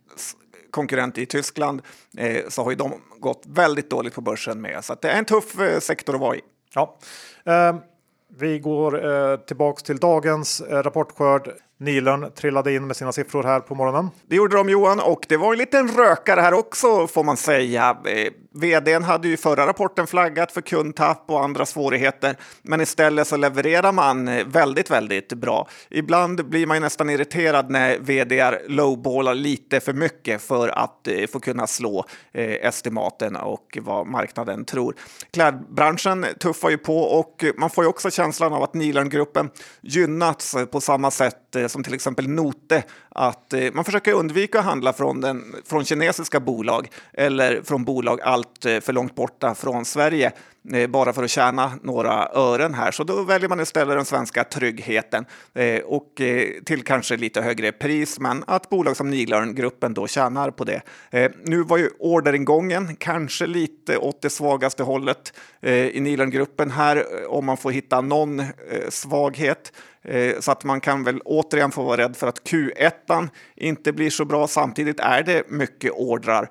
konkurrent 0.71 1.19
i 1.19 1.27
Tyskland 1.27 1.83
eh, 2.19 2.49
så 2.49 2.63
har 2.63 2.71
ju 2.71 2.77
de 2.77 2.93
gått 3.19 3.43
väldigt 3.47 3.91
dåligt 3.91 4.15
på 4.15 4.21
börsen 4.21 4.61
med. 4.61 4.85
Så 4.85 4.97
det 5.01 5.11
är 5.11 5.19
en 5.19 5.25
tuff 5.25 5.61
eh, 5.61 5.79
sektor 5.79 6.15
att 6.15 6.21
vara 6.21 6.37
i. 6.37 6.41
Ja. 6.75 6.99
Eh, 7.45 7.77
vi 8.39 8.59
går 8.59 9.13
eh, 9.13 9.37
tillbaks 9.37 9.83
till 9.83 9.97
dagens 9.97 10.61
eh, 10.61 10.83
rapportskörd. 10.83 11.51
Nilön 11.81 12.31
trillade 12.35 12.75
in 12.75 12.87
med 12.87 12.97
sina 12.97 13.13
siffror 13.13 13.43
här 13.43 13.61
på 13.61 13.75
morgonen. 13.75 14.11
Det 14.29 14.37
gjorde 14.37 14.57
de 14.57 14.69
Johan 14.69 15.01
och 15.01 15.27
det 15.29 15.37
var 15.37 15.53
en 15.53 15.59
liten 15.59 15.89
rökare 15.89 16.41
här 16.41 16.53
också 16.53 17.07
får 17.07 17.25
man 17.25 17.37
säga. 17.37 17.97
Eh, 18.05 18.33
Vdn 18.53 19.03
hade 19.05 19.29
ju 19.29 19.37
förra 19.37 19.67
rapporten 19.67 20.07
flaggat 20.07 20.53
för 20.53 20.61
kundtapp 20.61 21.25
och 21.27 21.45
andra 21.45 21.67
svårigheter, 21.67 22.37
men 22.63 22.81
istället 22.81 23.27
så 23.27 23.37
levererar 23.37 23.93
man 23.93 24.27
väldigt, 24.51 24.91
väldigt 24.91 25.33
bra. 25.33 25.69
Ibland 25.91 26.49
blir 26.49 26.67
man 26.67 26.77
ju 26.77 26.81
nästan 26.81 27.11
irriterad 27.11 27.71
när 27.71 27.99
vdar 27.99 28.63
lowballar 28.69 29.35
lite 29.35 29.81
för 29.81 29.93
mycket 29.93 30.43
för 30.43 30.69
att 30.69 31.09
eh, 31.09 31.27
få 31.27 31.41
kunna 31.41 31.67
slå 31.67 32.05
eh, 32.33 32.67
estimaten 32.67 33.37
och 33.37 33.79
vad 33.81 34.07
marknaden 34.07 34.65
tror. 34.65 34.95
Klädbranschen 35.33 36.27
tuffar 36.41 36.71
ju 36.71 36.79
på 36.79 36.99
och 36.99 37.45
man 37.57 37.71
får 37.71 37.85
ju 37.85 37.89
också 37.89 38.11
känslan 38.11 38.53
av 38.53 38.63
att 38.63 38.75
Nilörngruppen 38.75 39.51
gynnats 39.81 40.57
på 40.73 40.81
samma 40.81 41.11
sätt 41.11 41.50
Eh, 41.57 41.67
som 41.67 41.83
till 41.83 41.95
exempel 41.95 42.29
Note, 42.29 42.83
att 43.09 43.53
eh, 43.53 43.73
man 43.73 43.85
försöker 43.85 44.13
undvika 44.13 44.59
att 44.59 44.65
handla 44.65 44.93
från, 44.93 45.21
den, 45.21 45.55
från 45.67 45.85
kinesiska 45.85 46.41
bolag 46.41 46.89
eller 47.13 47.63
från 47.63 47.85
bolag 47.85 48.21
allt 48.21 48.65
eh, 48.67 48.81
för 48.81 48.93
långt 48.93 49.15
borta 49.15 49.55
från 49.55 49.85
Sverige. 49.85 50.33
Eh, 50.73 50.87
bara 50.87 51.13
för 51.13 51.25
att 51.25 51.31
tjäna 51.31 51.73
några 51.83 52.29
ören 52.35 52.75
här. 52.75 52.91
Så 52.91 53.05
då 53.05 53.23
väljer 53.23 53.49
man 53.49 53.61
istället 53.61 53.97
den 53.97 54.05
svenska 54.05 54.45
tryggheten 54.45 55.25
eh, 55.55 55.81
och 55.81 56.21
eh, 56.21 56.63
till 56.65 56.83
kanske 56.83 57.17
lite 57.17 57.43
högre 57.43 57.73
pris, 57.73 58.21
men 58.21 58.45
att 58.47 58.71
bolag 58.71 58.97
som 58.97 59.11
Nilörngruppen 59.11 59.95
då 59.95 60.07
tjänar 60.07 60.51
på 60.51 60.65
det. 60.65 60.83
Nu 61.45 61.63
var 61.63 61.77
ju 61.77 61.91
orderingången 61.99 62.97
kanske 62.97 63.47
lite 63.47 63.97
åt 63.97 64.23
det 64.23 64.31
svagaste 64.31 64.83
hållet 64.83 65.33
i 65.63 66.01
Nilörngruppen 66.01 66.71
här 66.71 67.27
om 67.29 67.47
man 67.47 67.57
får 67.57 67.71
hitta 67.71 68.01
någon 68.01 68.43
svaghet. 68.89 69.73
Så 70.41 70.53
att 70.53 70.65
man 70.65 70.81
kan 70.81 71.05
väl 71.05 71.21
återigen 71.25 71.71
få 71.71 71.83
vara 71.83 71.97
rädd 71.97 72.17
för 72.17 72.27
att 72.27 72.49
Q1 72.49 73.29
inte 73.57 73.93
blir 73.93 74.11
så 74.11 74.25
bra. 74.25 74.47
Samtidigt 74.47 75.01
är 75.01 75.23
det 75.23 75.51
mycket 75.51 75.93
ordrar 75.93 76.51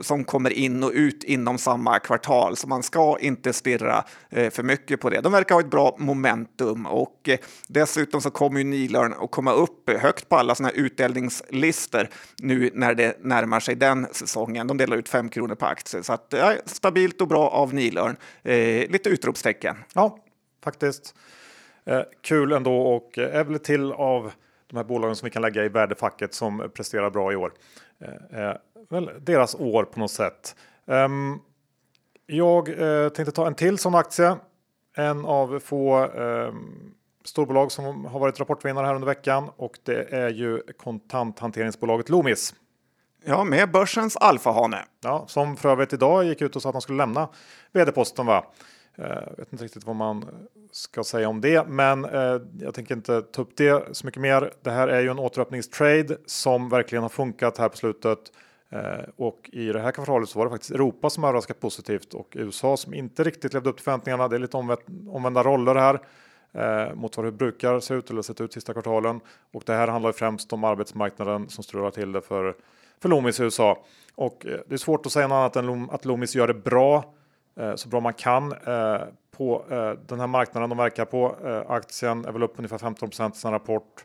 som 0.00 0.24
kommer 0.24 0.52
in 0.52 0.82
och 0.82 0.90
ut 0.94 1.24
inom 1.24 1.58
samma 1.58 1.98
kvartal, 1.98 2.56
så 2.56 2.68
man 2.68 2.82
ska 2.82 3.18
inte 3.20 3.49
stirra 3.52 4.04
eh, 4.30 4.50
för 4.50 4.62
mycket 4.62 5.00
på 5.00 5.10
det. 5.10 5.20
De 5.20 5.32
verkar 5.32 5.54
ha 5.54 5.62
ett 5.62 5.70
bra 5.70 5.96
momentum 5.98 6.86
och 6.86 7.28
eh, 7.28 7.38
dessutom 7.68 8.20
så 8.20 8.30
kommer 8.30 8.58
ju 8.58 8.64
Nilörn 8.64 9.14
att 9.20 9.30
komma 9.30 9.52
upp 9.52 9.90
högt 9.90 10.28
på 10.28 10.36
alla 10.36 10.54
sådana 10.54 10.72
här 10.74 10.84
utdelningslistor 10.84 12.08
nu 12.38 12.70
när 12.74 12.94
det 12.94 13.16
närmar 13.24 13.60
sig 13.60 13.74
den 13.74 14.06
säsongen. 14.12 14.66
De 14.66 14.76
delar 14.76 14.96
ut 14.96 15.08
5 15.08 15.28
kronor 15.28 15.54
per 15.54 15.66
aktie, 15.66 16.02
så 16.02 16.12
att, 16.12 16.26
ja, 16.30 16.54
stabilt 16.64 17.20
och 17.20 17.28
bra 17.28 17.48
av 17.48 17.74
Nilörn. 17.74 18.16
Eh, 18.42 18.90
lite 18.90 19.08
utropstecken. 19.08 19.76
Ja, 19.94 20.18
faktiskt. 20.64 21.14
Eh, 21.84 22.02
kul 22.22 22.52
ändå 22.52 22.80
och 22.80 23.18
är 23.18 23.44
väl 23.44 23.58
till 23.58 23.92
av 23.92 24.32
de 24.66 24.76
här 24.76 24.84
bolagen 24.84 25.16
som 25.16 25.26
vi 25.26 25.30
kan 25.30 25.42
lägga 25.42 25.64
i 25.64 25.68
värdefacket 25.68 26.34
som 26.34 26.70
presterar 26.74 27.10
bra 27.10 27.32
i 27.32 27.36
år. 27.36 27.52
Eh, 28.30 28.52
väl 28.88 29.10
deras 29.20 29.54
år 29.54 29.84
på 29.84 30.00
något 30.00 30.10
sätt. 30.10 30.56
Um, 30.84 31.40
jag 32.30 32.68
eh, 32.68 33.08
tänkte 33.08 33.32
ta 33.32 33.46
en 33.46 33.54
till 33.54 33.78
sån 33.78 33.94
aktie. 33.94 34.36
En 34.96 35.24
av 35.24 35.58
få 35.58 36.04
eh, 36.04 36.52
storbolag 37.24 37.72
som 37.72 38.04
har 38.04 38.20
varit 38.20 38.40
rapportvinnare 38.40 38.86
här 38.86 38.94
under 38.94 39.06
veckan 39.06 39.50
och 39.56 39.78
det 39.82 40.12
är 40.12 40.28
ju 40.28 40.62
kontanthanteringsbolaget 40.78 42.08
Loomis. 42.08 42.54
Ja, 43.24 43.44
med 43.44 43.70
börsens 43.70 44.16
alfahane. 44.16 44.84
Ja, 45.00 45.24
som 45.28 45.56
för 45.56 45.68
övrigt 45.68 45.92
idag 45.92 46.24
gick 46.24 46.42
ut 46.42 46.56
och 46.56 46.62
sa 46.62 46.68
att 46.68 46.74
han 46.74 46.82
skulle 46.82 46.98
lämna 46.98 47.28
vd-posten. 47.72 48.26
Va? 48.26 48.44
Jag 48.96 49.10
eh, 49.10 49.36
vet 49.36 49.52
inte 49.52 49.64
riktigt 49.64 49.84
vad 49.84 49.96
man 49.96 50.24
ska 50.72 51.04
säga 51.04 51.28
om 51.28 51.40
det, 51.40 51.68
men 51.68 52.04
eh, 52.04 52.40
jag 52.60 52.74
tänker 52.74 52.94
inte 52.94 53.22
ta 53.22 53.42
upp 53.42 53.56
det 53.56 53.96
så 53.96 54.06
mycket 54.06 54.22
mer. 54.22 54.52
Det 54.62 54.70
här 54.70 54.88
är 54.88 55.00
ju 55.00 55.08
en 55.08 55.18
återöppningstrade 55.18 56.16
som 56.26 56.68
verkligen 56.68 57.02
har 57.02 57.08
funkat 57.08 57.58
här 57.58 57.68
på 57.68 57.76
slutet. 57.76 58.18
Eh, 58.72 59.04
och 59.16 59.50
i 59.52 59.66
det 59.66 59.80
här 59.80 59.92
kvartalet 59.92 60.28
så 60.28 60.38
var 60.38 60.46
det 60.46 60.50
faktiskt 60.50 60.70
Europa 60.70 61.10
som 61.10 61.24
överraskade 61.24 61.60
positivt 61.60 62.14
och 62.14 62.36
USA 62.36 62.76
som 62.76 62.94
inte 62.94 63.24
riktigt 63.24 63.54
levde 63.54 63.70
upp 63.70 63.76
till 63.76 63.84
förväntningarna. 63.84 64.28
Det 64.28 64.36
är 64.36 64.40
lite 64.40 64.56
omvända 65.08 65.42
roller 65.42 65.74
här 65.74 66.00
eh, 66.52 66.94
mot 66.94 67.16
vad 67.16 67.26
det 67.26 67.32
brukar 67.32 67.80
se 67.80 67.94
ut 67.94 68.10
eller 68.10 68.22
sett 68.22 68.40
ut 68.40 68.52
sista 68.52 68.72
kvartalen. 68.72 69.20
Och 69.52 69.62
det 69.66 69.72
här 69.72 69.88
handlar 69.88 70.12
främst 70.12 70.52
om 70.52 70.64
arbetsmarknaden 70.64 71.48
som 71.48 71.64
strular 71.64 71.90
till 71.90 72.12
det 72.12 72.20
för, 72.20 72.56
för 73.02 73.08
Loomis 73.08 73.40
i 73.40 73.42
USA. 73.42 73.84
Och 74.14 74.46
eh, 74.46 74.60
det 74.66 74.74
är 74.74 74.78
svårt 74.78 75.06
att 75.06 75.12
säga 75.12 75.28
något 75.28 75.34
annat 75.34 75.56
än 75.56 75.90
att 75.90 76.04
Loomis 76.04 76.36
gör 76.36 76.46
det 76.46 76.54
bra, 76.54 77.14
eh, 77.56 77.74
så 77.74 77.88
bra 77.88 78.00
man 78.00 78.14
kan 78.14 78.52
eh, 78.52 79.00
på 79.30 79.64
eh, 79.70 79.92
den 80.06 80.20
här 80.20 80.26
marknaden 80.26 80.68
de 80.68 80.78
verkar 80.78 81.04
på. 81.04 81.36
aktien 81.68 82.24
är 82.24 82.32
väl 82.32 82.42
upp 82.42 82.54
ungefär 82.56 82.78
15 82.78 83.08
i 83.08 83.12
sin 83.34 83.50
rapport 83.50 84.04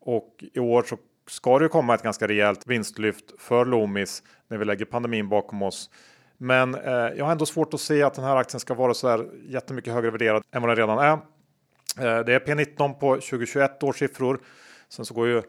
och 0.00 0.44
i 0.54 0.60
år 0.60 0.82
så 0.82 0.96
ska 1.26 1.58
det 1.58 1.68
komma 1.68 1.94
ett 1.94 2.02
ganska 2.02 2.28
rejält 2.28 2.66
vinstlyft 2.66 3.24
för 3.38 3.64
Loomis 3.64 4.22
när 4.48 4.58
vi 4.58 4.64
lägger 4.64 4.84
pandemin 4.84 5.28
bakom 5.28 5.62
oss. 5.62 5.90
Men 6.38 6.74
eh, 6.74 6.92
jag 6.92 7.24
har 7.24 7.32
ändå 7.32 7.46
svårt 7.46 7.74
att 7.74 7.80
se 7.80 8.02
att 8.02 8.14
den 8.14 8.24
här 8.24 8.36
aktien 8.36 8.60
ska 8.60 8.74
vara 8.74 8.94
så 8.94 9.08
här 9.08 9.26
jättemycket 9.48 9.92
högre 9.92 10.10
värderad 10.10 10.42
än 10.52 10.62
vad 10.62 10.70
den 10.70 10.76
redan 10.76 10.98
är. 10.98 11.12
Eh, 11.12 12.24
det 12.24 12.34
är 12.34 12.40
P19 12.40 12.94
på 12.94 13.14
2021 13.14 13.82
års 13.82 13.98
siffror. 13.98 14.40
Sen 14.88 15.04
så 15.04 15.14
går 15.14 15.26
ju 15.26 15.42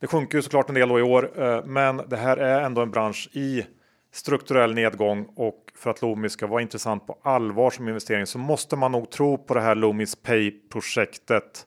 det 0.00 0.06
sjunker 0.06 0.38
ju 0.38 0.42
såklart 0.42 0.68
en 0.68 0.74
del 0.74 0.88
då 0.88 0.98
i 0.98 1.02
år, 1.02 1.42
eh, 1.42 1.64
men 1.64 1.96
det 1.96 2.16
här 2.16 2.36
är 2.36 2.60
ändå 2.60 2.80
en 2.80 2.90
bransch 2.90 3.28
i 3.32 3.66
strukturell 4.12 4.74
nedgång 4.74 5.28
och 5.36 5.72
för 5.74 5.90
att 5.90 6.02
Loomis 6.02 6.32
ska 6.32 6.46
vara 6.46 6.62
intressant 6.62 7.06
på 7.06 7.18
allvar 7.22 7.70
som 7.70 7.88
investering 7.88 8.26
så 8.26 8.38
måste 8.38 8.76
man 8.76 8.92
nog 8.92 9.10
tro 9.10 9.38
på 9.38 9.54
det 9.54 9.60
här 9.60 9.74
Loomis 9.74 10.16
Pay 10.16 10.50
projektet. 10.50 11.66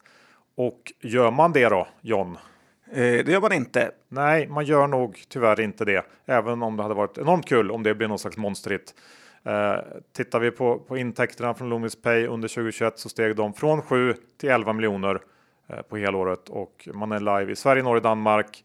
Och 0.57 0.93
gör 1.01 1.31
man 1.31 1.51
det 1.51 1.69
då, 1.69 1.87
John? 2.01 2.37
Eh, 2.93 3.25
det 3.25 3.31
gör 3.31 3.41
man 3.41 3.53
inte. 3.53 3.91
Nej, 4.09 4.47
man 4.47 4.65
gör 4.65 4.87
nog 4.87 5.23
tyvärr 5.27 5.59
inte 5.59 5.85
det. 5.85 6.05
Även 6.25 6.63
om 6.63 6.77
det 6.77 6.83
hade 6.83 6.95
varit 6.95 7.17
enormt 7.17 7.47
kul 7.47 7.71
om 7.71 7.83
det 7.83 7.95
blir 7.95 8.07
någon 8.07 8.19
slags 8.19 8.37
monstrigt. 8.37 8.93
Eh, 9.43 9.75
tittar 10.13 10.39
vi 10.39 10.51
på, 10.51 10.79
på 10.79 10.97
intäkterna 10.97 11.53
från 11.53 11.69
Loomis 11.69 12.01
Pay 12.01 12.27
under 12.27 12.47
2021 12.47 12.99
så 12.99 13.09
steg 13.09 13.35
de 13.35 13.53
från 13.53 13.81
7 13.81 14.13
till 14.37 14.49
11 14.49 14.73
miljoner 14.73 15.21
eh, 15.69 15.81
på 15.81 15.97
helåret 15.97 16.49
och 16.49 16.89
man 16.93 17.11
är 17.11 17.19
live 17.19 17.51
i 17.51 17.55
Sverige, 17.55 17.83
Norge, 17.83 18.01
Danmark. 18.01 18.63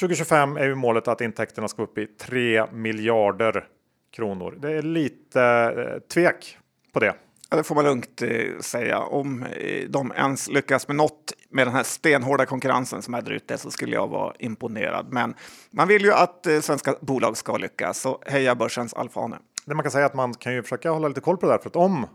2025 0.00 0.56
är 0.56 0.64
ju 0.64 0.74
målet 0.74 1.08
att 1.08 1.20
intäkterna 1.20 1.68
ska 1.68 1.82
upp 1.82 1.98
i 1.98 2.06
3 2.06 2.66
miljarder 2.72 3.66
kronor. 4.12 4.58
Det 4.58 4.72
är 4.72 4.82
lite 4.82 5.42
eh, 5.42 6.00
tvek 6.14 6.58
på 6.92 7.00
det. 7.00 7.14
Ja, 7.52 7.56
det 7.56 7.64
får 7.64 7.74
man 7.74 7.84
lugnt 7.84 8.22
eh, 8.22 8.58
säga. 8.60 8.98
Om 8.98 9.42
eh, 9.42 9.88
de 9.88 10.12
ens 10.16 10.48
lyckas 10.48 10.88
med 10.88 10.96
något 10.96 11.32
med 11.50 11.66
den 11.66 11.74
här 11.74 11.82
stenhårda 11.82 12.46
konkurrensen 12.46 13.02
som 13.02 13.14
är 13.14 13.22
där 13.22 13.32
ute 13.32 13.58
så 13.58 13.70
skulle 13.70 13.94
jag 13.94 14.08
vara 14.08 14.34
imponerad. 14.38 15.06
Men 15.10 15.34
man 15.70 15.88
vill 15.88 16.02
ju 16.02 16.12
att 16.12 16.46
eh, 16.46 16.60
svenska 16.60 16.94
bolag 17.00 17.36
ska 17.36 17.56
lyckas, 17.56 18.00
så 18.00 18.22
heja 18.26 18.54
börsens 18.54 18.94
alfahane. 18.94 19.38
Det 19.64 19.74
man 19.74 19.82
kan 19.82 19.92
säga 19.92 20.04
är 20.04 20.06
att 20.06 20.14
man 20.14 20.34
kan 20.34 20.54
ju 20.54 20.62
försöka 20.62 20.90
hålla 20.90 21.08
lite 21.08 21.20
koll 21.20 21.36
på 21.36 21.46
det 21.46 21.52
där, 21.52 21.58
för 21.58 21.68
att 21.68 21.76
om, 21.76 22.06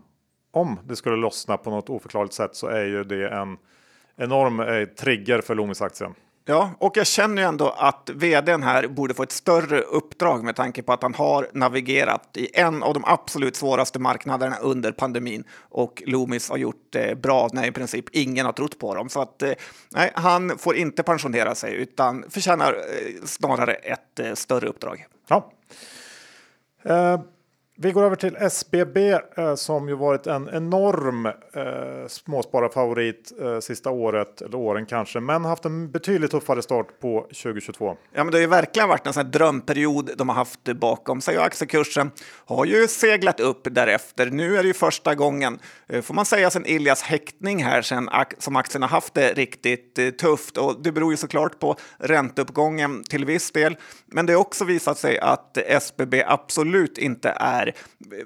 om 0.52 0.80
det 0.84 0.96
skulle 0.96 1.16
lossna 1.16 1.56
på 1.56 1.70
något 1.70 1.90
oförklarligt 1.90 2.34
sätt 2.34 2.56
så 2.56 2.66
är 2.66 2.84
ju 2.84 3.04
det 3.04 3.28
en 3.28 3.56
enorm 4.16 4.60
eh, 4.60 4.84
trigger 4.84 5.40
för 5.40 5.54
Loomis-aktien. 5.54 6.14
Ja, 6.50 6.70
och 6.78 6.96
jag 6.96 7.06
känner 7.06 7.42
ju 7.42 7.48
ändå 7.48 7.70
att 7.70 8.10
vdn 8.14 8.62
här 8.62 8.88
borde 8.88 9.14
få 9.14 9.22
ett 9.22 9.32
större 9.32 9.80
uppdrag 9.80 10.44
med 10.44 10.56
tanke 10.56 10.82
på 10.82 10.92
att 10.92 11.02
han 11.02 11.14
har 11.14 11.48
navigerat 11.52 12.36
i 12.36 12.48
en 12.54 12.82
av 12.82 12.94
de 12.94 13.04
absolut 13.06 13.56
svåraste 13.56 13.98
marknaderna 13.98 14.56
under 14.56 14.92
pandemin 14.92 15.44
och 15.58 16.02
Loomis 16.06 16.50
har 16.50 16.56
gjort 16.56 16.86
det 16.90 17.18
bra 17.22 17.48
när 17.52 17.66
i 17.66 17.72
princip 17.72 18.04
ingen 18.12 18.46
har 18.46 18.52
trott 18.52 18.78
på 18.78 18.94
dem. 18.94 19.08
Så 19.08 19.20
att 19.20 19.42
eh, 19.42 19.52
nej, 19.88 20.12
han 20.14 20.58
får 20.58 20.76
inte 20.76 21.02
pensionera 21.02 21.54
sig 21.54 21.74
utan 21.74 22.24
förtjänar 22.30 22.72
eh, 22.72 23.24
snarare 23.24 23.74
ett 23.74 24.20
eh, 24.20 24.34
större 24.34 24.68
uppdrag. 24.68 25.06
Ja. 25.28 25.52
Uh. 26.86 27.20
Vi 27.80 27.92
går 27.92 28.04
över 28.04 28.16
till 28.16 28.36
SBB 28.36 28.96
eh, 29.36 29.54
som 29.54 29.88
ju 29.88 29.94
varit 29.94 30.26
en 30.26 30.48
enorm 30.52 31.26
eh, 31.26 31.32
småspararfavorit 32.08 33.32
eh, 33.40 33.60
sista 33.60 33.90
året 33.90 34.40
eller 34.40 34.58
åren 34.58 34.86
kanske, 34.86 35.20
men 35.20 35.44
haft 35.44 35.64
en 35.64 35.90
betydligt 35.90 36.30
tuffare 36.30 36.62
start 36.62 36.86
på 37.00 37.20
2022. 37.20 37.96
Ja, 38.14 38.24
men 38.24 38.30
det 38.30 38.36
har 38.36 38.40
ju 38.40 38.46
verkligen 38.46 38.88
varit 38.88 39.06
en 39.06 39.12
sån 39.12 39.24
här 39.24 39.32
drömperiod 39.32 40.10
de 40.16 40.28
har 40.28 40.36
haft 40.36 40.64
bakom 40.64 41.20
sig 41.20 41.38
och 41.38 41.44
aktiekursen 41.44 42.10
har 42.44 42.64
ju 42.64 42.88
seglat 42.88 43.40
upp 43.40 43.68
därefter. 43.70 44.26
Nu 44.26 44.56
är 44.56 44.62
det 44.62 44.68
ju 44.68 44.74
första 44.74 45.14
gången, 45.14 45.58
eh, 45.88 46.02
får 46.02 46.14
man 46.14 46.26
säga, 46.26 46.50
sedan 46.50 46.66
Iljas 46.66 47.02
häktning 47.02 47.64
här 47.64 47.82
sen 47.82 48.08
som 48.38 48.56
aktien 48.56 48.82
har 48.82 48.88
haft 48.88 49.14
det 49.14 49.32
riktigt 49.32 49.98
eh, 49.98 50.10
tufft 50.10 50.56
och 50.56 50.82
det 50.82 50.92
beror 50.92 51.10
ju 51.10 51.16
såklart 51.16 51.58
på 51.58 51.76
ränteuppgången 51.98 53.04
till 53.04 53.24
viss 53.24 53.50
del. 53.50 53.76
Men 54.06 54.26
det 54.26 54.32
har 54.32 54.40
också 54.40 54.64
visat 54.64 54.98
sig 54.98 55.18
att 55.18 55.58
SBB 55.58 56.24
absolut 56.26 56.98
inte 56.98 57.34
är 57.40 57.67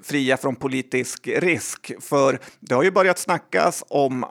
fria 0.03 0.37
från 0.37 0.55
politisk 0.55 1.27
risk. 1.27 1.91
För 1.99 2.39
det 2.59 2.75
har 2.75 2.83
ju 2.83 2.91
börjat 2.91 3.19
snackas 3.19 3.83
om 3.87 4.25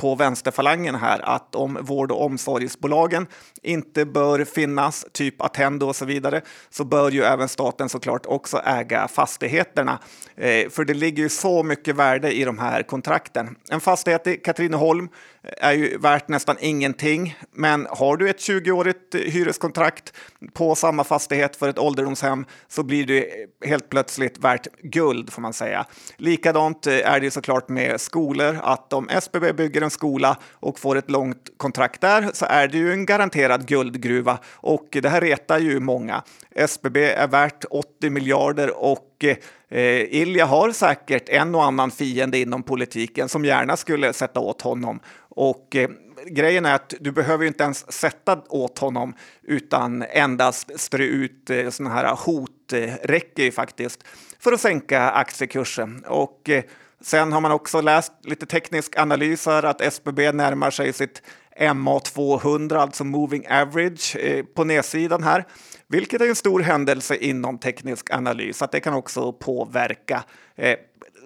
på 0.00 0.14
vänsterfalangen 0.14 0.94
här 0.94 1.20
att 1.28 1.54
om 1.54 1.78
vård 1.80 2.12
och 2.12 2.24
omsorgsbolagen 2.24 3.26
inte 3.62 4.04
bör 4.04 4.44
finnas, 4.44 5.06
typ 5.12 5.42
Attendo 5.42 5.86
och 5.86 5.96
så 5.96 6.04
vidare, 6.04 6.42
så 6.70 6.84
bör 6.84 7.10
ju 7.10 7.22
även 7.22 7.48
staten 7.48 7.88
såklart 7.88 8.26
också 8.26 8.62
äga 8.64 9.08
fastigheterna. 9.08 9.98
Eh, 10.36 10.68
för 10.68 10.84
det 10.84 10.94
ligger 10.94 11.22
ju 11.22 11.28
så 11.28 11.62
mycket 11.62 11.96
värde 11.96 12.32
i 12.32 12.44
de 12.44 12.58
här 12.58 12.82
kontrakten. 12.82 13.56
En 13.70 13.80
fastighet 13.80 14.26
i 14.26 14.36
Katrineholm 14.36 15.08
eh, 15.42 15.68
är 15.68 15.72
ju 15.72 15.98
värt 15.98 16.28
nästan 16.28 16.56
ingenting. 16.60 17.36
Men 17.52 17.86
har 17.90 18.16
du 18.16 18.30
ett 18.30 18.38
20-årigt 18.38 19.14
eh, 19.14 19.20
hyreskontrakt 19.20 20.12
på 20.52 20.74
samma 20.74 21.04
fastighet 21.04 21.56
för 21.56 21.68
ett 21.68 21.78
ålderdomshem 21.78 22.44
så 22.68 22.82
blir 22.82 23.06
det 23.06 23.26
helt 23.64 23.88
plötsligt 23.88 24.38
värt 24.38 24.66
guld 24.82 25.32
får 25.32 25.42
man 25.42 25.52
säga. 25.52 25.86
Likadant 26.16 26.86
eh, 26.86 27.12
är 27.12 27.20
det 27.20 27.30
såklart 27.30 27.68
med 27.68 28.00
skolor 28.00 28.58
att 28.62 28.92
om 28.92 29.08
SBB 29.08 29.52
bygger 29.52 29.82
en 29.82 29.87
skola 29.90 30.36
och 30.52 30.78
får 30.78 30.96
ett 30.96 31.10
långt 31.10 31.50
kontrakt 31.56 32.00
där 32.00 32.30
så 32.32 32.46
är 32.46 32.68
det 32.68 32.78
ju 32.78 32.92
en 32.92 33.06
garanterad 33.06 33.66
guldgruva 33.66 34.38
och 34.54 34.88
det 34.90 35.08
här 35.08 35.20
retar 35.20 35.58
ju 35.58 35.80
många. 35.80 36.22
SBB 36.50 36.96
är 36.96 37.28
värt 37.28 37.64
80 37.70 38.10
miljarder 38.10 38.84
och 38.84 39.24
eh, 39.68 40.14
Ilja 40.14 40.46
har 40.46 40.72
säkert 40.72 41.28
en 41.28 41.54
och 41.54 41.64
annan 41.64 41.90
fiende 41.90 42.38
inom 42.38 42.62
politiken 42.62 43.28
som 43.28 43.44
gärna 43.44 43.76
skulle 43.76 44.12
sätta 44.12 44.40
åt 44.40 44.62
honom. 44.62 45.00
Och 45.28 45.76
eh, 45.76 45.88
grejen 46.26 46.66
är 46.66 46.74
att 46.74 46.94
du 47.00 47.12
behöver 47.12 47.46
inte 47.46 47.64
ens 47.64 47.92
sätta 47.92 48.42
åt 48.48 48.78
honom 48.78 49.14
utan 49.42 50.02
endast 50.02 50.80
strö 50.80 51.04
ut 51.04 51.50
eh, 51.50 51.70
sådana 51.70 51.94
här 51.94 52.16
hot 52.16 52.72
eh, 52.72 52.92
räcker 53.02 53.42
ju 53.42 53.52
faktiskt 53.52 54.04
för 54.38 54.52
att 54.52 54.60
sänka 54.60 55.10
aktiekursen. 55.10 56.04
Och 56.06 56.50
eh, 56.50 56.64
sen 57.00 57.32
har 57.32 57.40
man 57.40 57.52
också 57.52 57.80
läst 57.80 58.12
lite 58.22 58.46
teknisk 58.46 58.98
analys 58.98 59.46
här 59.46 59.62
att 59.62 59.80
SBB 59.80 60.32
närmar 60.32 60.70
sig 60.70 60.92
sitt 60.92 61.22
MA200, 61.60 62.76
alltså 62.76 63.04
moving 63.04 63.46
average, 63.50 64.16
eh, 64.16 64.44
på 64.44 64.64
nedsidan 64.64 65.22
här. 65.22 65.44
Vilket 65.88 66.20
är 66.20 66.28
en 66.28 66.36
stor 66.36 66.60
händelse 66.60 67.16
inom 67.16 67.58
teknisk 67.58 68.10
analys, 68.10 68.62
att 68.62 68.72
det 68.72 68.80
kan 68.80 68.94
också 68.94 69.32
påverka. 69.32 70.24
Eh, 70.56 70.76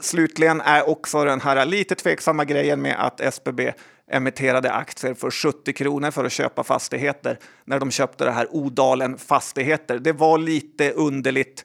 slutligen 0.00 0.60
är 0.60 0.88
också 0.88 1.24
den 1.24 1.40
här 1.40 1.66
lite 1.66 1.94
tveksamma 1.94 2.44
grejen 2.44 2.82
med 2.82 3.06
att 3.06 3.20
SBB 3.20 3.72
emitterade 4.10 4.72
aktier 4.72 5.14
för 5.14 5.30
70 5.30 5.72
kronor 5.72 6.10
för 6.10 6.24
att 6.24 6.32
köpa 6.32 6.64
fastigheter 6.64 7.38
när 7.64 7.80
de 7.80 7.90
köpte 7.90 8.24
det 8.24 8.30
här 8.30 8.48
Odalen 8.50 9.18
Fastigheter. 9.18 9.98
Det 9.98 10.12
var 10.12 10.38
lite 10.38 10.90
underligt 10.90 11.64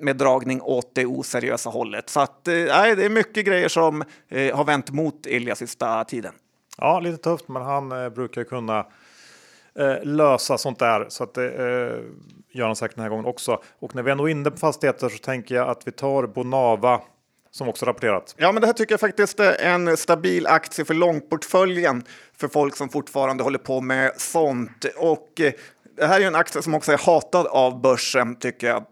med 0.00 0.16
dragning 0.16 0.62
åt 0.62 0.94
det 0.94 1.06
oseriösa 1.06 1.70
hållet. 1.70 2.10
Så 2.10 2.20
att, 2.20 2.48
eh, 2.48 2.54
det 2.54 3.04
är 3.04 3.10
mycket 3.10 3.46
grejer 3.46 3.68
som 3.68 4.04
eh, 4.28 4.56
har 4.56 4.64
vänt 4.64 4.90
mot 4.90 5.26
Ilja 5.26 5.54
sista 5.54 6.04
tiden. 6.04 6.32
Ja, 6.78 7.00
lite 7.00 7.16
tufft, 7.16 7.48
men 7.48 7.62
han 7.62 7.92
eh, 7.92 8.08
brukar 8.08 8.44
kunna 8.44 8.86
eh, 9.78 10.02
lösa 10.02 10.58
sånt 10.58 10.78
där 10.78 11.06
så 11.08 11.24
att 11.24 11.34
det 11.34 11.46
eh, 11.46 11.98
gör 12.52 12.66
han 12.66 12.76
säkert 12.76 12.96
den 12.96 13.02
här 13.02 13.10
gången 13.10 13.24
också. 13.24 13.62
Och 13.78 13.94
när 13.94 14.02
vi 14.02 14.10
ändå 14.10 14.28
är 14.28 14.30
inne 14.30 14.50
på 14.50 14.56
fastigheter 14.56 15.08
så 15.08 15.18
tänker 15.18 15.54
jag 15.54 15.68
att 15.68 15.86
vi 15.86 15.92
tar 15.92 16.26
Bonava 16.26 17.00
som 17.50 17.68
också 17.68 17.86
rapporterat. 17.86 18.34
Ja, 18.38 18.52
men 18.52 18.60
det 18.60 18.66
här 18.66 18.74
tycker 18.74 18.92
jag 18.92 19.00
faktiskt 19.00 19.40
är 19.40 19.64
en 19.64 19.96
stabil 19.96 20.46
aktie 20.46 20.84
för 20.84 20.94
långportföljen 20.94 22.04
för 22.36 22.48
folk 22.48 22.76
som 22.76 22.88
fortfarande 22.88 23.42
håller 23.42 23.58
på 23.58 23.80
med 23.80 24.12
sånt. 24.16 24.84
Och 24.96 25.40
eh, 25.40 25.52
det 25.96 26.06
här 26.06 26.20
är 26.20 26.26
en 26.26 26.34
aktie 26.34 26.62
som 26.62 26.74
också 26.74 26.92
är 26.92 26.98
hatad 26.98 27.46
av 27.46 27.80
börsen 27.80 28.36
tycker 28.36 28.66
jag. 28.66 28.84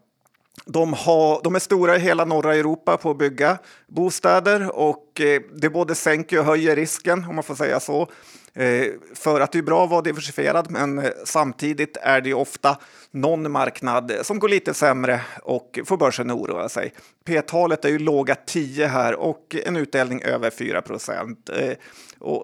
De, 0.65 0.93
har, 0.93 1.41
de 1.43 1.55
är 1.55 1.59
stora 1.59 1.95
i 1.95 1.99
hela 1.99 2.25
norra 2.25 2.55
Europa 2.55 2.97
på 2.97 3.11
att 3.11 3.17
bygga 3.17 3.57
bostäder 3.87 4.75
och 4.75 5.21
eh, 5.21 5.41
det 5.53 5.69
både 5.69 5.95
sänker 5.95 6.39
och 6.39 6.45
höjer 6.45 6.75
risken, 6.75 7.25
om 7.29 7.35
man 7.35 7.43
får 7.43 7.55
säga 7.55 7.79
så. 7.79 8.07
Eh, 8.53 8.85
för 9.15 9.41
att 9.41 9.51
det 9.51 9.57
är 9.57 9.63
bra 9.63 9.83
att 9.83 9.89
vara 9.89 10.01
diversifierad, 10.01 10.71
men 10.71 10.99
eh, 10.99 11.11
samtidigt 11.25 11.97
är 11.97 12.21
det 12.21 12.33
ofta 12.33 12.77
någon 13.11 13.51
marknad 13.51 14.11
som 14.21 14.39
går 14.39 14.49
lite 14.49 14.73
sämre 14.73 15.21
och 15.43 15.79
får 15.85 15.97
börsen 15.97 16.31
oroa 16.31 16.69
sig. 16.69 16.93
P-talet 17.25 17.85
är 17.85 17.89
ju 17.89 17.99
låga 17.99 18.35
10 18.35 18.87
här 18.87 19.15
och 19.15 19.55
en 19.65 19.75
utdelning 19.75 20.21
över 20.21 20.49
4 20.49 20.81
procent. 20.81 21.49
Eh, 21.49 21.73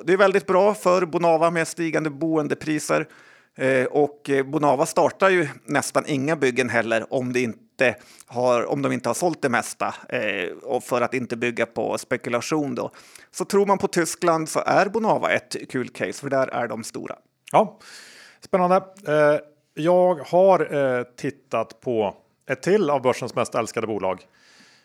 det 0.06 0.14
är 0.14 0.18
väldigt 0.18 0.48
bra 0.48 0.74
för 0.74 1.06
Bonava 1.06 1.52
med 1.52 1.68
stigande 1.68 2.10
boendepriser. 2.10 3.08
Eh, 3.58 3.86
och 3.86 4.30
eh, 4.30 4.46
Bonava 4.46 4.86
startar 4.86 5.30
ju 5.30 5.48
nästan 5.66 6.04
inga 6.08 6.36
byggen 6.36 6.70
heller 6.70 7.14
om 7.14 7.34
det 7.34 7.42
inte 7.42 7.65
inte 7.76 7.96
har, 8.28 8.66
om 8.66 8.82
de 8.82 8.92
inte 8.92 9.10
har 9.10 9.14
sålt 9.14 9.42
det 9.42 9.50
mesta 9.50 9.96
eh, 10.10 10.50
och 10.64 10.84
för 10.84 11.02
att 11.02 11.14
inte 11.14 11.38
bygga 11.38 11.66
på 11.66 11.98
spekulation 11.98 12.76
då. 12.76 12.92
Så 13.32 13.46
tror 13.46 13.66
man 13.66 13.78
på 13.78 13.88
Tyskland 13.88 14.50
så 14.50 14.60
är 14.66 14.90
Bonava 14.90 15.32
ett 15.32 15.56
kul 15.70 15.90
case 15.90 16.14
för 16.14 16.30
där 16.30 16.48
är 16.48 16.68
de 16.68 16.84
stora. 16.84 17.16
Ja, 17.52 17.80
spännande. 18.42 18.76
Eh, 19.08 19.40
jag 19.74 20.16
har 20.16 20.76
eh, 20.76 21.04
tittat 21.04 21.82
på 21.82 22.16
ett 22.50 22.62
till 22.62 22.90
av 22.90 23.02
börsens 23.02 23.36
mest 23.36 23.56
älskade 23.56 23.88
bolag. 23.88 24.22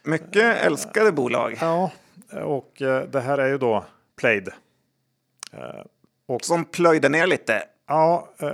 Mycket 0.02 0.56
älskade 0.56 1.12
bolag. 1.12 1.58
Ja, 1.60 1.90
och 2.42 2.82
eh, 2.82 3.04
det 3.04 3.20
här 3.20 3.38
är 3.38 3.48
ju 3.48 3.58
då 3.58 3.84
Plaid. 4.16 4.48
Eh, 5.52 5.84
och, 6.26 6.44
Som 6.44 6.64
plöjde 6.64 7.08
ner 7.08 7.26
lite. 7.26 7.62
Ja, 7.88 8.28
eh, 8.38 8.50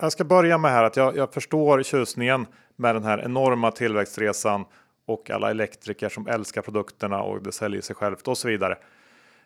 jag 0.00 0.12
ska 0.12 0.24
börja 0.24 0.58
med 0.58 0.70
här 0.70 0.84
att 0.84 0.96
jag, 0.96 1.16
jag 1.16 1.34
förstår 1.34 1.82
tjusningen 1.82 2.46
med 2.78 2.94
den 2.94 3.04
här 3.04 3.24
enorma 3.24 3.70
tillväxtresan 3.70 4.64
och 5.06 5.30
alla 5.30 5.50
elektriker 5.50 6.08
som 6.08 6.26
älskar 6.26 6.62
produkterna 6.62 7.22
och 7.22 7.42
det 7.42 7.52
säljer 7.52 7.80
sig 7.80 7.96
självt 7.96 8.28
och 8.28 8.38
så 8.38 8.48
vidare. 8.48 8.78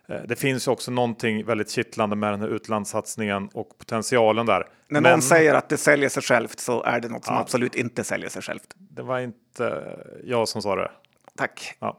Eh, 0.08 0.22
det 0.28 0.36
finns 0.36 0.68
ju 0.68 0.72
också 0.72 0.90
någonting 0.90 1.44
väldigt 1.44 1.70
kittlande 1.70 2.16
med 2.16 2.32
den 2.32 2.40
här 2.40 2.48
utlandssatsningen 2.48 3.48
och 3.52 3.78
potentialen 3.78 4.46
där. 4.46 4.68
När 4.88 5.00
Men, 5.00 5.12
någon 5.12 5.22
säger 5.22 5.54
att 5.54 5.68
det 5.68 5.76
säljer 5.76 6.08
sig 6.08 6.22
självt 6.22 6.60
så 6.60 6.82
är 6.82 7.00
det 7.00 7.08
något 7.08 7.24
som 7.24 7.34
ja, 7.34 7.40
absolut 7.40 7.74
inte 7.74 8.04
säljer 8.04 8.28
sig 8.28 8.42
självt. 8.42 8.74
Det 8.74 9.02
var 9.02 9.20
inte 9.20 9.96
jag 10.24 10.48
som 10.48 10.62
sa 10.62 10.76
det. 10.76 10.90
Tack. 11.36 11.76
Ja. 11.78 11.98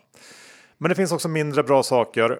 Men 0.77 0.89
det 0.89 0.95
finns 0.95 1.11
också 1.11 1.27
mindre 1.27 1.63
bra 1.63 1.84
saker 1.84 2.39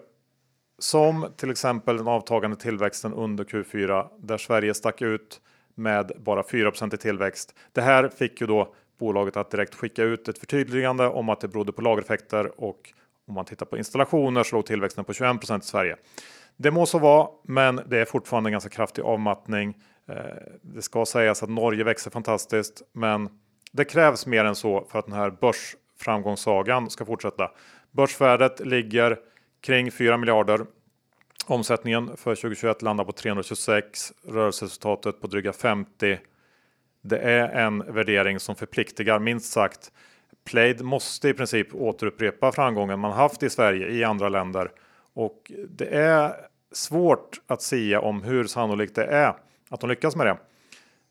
som 0.80 1.28
till 1.38 1.52
exempel 1.52 1.98
den 1.98 2.08
avtagande 2.08 2.58
tillväxten 2.58 3.14
under 3.14 3.44
Q4 3.44 4.08
där 4.20 4.38
Sverige 4.38 4.74
stack 4.74 5.02
ut 5.02 5.42
med 5.76 6.12
bara 6.20 6.42
4% 6.42 6.94
i 6.94 6.98
tillväxt. 6.98 7.56
Det 7.72 7.82
här 7.82 8.10
fick 8.10 8.42
ju 8.42 8.48
då 8.48 8.74
bolaget 9.00 9.38
att 9.38 9.52
direkt 9.52 9.76
skicka 9.76 10.04
ut 10.04 10.28
ett 10.28 10.38
förtydligande 10.38 11.08
om 11.08 11.30
att 11.30 11.40
det 11.40 11.48
berodde 11.48 11.72
på 11.72 11.82
lagereffekter 11.82 12.62
och 12.62 12.94
om 13.28 13.34
man 13.34 13.46
tittar 13.46 13.66
på 13.66 13.78
installationer 13.78 14.44
så 14.44 14.56
låg 14.56 14.66
tillväxten 14.66 15.06
på 15.06 15.14
21 15.14 15.36
i 15.44 15.62
Sverige. 15.62 15.96
Det 16.58 16.72
må 16.72 16.86
så 16.86 17.00
vara, 17.00 17.28
men 17.44 17.82
det 17.86 17.98
är 17.98 18.06
fortfarande 18.06 18.48
en 18.48 18.52
ganska 18.52 18.70
kraftig 18.70 19.02
avmattning. 19.02 19.78
Eh, 20.10 20.16
det 20.62 20.82
ska 20.82 21.06
sägas 21.06 21.44
att 21.44 21.50
Norge 21.50 21.84
växer 21.84 22.12
fantastiskt, 22.12 22.82
men 22.94 23.30
det 23.72 23.86
krävs 23.86 24.26
mer 24.26 24.46
än 24.46 24.56
så 24.56 24.88
för 24.92 25.00
att 25.00 25.06
den 25.06 25.16
här 25.16 25.32
börsframgångssagan 25.32 26.90
ska 26.90 27.06
fortsätta. 27.06 27.52
Börsvärdet 27.92 28.60
ligger 28.60 29.20
kring 29.62 29.92
4 29.92 30.18
miljarder. 30.18 30.66
Omsättningen 31.48 32.08
för 32.08 32.36
2021 32.36 32.82
landar 32.82 33.06
på 33.06 33.12
326, 33.12 34.14
rörelseresultatet 34.28 35.22
på 35.22 35.28
dryga 35.28 35.54
50 35.54 36.18
det 37.04 37.18
är 37.18 37.50
en 37.50 37.94
värdering 37.94 38.40
som 38.40 38.56
förpliktigar 38.56 39.20
minst 39.20 39.52
sagt. 39.52 39.92
Plaid 40.46 40.82
måste 40.82 41.30
i 41.30 41.34
princip 41.34 41.76
återupprepa 41.76 42.52
framgången 42.52 43.00
man 43.00 43.12
haft 43.12 43.44
i 43.44 43.50
Sverige 43.50 43.88
i 43.88 44.04
andra 44.04 44.30
länder 44.30 44.72
och 45.14 45.52
det 45.70 45.96
är 45.96 46.34
svårt 46.72 47.42
att 47.48 47.62
säga 47.62 48.02
om 48.02 48.24
hur 48.24 48.44
sannolikt 48.44 48.96
det 48.96 49.06
är 49.06 49.34
att 49.70 49.80
de 49.80 49.90
lyckas 49.90 50.16
med 50.16 50.28
det. 50.28 50.38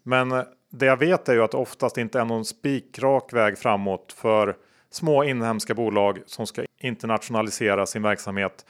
Men 0.03 0.45
det 0.71 0.87
jag 0.87 0.97
vet 0.97 1.29
är 1.29 1.35
ju 1.35 1.43
att 1.43 1.51
det 1.51 1.57
oftast 1.57 1.99
inte 1.99 2.21
är 2.21 2.25
någon 2.25 2.45
spikrak 2.45 3.33
väg 3.33 3.59
framåt 3.59 4.15
för 4.19 4.57
små 4.91 5.25
inhemska 5.25 5.75
bolag 5.75 6.19
som 6.27 6.47
ska 6.47 6.65
internationalisera 6.81 7.87
sin 7.87 8.03
verksamhet. 8.03 8.67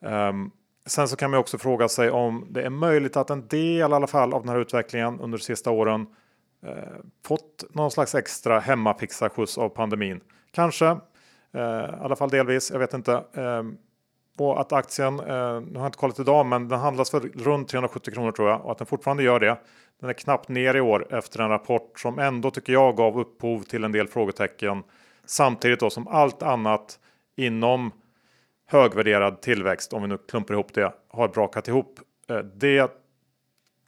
Um, 0.00 0.50
sen 0.86 1.08
så 1.08 1.16
kan 1.16 1.30
man 1.30 1.40
också 1.40 1.58
fråga 1.58 1.88
sig 1.88 2.10
om 2.10 2.46
det 2.50 2.62
är 2.62 2.70
möjligt 2.70 3.16
att 3.16 3.30
en 3.30 3.48
del 3.48 3.90
i 3.90 3.94
alla 3.94 4.06
fall 4.06 4.34
av 4.34 4.40
den 4.42 4.48
här 4.48 4.60
utvecklingen 4.60 5.20
under 5.20 5.38
de 5.38 5.44
sista 5.44 5.70
åren 5.70 6.06
Eh, 6.62 6.72
fått 7.24 7.64
någon 7.70 7.90
slags 7.90 8.14
extra 8.14 8.58
hemmafixarskjuts 8.60 9.58
av 9.58 9.68
pandemin. 9.68 10.20
Kanske, 10.50 10.86
eh, 11.52 11.60
i 11.60 12.00
alla 12.00 12.16
fall 12.16 12.30
delvis, 12.30 12.70
jag 12.70 12.78
vet 12.78 12.94
inte. 12.94 13.12
Eh, 13.12 13.62
och 14.38 14.60
att 14.60 14.72
aktien, 14.72 15.20
eh, 15.20 15.60
nu 15.60 15.74
har 15.74 15.80
jag 15.80 15.86
inte 15.86 15.98
kollat 15.98 16.20
idag, 16.20 16.46
men 16.46 16.68
den 16.68 16.78
handlas 16.78 17.10
för 17.10 17.20
runt 17.20 17.68
370 17.68 18.14
kronor 18.14 18.32
tror 18.32 18.48
jag 18.48 18.64
och 18.64 18.72
att 18.72 18.78
den 18.78 18.86
fortfarande 18.86 19.22
gör 19.22 19.40
det. 19.40 19.58
Den 20.00 20.10
är 20.10 20.14
knappt 20.14 20.48
ner 20.48 20.74
i 20.74 20.80
år 20.80 21.14
efter 21.14 21.40
en 21.40 21.48
rapport 21.48 22.00
som 22.00 22.18
ändå 22.18 22.50
tycker 22.50 22.72
jag 22.72 22.96
gav 22.96 23.20
upphov 23.20 23.62
till 23.62 23.84
en 23.84 23.92
del 23.92 24.08
frågetecken. 24.08 24.82
Samtidigt 25.24 25.80
då 25.80 25.90
som 25.90 26.08
allt 26.08 26.42
annat 26.42 26.98
inom 27.36 27.92
högvärderad 28.66 29.40
tillväxt, 29.40 29.92
om 29.92 30.02
vi 30.02 30.08
nu 30.08 30.18
klumpar 30.28 30.54
ihop 30.54 30.74
det, 30.74 30.92
har 31.08 31.28
brakat 31.28 31.68
ihop. 31.68 32.00
Eh, 32.30 32.38
det 32.38 32.90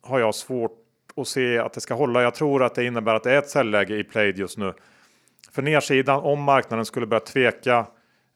har 0.02 0.20
jag 0.20 0.34
svårt 0.34 0.76
och 1.14 1.28
se 1.28 1.58
att 1.58 1.72
det 1.72 1.80
ska 1.80 1.94
hålla. 1.94 2.22
Jag 2.22 2.34
tror 2.34 2.62
att 2.62 2.74
det 2.74 2.84
innebär 2.84 3.14
att 3.14 3.22
det 3.22 3.32
är 3.32 3.38
ett 3.38 3.50
säljläge 3.50 3.96
i 3.96 4.04
Plaid 4.04 4.38
just 4.38 4.58
nu. 4.58 4.74
För 5.52 5.62
nedsidan, 5.62 6.20
om 6.20 6.42
marknaden 6.42 6.84
skulle 6.84 7.06
börja 7.06 7.20
tveka 7.20 7.86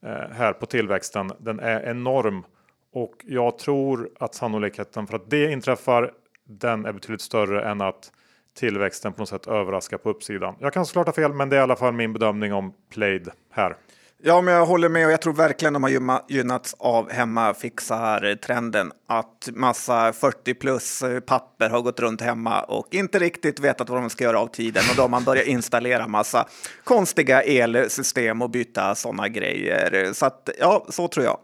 eh, 0.05 0.31
här 0.33 0.53
på 0.53 0.67
tillväxten, 0.67 1.33
den 1.39 1.61
är 1.61 1.91
enorm. 1.91 2.45
Och 2.93 3.15
jag 3.25 3.59
tror 3.59 4.11
att 4.19 4.35
sannolikheten 4.35 5.07
för 5.07 5.17
att 5.17 5.31
det 5.31 5.53
inträffar, 5.53 6.13
den 6.45 6.85
är 6.85 6.93
betydligt 6.93 7.21
större 7.21 7.71
än 7.71 7.81
att 7.81 8.13
tillväxten 8.59 9.13
på 9.13 9.21
något 9.21 9.29
sätt 9.29 9.47
överraskar 9.47 9.99
på 9.99 10.11
uppsidan. 10.11 10.55
Jag 10.59 10.73
kan 10.73 10.87
såklart 10.87 11.07
ha 11.07 11.13
fel, 11.13 11.33
men 11.33 11.49
det 11.49 11.57
är 11.57 11.61
i 11.61 11.63
alla 11.63 11.77
fall 11.77 11.93
min 11.93 12.13
bedömning 12.13 12.53
om 12.53 12.75
Plaid 12.91 13.29
här. 13.51 13.77
Ja, 14.23 14.41
men 14.41 14.55
jag 14.55 14.67
håller 14.67 14.89
med 14.89 15.07
och 15.07 15.13
jag 15.13 15.21
tror 15.21 15.33
verkligen 15.33 15.73
de 15.73 15.83
har 15.83 16.23
gynnats 16.29 16.75
av 16.79 17.11
hemmafixar-trenden. 17.11 18.93
Att 19.07 19.49
massa 19.53 20.13
40 20.13 20.55
plus 20.55 21.03
papper 21.27 21.71
har 21.71 21.83
gått 21.83 22.01
runt 22.01 22.21
hemma 22.21 22.63
och 22.63 22.95
inte 22.95 23.19
riktigt 23.19 23.61
vetat 23.61 23.89
vad 23.89 24.01
de 24.01 24.11
ska 24.11 24.25
göra 24.25 24.41
av 24.41 24.47
tiden. 24.47 24.83
Och 24.91 24.97
då 24.97 25.03
har 25.03 25.09
man 25.09 25.25
börjat 25.25 25.47
installera 25.47 26.09
massa 26.09 26.47
konstiga 26.85 27.43
elsystem 27.43 28.43
och 28.43 28.51
byta 28.51 28.95
sådana 28.95 29.29
grejer. 29.29 30.13
Så 30.13 30.27
att, 30.27 30.51
ja, 30.59 30.87
så 30.89 31.09
tror 31.09 31.25
jag. 31.25 31.39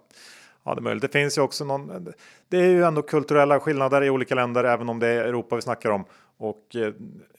Ja, 0.64 0.74
det 0.74 0.80
är 0.80 0.82
möjligt. 0.82 1.02
Det 1.02 1.08
finns 1.08 1.38
ju 1.38 1.42
också 1.42 1.64
någon. 1.64 2.12
Det 2.48 2.58
är 2.58 2.68
ju 2.68 2.84
ändå 2.84 3.02
kulturella 3.02 3.60
skillnader 3.60 4.02
i 4.02 4.10
olika 4.10 4.34
länder, 4.34 4.64
även 4.64 4.88
om 4.88 4.98
det 4.98 5.08
är 5.08 5.24
Europa 5.24 5.56
vi 5.56 5.62
snackar 5.62 5.90
om. 5.90 6.04
Och 6.38 6.76
eh, 6.76 6.92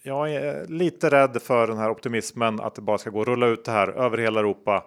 jag 0.03 0.33
är 0.33 0.67
lite 0.67 1.09
rädd 1.09 1.41
för 1.41 1.67
den 1.67 1.77
här 1.77 1.89
optimismen 1.89 2.59
att 2.59 2.75
det 2.75 2.81
bara 2.81 2.97
ska 2.97 3.09
gå 3.09 3.21
att 3.21 3.27
rulla 3.27 3.47
ut 3.47 3.65
det 3.65 3.71
här 3.71 3.87
över 3.87 4.17
hela 4.17 4.39
Europa 4.39 4.83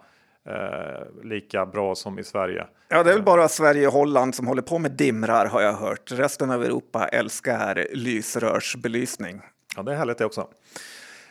eh, 0.49 1.25
lika 1.25 1.67
bra 1.67 1.95
som 1.95 2.19
i 2.19 2.25
Sverige. 2.25 2.67
Ja, 2.89 3.03
det 3.03 3.11
är 3.11 3.15
väl 3.15 3.23
bara 3.23 3.49
Sverige 3.49 3.87
och 3.87 3.93
Holland 3.93 4.35
som 4.35 4.47
håller 4.47 4.63
på 4.63 4.79
med 4.79 4.91
dimrar 4.93 5.47
har 5.47 5.63
jag 5.63 5.73
hört. 5.73 6.13
Resten 6.13 6.51
av 6.51 6.65
Europa 6.65 7.09
älskar 7.09 7.87
lysrörsbelysning. 7.93 9.41
Ja, 9.77 9.83
det 9.83 9.93
är 9.93 9.97
härligt 9.97 10.19
det 10.19 10.25
också. 10.25 10.49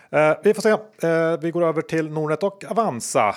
Eh, 0.09 0.34
vi 0.43 0.53
får 0.53 0.61
se. 0.61 0.70
Eh, 1.07 1.39
vi 1.41 1.51
går 1.51 1.64
över 1.64 1.82
till 1.82 2.09
Nordnet 2.09 2.43
och 2.43 2.64
Avanza. 2.68 3.36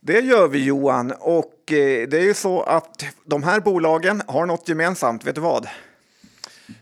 Det 0.00 0.20
gör 0.20 0.48
vi 0.48 0.64
Johan 0.64 1.12
och 1.20 1.72
eh, 1.72 2.08
det 2.08 2.18
är 2.18 2.24
ju 2.24 2.34
så 2.34 2.62
att 2.62 3.04
de 3.24 3.42
här 3.42 3.60
bolagen 3.60 4.22
har 4.26 4.46
något 4.46 4.68
gemensamt. 4.68 5.24
Vet 5.24 5.34
du 5.34 5.40
vad? 5.40 5.68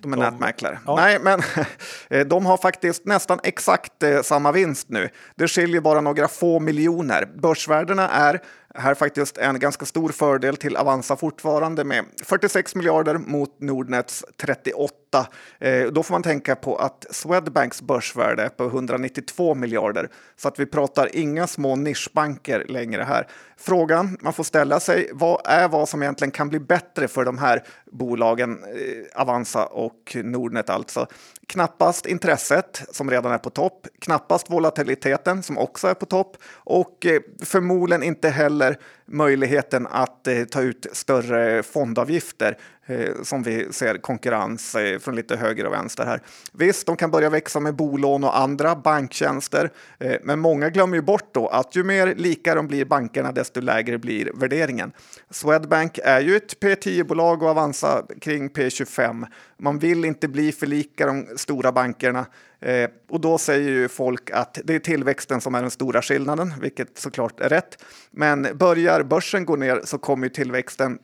De 0.00 0.12
är 0.12 0.16
de, 0.16 0.22
nätmäklare. 0.22 0.78
Ja. 0.86 0.96
Nej, 0.96 1.18
men 1.20 1.42
de 2.28 2.46
har 2.46 2.56
faktiskt 2.56 3.04
nästan 3.04 3.40
exakt 3.42 4.02
eh, 4.02 4.22
samma 4.22 4.52
vinst 4.52 4.88
nu. 4.88 5.08
Det 5.34 5.48
skiljer 5.48 5.80
bara 5.80 6.00
några 6.00 6.28
få 6.28 6.60
miljoner. 6.60 7.28
Börsvärdena 7.42 8.08
är 8.08 8.40
här 8.74 8.94
faktiskt 8.94 9.38
en 9.38 9.58
ganska 9.58 9.86
stor 9.86 10.08
fördel 10.08 10.56
till 10.56 10.76
Avanza 10.76 11.16
fortfarande 11.16 11.84
med 11.84 12.04
46 12.24 12.74
miljarder 12.74 13.18
mot 13.18 13.60
Nordnets 13.60 14.24
38. 14.36 15.26
Eh, 15.58 15.86
då 15.86 16.02
får 16.02 16.14
man 16.14 16.22
tänka 16.22 16.56
på 16.56 16.76
att 16.76 17.06
Swedbanks 17.10 17.82
börsvärde 17.82 18.42
är 18.42 18.48
på 18.48 18.64
192 18.64 19.54
miljarder 19.54 20.08
så 20.36 20.48
att 20.48 20.58
vi 20.58 20.66
pratar 20.66 21.16
inga 21.16 21.46
små 21.46 21.76
nischbanker 21.76 22.64
längre 22.68 23.02
här. 23.02 23.26
Frågan 23.56 24.18
man 24.20 24.32
får 24.32 24.44
ställa 24.44 24.80
sig 24.80 25.10
vad 25.12 25.40
är 25.44 25.68
vad 25.68 25.88
som 25.88 26.02
egentligen 26.02 26.30
kan 26.30 26.48
bli 26.48 26.60
bättre 26.60 27.08
för 27.08 27.24
de 27.24 27.38
här 27.38 27.62
bolagen 27.92 28.64
eh, 28.64 29.20
Avanza 29.20 29.66
och 29.66 30.16
Nordnet 30.24 30.70
alltså. 30.70 31.06
Knappast 31.50 32.06
intresset 32.06 32.82
som 32.90 33.10
redan 33.10 33.32
är 33.32 33.38
på 33.38 33.50
topp, 33.50 33.86
knappast 34.00 34.50
volatiliteten 34.50 35.42
som 35.42 35.58
också 35.58 35.88
är 35.88 35.94
på 35.94 36.06
topp 36.06 36.36
och 36.54 37.06
eh, 37.06 37.20
förmodligen 37.42 38.02
inte 38.02 38.28
heller 38.28 38.78
möjligheten 39.10 39.86
att 39.86 40.26
eh, 40.26 40.44
ta 40.44 40.60
ut 40.60 40.86
större 40.92 41.62
fondavgifter 41.62 42.56
eh, 42.86 43.22
som 43.22 43.42
vi 43.42 43.72
ser 43.72 43.98
konkurrens 43.98 44.74
eh, 44.74 44.98
från 44.98 45.16
lite 45.16 45.36
höger 45.36 45.66
och 45.66 45.72
vänster 45.72 46.06
här. 46.06 46.20
Visst, 46.52 46.86
de 46.86 46.96
kan 46.96 47.10
börja 47.10 47.30
växa 47.30 47.60
med 47.60 47.74
bolån 47.74 48.24
och 48.24 48.38
andra 48.38 48.76
banktjänster, 48.76 49.70
eh, 49.98 50.16
men 50.22 50.38
många 50.38 50.70
glömmer 50.70 50.96
ju 50.96 51.02
bort 51.02 51.34
då 51.34 51.48
att 51.48 51.76
ju 51.76 51.84
mer 51.84 52.14
lika 52.14 52.54
de 52.54 52.66
blir 52.66 52.84
bankerna, 52.84 53.32
desto 53.32 53.60
lägre 53.60 53.98
blir 53.98 54.30
värderingen. 54.34 54.92
Swedbank 55.30 55.98
är 56.04 56.20
ju 56.20 56.36
ett 56.36 56.60
P10-bolag 56.60 57.42
och 57.42 57.48
Avanza 57.48 58.06
kring 58.20 58.50
P25. 58.50 59.26
Man 59.58 59.78
vill 59.78 60.04
inte 60.04 60.28
bli 60.28 60.52
för 60.52 60.66
lika 60.66 61.06
de 61.06 61.26
stora 61.36 61.72
bankerna 61.72 62.26
Eh, 62.60 62.90
och 63.08 63.20
då 63.20 63.38
säger 63.38 63.70
ju 63.70 63.88
folk 63.88 64.30
att 64.30 64.58
det 64.64 64.74
är 64.74 64.78
tillväxten 64.78 65.40
som 65.40 65.54
är 65.54 65.60
den 65.60 65.70
stora 65.70 66.02
skillnaden, 66.02 66.54
vilket 66.60 66.98
såklart 66.98 67.40
är 67.40 67.48
rätt. 67.48 67.84
Men 68.10 68.48
börjar 68.54 69.02
börsen 69.02 69.44
gå 69.44 69.56
ner 69.56 69.80
så 69.84 69.98
kommer 69.98 70.26
ju 70.26 70.30
tillväxten 70.30 70.98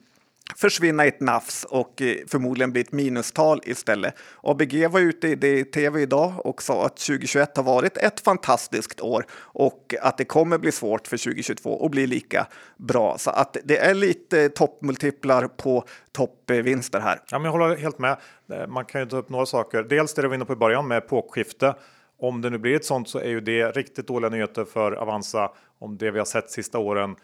försvinna 0.54 1.04
i 1.04 1.08
ett 1.08 1.20
nafs 1.20 1.64
och 1.64 2.02
eh, 2.02 2.16
förmodligen 2.28 2.72
bli 2.72 2.80
ett 2.80 2.92
minustal 2.92 3.60
istället. 3.64 4.14
ABG 4.42 4.88
var 4.90 5.00
ute 5.00 5.28
i 5.28 5.34
det 5.34 5.64
tv 5.64 6.02
idag 6.02 6.46
och 6.46 6.62
sa 6.62 6.86
att 6.86 6.96
2021 6.96 7.56
har 7.56 7.64
varit 7.64 7.96
ett 7.96 8.20
fantastiskt 8.20 9.00
år 9.00 9.26
och 9.32 9.94
att 10.02 10.18
det 10.18 10.24
kommer 10.24 10.58
bli 10.58 10.72
svårt 10.72 11.06
för 11.06 11.16
2022 11.16 11.84
att 11.84 11.90
bli 11.90 12.06
lika 12.06 12.46
bra. 12.76 13.18
Så 13.18 13.30
att 13.30 13.56
det 13.64 13.78
är 13.78 13.94
lite 13.94 14.48
toppmultiplar 14.48 15.48
på 15.48 15.84
toppvinster 16.12 17.00
här. 17.00 17.20
Ja, 17.30 17.38
men 17.38 17.44
jag 17.44 17.52
håller 17.52 17.76
helt 17.76 17.98
med. 17.98 18.16
Eh, 18.52 18.66
man 18.66 18.84
kan 18.84 19.00
ju 19.00 19.06
ta 19.06 19.16
upp 19.16 19.28
några 19.28 19.46
saker. 19.46 19.82
Dels 19.82 20.14
det 20.14 20.22
du 20.22 20.28
var 20.28 20.34
inne 20.34 20.44
på 20.44 20.52
i 20.52 20.56
början 20.56 20.88
med 20.88 20.98
epokskifte. 20.98 21.74
Om 22.18 22.42
det 22.42 22.50
nu 22.50 22.58
blir 22.58 22.76
ett 22.76 22.84
sånt 22.84 23.08
så 23.08 23.18
är 23.18 23.28
ju 23.28 23.40
det 23.40 23.70
riktigt 23.70 24.06
dåliga 24.06 24.30
nyheter 24.30 24.64
för 24.64 24.92
Avanza 24.92 25.50
om 25.78 25.98
det 25.98 26.10
vi 26.10 26.18
har 26.18 26.26
sett 26.26 26.50
sista 26.50 26.78
åren 26.78 27.16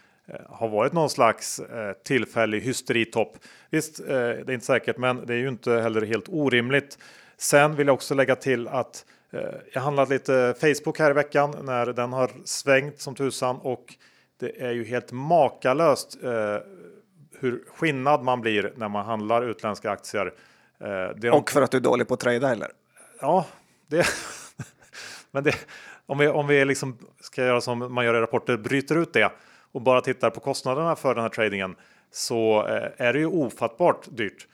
har 0.49 0.69
varit 0.69 0.93
någon 0.93 1.11
slags 1.11 1.59
eh, 1.59 1.93
tillfällig 1.93 2.61
hysteritopp. 2.61 3.37
Visst, 3.71 4.01
eh, 4.01 4.07
det 4.07 4.49
är 4.49 4.51
inte 4.51 4.67
säkert, 4.67 4.97
men 4.99 5.27
det 5.27 5.35
är 5.35 5.39
ju 5.39 5.49
inte 5.49 5.73
heller 5.73 6.03
helt 6.03 6.29
orimligt. 6.29 6.99
Sen 7.37 7.77
vill 7.77 7.87
jag 7.87 7.95
också 7.95 8.15
lägga 8.15 8.37
till 8.37 8.69
att 8.69 9.05
jag 9.73 9.83
handlat 9.83 10.09
lite 10.09 10.55
Facebook 10.61 10.99
här 10.99 11.11
i 11.11 11.15
veckan 11.15 11.55
när 11.63 11.87
den 11.87 12.13
har 12.13 12.31
svängt 12.45 13.01
som 13.01 13.15
tusan 13.15 13.57
och 13.57 13.95
det 14.41 14.63
är 14.63 14.73
ju 14.73 14.85
helt 14.85 15.13
makalöst 15.13 16.19
hur 17.39 17.65
skillnad 17.77 18.23
man 18.23 18.41
blir 18.41 18.73
när 18.77 18.89
man 18.89 19.07
handlar 19.07 19.43
utländska 19.43 19.91
aktier. 19.91 20.35
Det 21.17 21.31
och 21.31 21.51
för 21.51 21.63
att 21.63 21.71
du 21.71 21.77
är 21.77 21.83
dålig 21.83 22.09
på 22.09 22.15
att 22.15 22.21
trada 22.21 22.53
eller? 22.53 22.69
Ja, 23.21 23.47
det. 23.87 24.07
men 25.31 25.45
det, 25.45 25.55
om 26.07 26.19
vi, 26.19 26.29
om 26.29 26.47
vi 26.47 26.65
liksom 26.65 26.99
ska 27.21 27.45
göra 27.45 27.61
som 27.61 27.95
man 27.95 28.05
gör 28.05 28.15
i 28.15 28.21
rapporter, 28.21 28.57
bryter 28.57 28.97
ut 28.97 29.13
det 29.13 29.31
och 29.73 29.83
bara 29.83 30.01
tittar 30.01 30.31
på 30.31 30.41
kostnaderna 30.41 30.97
för 30.97 31.15
den 31.15 31.23
här 31.23 31.31
tradingen 31.31 31.77
så 32.11 32.67
eh, 32.67 33.07
är 33.07 33.13
det 33.13 33.19
ju 33.19 33.27
ofattbart 33.27 34.07
dyrt. 34.11 34.49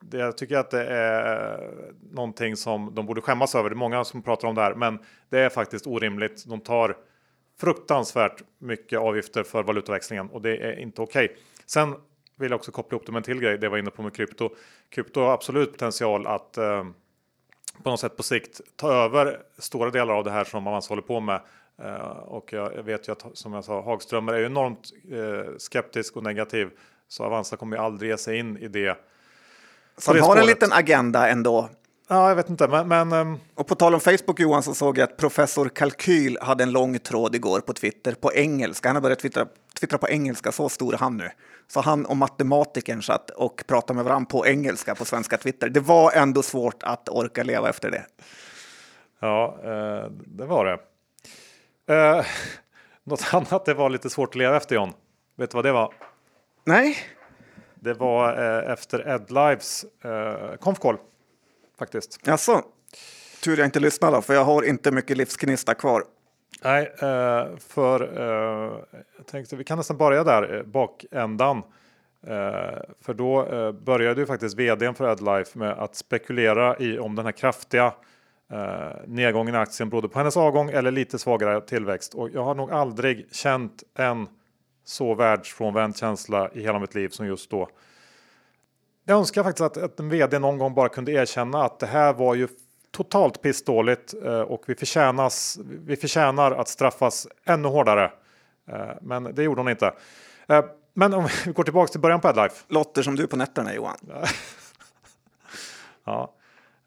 Det, 0.00 0.18
jag 0.18 0.38
tycker 0.38 0.56
att 0.56 0.70
det 0.70 0.86
är 0.86 1.70
någonting 2.12 2.56
som 2.56 2.94
de 2.94 3.06
borde 3.06 3.20
skämmas 3.20 3.54
över. 3.54 3.70
Det 3.70 3.74
är 3.74 3.76
många 3.76 4.04
som 4.04 4.22
pratar 4.22 4.48
om 4.48 4.54
det 4.54 4.60
här, 4.60 4.74
men 4.74 4.98
det 5.28 5.38
är 5.38 5.48
faktiskt 5.48 5.86
orimligt. 5.86 6.44
De 6.46 6.60
tar 6.60 6.96
fruktansvärt 7.60 8.42
mycket 8.58 8.98
avgifter 8.98 9.42
för 9.42 9.62
valutaväxlingen 9.62 10.30
och 10.30 10.42
det 10.42 10.56
är 10.56 10.78
inte 10.78 11.02
okej. 11.02 11.24
Okay. 11.24 11.36
Sen 11.66 11.94
vill 12.36 12.50
jag 12.50 12.58
också 12.58 12.72
koppla 12.72 12.96
ihop 12.96 13.06
det 13.06 13.12
med 13.12 13.20
en 13.20 13.24
till 13.24 13.40
grej. 13.40 13.58
Det 13.58 13.68
var 13.68 13.78
inne 13.78 13.90
på 13.90 14.02
med 14.02 14.14
krypto. 14.14 14.50
Krypto 14.90 15.20
har 15.20 15.32
absolut 15.32 15.72
potential 15.72 16.26
att 16.26 16.56
eh, 16.56 16.84
på 17.82 17.90
något 17.90 18.00
sätt 18.00 18.16
på 18.16 18.22
sikt 18.22 18.60
ta 18.76 18.92
över 18.92 19.40
stora 19.58 19.90
delar 19.90 20.14
av 20.14 20.24
det 20.24 20.30
här 20.30 20.44
som 20.44 20.62
man 20.62 20.74
alltså 20.74 20.90
håller 20.90 21.02
på 21.02 21.20
med 21.20 21.40
och 22.24 22.52
jag 22.52 22.82
vet 22.82 23.08
ju 23.08 23.12
att 23.12 23.26
som 23.32 23.52
jag 23.52 23.64
sa, 23.64 23.82
Hagströmer 23.82 24.32
är 24.32 24.44
enormt 24.44 24.90
eh, 25.12 25.52
skeptisk 25.58 26.16
och 26.16 26.22
negativ. 26.22 26.70
Så 27.08 27.24
Avanza 27.24 27.56
kommer 27.56 27.76
ju 27.76 27.82
aldrig 27.82 28.10
ge 28.10 28.16
sig 28.16 28.38
in 28.38 28.56
i 28.56 28.68
det. 28.68 28.98
Så 29.98 30.12
han 30.12 30.20
har 30.20 30.36
en 30.36 30.46
liten 30.46 30.72
agenda 30.72 31.28
ändå. 31.28 31.68
Ja, 32.08 32.28
jag 32.28 32.36
vet 32.36 32.50
inte, 32.50 32.68
men... 32.68 32.88
men 32.88 33.12
um... 33.12 33.38
Och 33.54 33.66
på 33.66 33.74
tal 33.74 33.94
om 33.94 34.00
Facebook 34.00 34.40
Johan 34.40 34.62
så 34.62 34.74
såg 34.74 34.98
jag 34.98 35.04
att 35.04 35.16
professor 35.16 35.68
Kalkyl 35.68 36.38
hade 36.40 36.62
en 36.62 36.72
lång 36.72 36.98
tråd 36.98 37.34
igår 37.34 37.60
på 37.60 37.72
Twitter 37.72 38.14
på 38.14 38.32
engelska. 38.32 38.88
Han 38.88 38.96
har 38.96 39.02
börjat 39.02 39.18
twittra, 39.18 39.46
twittra 39.80 39.98
på 39.98 40.08
engelska, 40.08 40.52
så 40.52 40.68
stor 40.68 40.94
är 40.94 40.98
han 40.98 41.16
nu. 41.16 41.30
Så 41.68 41.80
han 41.80 42.06
och 42.06 42.16
matematikern 42.16 43.02
satt 43.02 43.30
och 43.30 43.64
pratade 43.66 43.96
med 43.96 44.04
varandra 44.04 44.26
på 44.30 44.46
engelska 44.46 44.94
på 44.94 45.04
svenska 45.04 45.36
Twitter. 45.36 45.68
Det 45.68 45.80
var 45.80 46.12
ändå 46.12 46.42
svårt 46.42 46.82
att 46.82 47.08
orka 47.08 47.42
leva 47.42 47.68
efter 47.68 47.90
det. 47.90 48.06
Ja, 49.20 49.58
eh, 49.64 50.10
det 50.10 50.46
var 50.46 50.64
det. 50.64 50.78
Eh, 51.90 52.24
något 53.04 53.34
annat 53.34 53.64
det 53.64 53.74
var 53.74 53.90
lite 53.90 54.10
svårt 54.10 54.28
att 54.28 54.34
leva 54.34 54.56
efter 54.56 54.74
John. 54.74 54.92
Vet 55.36 55.50
du 55.50 55.54
vad 55.54 55.64
det 55.64 55.72
var? 55.72 55.94
Nej. 56.64 56.96
Det 57.74 57.94
var 57.94 58.32
eh, 58.32 58.72
efter 58.72 59.08
Ed 59.08 59.30
Lives 59.30 59.84
eh, 60.04 60.56
konfkoll 60.56 60.96
faktiskt. 61.78 62.20
Jaså? 62.26 62.62
Tur 63.44 63.56
jag 63.56 63.66
inte 63.66 63.80
lyssnade 63.80 64.22
för 64.22 64.34
jag 64.34 64.44
har 64.44 64.62
inte 64.62 64.90
mycket 64.90 65.16
livsknista 65.16 65.74
kvar. 65.74 66.04
Nej, 66.64 66.92
eh, 67.02 67.56
för 67.58 68.18
eh, 68.18 68.80
jag 69.16 69.26
tänkte 69.26 69.56
vi 69.56 69.64
kan 69.64 69.78
nästan 69.78 69.96
börja 69.96 70.24
där 70.24 70.56
eh, 70.56 70.62
bakändan. 70.62 71.62
För 73.00 73.14
då 73.14 73.72
började 73.72 74.20
ju 74.20 74.26
faktiskt 74.26 74.58
vdn 74.58 74.94
för 74.94 75.12
Edlife 75.12 75.58
med 75.58 75.70
att 75.70 75.96
spekulera 75.96 76.78
i 76.78 76.98
om 76.98 77.14
den 77.16 77.24
här 77.24 77.32
kraftiga 77.32 77.92
Uh, 78.52 78.92
nedgången 79.06 79.54
i 79.54 79.58
aktien 79.58 79.90
berodde 79.90 80.08
på 80.08 80.18
hennes 80.18 80.36
avgång 80.36 80.70
eller 80.70 80.90
lite 80.90 81.18
svagare 81.18 81.60
tillväxt. 81.60 82.14
Och 82.14 82.30
jag 82.30 82.44
har 82.44 82.54
nog 82.54 82.72
aldrig 82.72 83.26
känt 83.32 83.82
en 83.94 84.28
så 84.84 85.14
världsfrånvänd 85.14 85.96
känsla 85.96 86.50
i 86.52 86.62
hela 86.62 86.78
mitt 86.78 86.94
liv 86.94 87.08
som 87.08 87.26
just 87.26 87.50
då. 87.50 87.68
Jag 89.04 89.18
önskar 89.18 89.42
faktiskt 89.42 89.60
att, 89.60 89.76
att 89.76 90.00
en 90.00 90.08
vd 90.08 90.38
någon 90.38 90.58
gång 90.58 90.74
bara 90.74 90.88
kunde 90.88 91.12
erkänna 91.12 91.64
att 91.64 91.78
det 91.78 91.86
här 91.86 92.12
var 92.12 92.34
ju 92.34 92.48
totalt 92.90 93.42
pissdåligt 93.42 94.14
uh, 94.24 94.40
och 94.40 94.62
vi, 94.66 94.74
förtjänas, 94.74 95.58
vi 95.64 95.96
förtjänar 95.96 96.52
att 96.52 96.68
straffas 96.68 97.28
ännu 97.44 97.68
hårdare. 97.68 98.12
Uh, 98.72 98.92
men 99.00 99.34
det 99.34 99.42
gjorde 99.42 99.60
hon 99.60 99.68
inte. 99.68 99.92
men 100.94 101.14
om 101.14 101.28
vi 101.44 101.52
går 101.52 101.64
tillbaka 101.64 101.90
till 101.90 102.00
början 102.00 102.20
på 102.20 102.28
Adlife. 102.28 102.64
Låter 102.68 103.02
som 103.02 103.16
du 103.16 103.26
på 103.26 103.36
nätterna 103.36 103.74
Johan. 103.74 103.96
ja. 106.04 106.34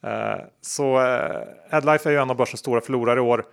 Eh, 0.04 0.40
så 0.62 1.02
eh, 1.02 1.78
Adlife 1.78 2.10
är 2.10 2.14
ju 2.14 2.20
en 2.20 2.30
av 2.30 2.36
börsens 2.38 2.60
stora 2.60 2.82
förlorare 2.82 3.20
i 3.20 3.22
år. 3.22 3.46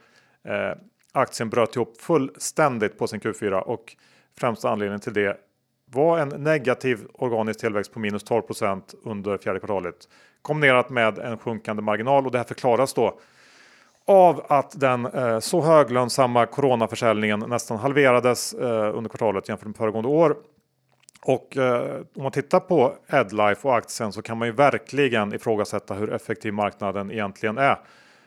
Eh, 0.45 0.73
aktien 1.13 1.51
bröt 1.51 1.77
ihop 1.77 2.01
fullständigt 2.01 2.99
på 2.99 3.07
sin 3.07 3.21
Q4 3.21 3.61
och 3.61 3.97
främsta 4.39 4.71
anledningen 4.71 5.01
till 5.01 5.13
det 5.13 5.37
var 5.85 6.19
en 6.19 6.29
negativ 6.29 7.07
organisk 7.15 7.61
tillväxt 7.61 7.93
på 7.93 8.01
minus 8.01 8.25
12% 8.25 8.83
under 9.05 9.39
fjärde 9.39 9.59
kvartalet 9.59 10.09
kombinerat 10.43 10.91
med 10.91 11.19
en 11.19 11.39
sjunkande 11.39 11.83
marginal 11.83 12.27
och 12.27 12.33
det 12.33 12.39
här 12.39 12.45
förklaras 12.45 12.95
då 12.95 13.19
av 14.05 14.47
att 14.49 14.81
den 14.81 15.07
eh, 15.07 15.39
så 15.39 15.63
höglönsamma 15.63 16.47
coronaförsäljningen 16.47 17.45
nästan 17.49 17.79
halverades 17.79 18.53
eh, 18.55 18.97
under 18.97 19.09
kvartalet 19.09 19.49
jämfört 19.49 19.67
med 19.67 19.77
föregående 19.77 20.09
år 20.09 20.37
och 21.23 21.57
eh, 21.57 22.01
om 22.17 22.23
man 22.23 22.33
tittar 22.33 22.61
på 22.61 22.95
Edlife 23.09 23.69
och 23.69 23.77
aktien 23.77 24.13
så 24.13 24.23
kan 24.23 24.39
man 24.39 24.49
ju 24.49 24.53
verkligen 24.53 25.35
ifrågasätta 25.35 25.95
hur 25.95 26.13
effektiv 26.13 26.53
marknaden 26.53 27.11
egentligen 27.11 27.59
är. 27.59 27.79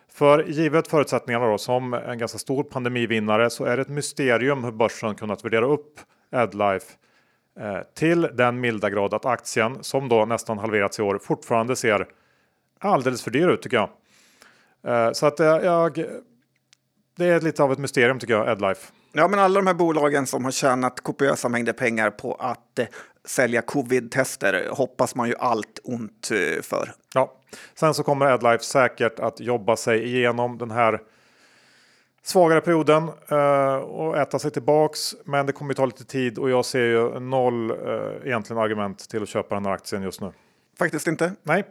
För 0.09 0.43
givet 0.43 0.87
förutsättningarna 0.87 1.45
då, 1.45 1.57
som 1.57 1.93
en 1.93 2.17
ganska 2.17 2.37
stor 2.37 2.63
pandemivinnare 2.63 3.49
så 3.49 3.65
är 3.65 3.75
det 3.75 3.81
ett 3.81 3.89
mysterium 3.89 4.63
hur 4.63 4.71
börsen 4.71 5.15
kunnat 5.15 5.45
värdera 5.45 5.65
upp 5.65 5.99
Edlife 6.31 6.93
eh, 7.59 7.79
till 7.95 8.21
den 8.21 8.59
milda 8.59 8.89
grad 8.89 9.13
att 9.13 9.25
aktien 9.25 9.77
som 9.81 10.09
då 10.09 10.25
nästan 10.25 10.57
halverats 10.57 10.99
i 10.99 11.01
år 11.01 11.19
fortfarande 11.23 11.75
ser 11.75 12.07
alldeles 12.79 13.23
för 13.23 13.31
dyr 13.31 13.47
ut 13.47 13.61
tycker 13.61 13.77
jag. 13.77 13.89
Eh, 14.87 15.11
så 15.11 15.25
att 15.25 15.39
eh, 15.39 15.47
jag, 15.47 16.05
det 17.17 17.25
är 17.25 17.41
lite 17.41 17.63
av 17.63 17.71
ett 17.71 17.79
mysterium 17.79 18.19
tycker 18.19 18.33
jag, 18.33 18.51
Edlife. 18.51 18.91
Ja, 19.15 19.27
men 19.27 19.39
alla 19.39 19.59
de 19.59 19.67
här 19.67 19.73
bolagen 19.73 20.27
som 20.27 20.43
har 20.45 20.51
tjänat 20.51 21.01
kopiösa 21.01 21.49
mängder 21.49 21.73
pengar 21.73 22.09
på 22.09 22.33
att 22.33 22.79
eh, 22.79 22.85
sälja 23.25 23.61
covid-tester 23.61 24.67
hoppas 24.71 25.15
man 25.15 25.27
ju 25.27 25.35
allt 25.39 25.79
ont 25.83 26.31
eh, 26.31 26.61
för. 26.61 26.93
Ja, 27.13 27.33
sen 27.75 27.93
så 27.93 28.03
kommer 28.03 28.25
Adlife 28.25 28.63
säkert 28.63 29.19
att 29.19 29.39
jobba 29.39 29.75
sig 29.75 30.03
igenom 30.03 30.57
den 30.57 30.71
här 30.71 31.01
svagare 32.23 32.61
perioden 32.61 33.09
eh, 33.27 33.75
och 33.75 34.17
äta 34.17 34.39
sig 34.39 34.51
tillbaks. 34.51 35.15
Men 35.23 35.45
det 35.45 35.53
kommer 35.53 35.73
ta 35.73 35.85
lite 35.85 36.05
tid 36.05 36.37
och 36.37 36.49
jag 36.49 36.65
ser 36.65 36.85
ju 36.85 37.19
noll 37.19 37.71
eh, 37.71 37.77
egentligen 38.27 38.61
argument 38.61 39.09
till 39.09 39.23
att 39.23 39.29
köpa 39.29 39.55
den 39.55 39.65
här 39.65 39.73
aktien 39.73 40.03
just 40.03 40.21
nu. 40.21 40.31
Faktiskt 40.79 41.07
inte. 41.07 41.31
Nej. 41.43 41.63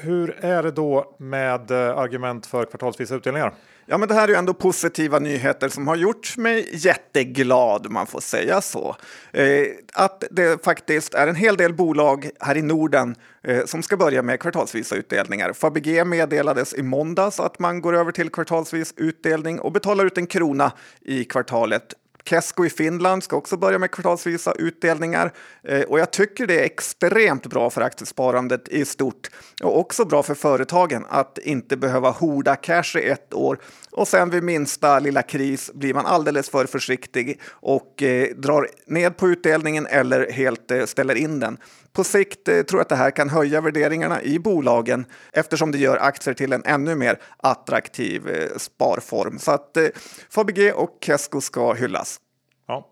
Hur 0.00 0.44
är 0.44 0.62
det 0.62 0.70
då 0.70 1.16
med 1.18 1.70
argument 1.70 2.46
för 2.46 2.64
kvartalsvisa 2.64 3.14
utdelningar? 3.14 3.52
Ja, 3.90 3.98
men 3.98 4.08
det 4.08 4.14
här 4.14 4.24
är 4.24 4.28
ju 4.28 4.34
ändå 4.34 4.54
positiva 4.54 5.18
nyheter 5.18 5.68
som 5.68 5.88
har 5.88 5.96
gjort 5.96 6.36
mig 6.36 6.68
jätteglad, 6.72 7.90
man 7.90 8.06
får 8.06 8.20
säga 8.20 8.60
så. 8.60 8.96
Eh, 9.32 9.66
att 9.92 10.24
det 10.30 10.64
faktiskt 10.64 11.14
är 11.14 11.26
en 11.26 11.34
hel 11.34 11.56
del 11.56 11.74
bolag 11.74 12.30
här 12.40 12.56
i 12.56 12.62
Norden 12.62 13.14
eh, 13.42 13.64
som 13.64 13.82
ska 13.82 13.96
börja 13.96 14.22
med 14.22 14.40
kvartalsvisa 14.40 14.96
utdelningar. 14.96 15.52
Fabege 15.52 16.04
meddelades 16.04 16.74
i 16.74 16.82
måndags 16.82 17.40
att 17.40 17.58
man 17.58 17.80
går 17.80 17.96
över 17.96 18.12
till 18.12 18.30
kvartalsvis 18.30 18.94
utdelning 18.96 19.60
och 19.60 19.72
betalar 19.72 20.04
ut 20.04 20.18
en 20.18 20.26
krona 20.26 20.72
i 21.00 21.24
kvartalet 21.24 21.94
Kesko 22.24 22.64
i 22.66 22.70
Finland 22.70 23.24
ska 23.24 23.36
också 23.36 23.56
börja 23.56 23.78
med 23.78 23.90
kvartalsvisa 23.90 24.52
utdelningar. 24.52 25.32
Eh, 25.62 25.80
och 25.80 25.98
jag 25.98 26.10
tycker 26.10 26.46
det 26.46 26.60
är 26.60 26.64
extremt 26.64 27.46
bra 27.46 27.70
för 27.70 27.80
aktiesparandet 27.80 28.68
i 28.68 28.84
stort. 28.84 29.30
Och 29.62 29.78
också 29.78 30.04
bra 30.04 30.22
för 30.22 30.34
företagen 30.34 31.04
att 31.08 31.38
inte 31.38 31.76
behöva 31.76 32.10
hoda 32.10 32.56
cash 32.56 32.96
i 32.98 33.08
ett 33.08 33.34
år. 33.34 33.58
Och 33.90 34.08
sen 34.08 34.30
vid 34.30 34.42
minsta 34.42 34.98
lilla 34.98 35.22
kris 35.22 35.70
blir 35.74 35.94
man 35.94 36.06
alldeles 36.06 36.50
för 36.50 36.66
försiktig 36.66 37.40
och 37.50 38.02
eh, 38.02 38.28
drar 38.36 38.68
ned 38.86 39.16
på 39.16 39.28
utdelningen 39.28 39.86
eller 39.86 40.32
helt 40.32 40.70
eh, 40.70 40.84
ställer 40.84 41.14
in 41.14 41.40
den. 41.40 41.58
På 41.98 42.04
sikt 42.04 42.48
eh, 42.48 42.62
tror 42.62 42.78
jag 42.78 42.82
att 42.82 42.88
det 42.88 42.96
här 42.96 43.10
kan 43.10 43.28
höja 43.28 43.60
värderingarna 43.60 44.22
i 44.22 44.38
bolagen 44.38 45.06
eftersom 45.32 45.72
det 45.72 45.78
gör 45.78 45.96
aktier 45.96 46.34
till 46.34 46.52
en 46.52 46.62
ännu 46.64 46.94
mer 46.94 47.18
attraktiv 47.36 48.28
eh, 48.28 48.56
sparform. 48.56 49.38
Så 49.38 49.50
att 49.50 49.76
eh, 49.76 49.86
Fabege 50.30 50.72
och 50.72 50.98
Kesko 51.00 51.40
ska 51.40 51.72
hyllas. 51.72 52.20
Ja. 52.66 52.88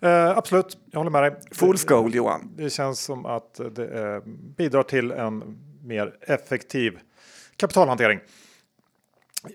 Eh, 0.00 0.30
absolut, 0.30 0.78
jag 0.90 1.00
håller 1.00 1.10
med 1.10 1.22
dig. 1.22 1.40
Fools 1.52 1.84
gold 1.84 2.14
Johan. 2.14 2.54
Det 2.56 2.70
känns 2.70 3.00
som 3.00 3.26
att 3.26 3.54
det 3.54 4.22
bidrar 4.56 4.82
till 4.82 5.10
en 5.10 5.58
mer 5.84 6.14
effektiv 6.20 6.98
kapitalhantering. 7.56 8.20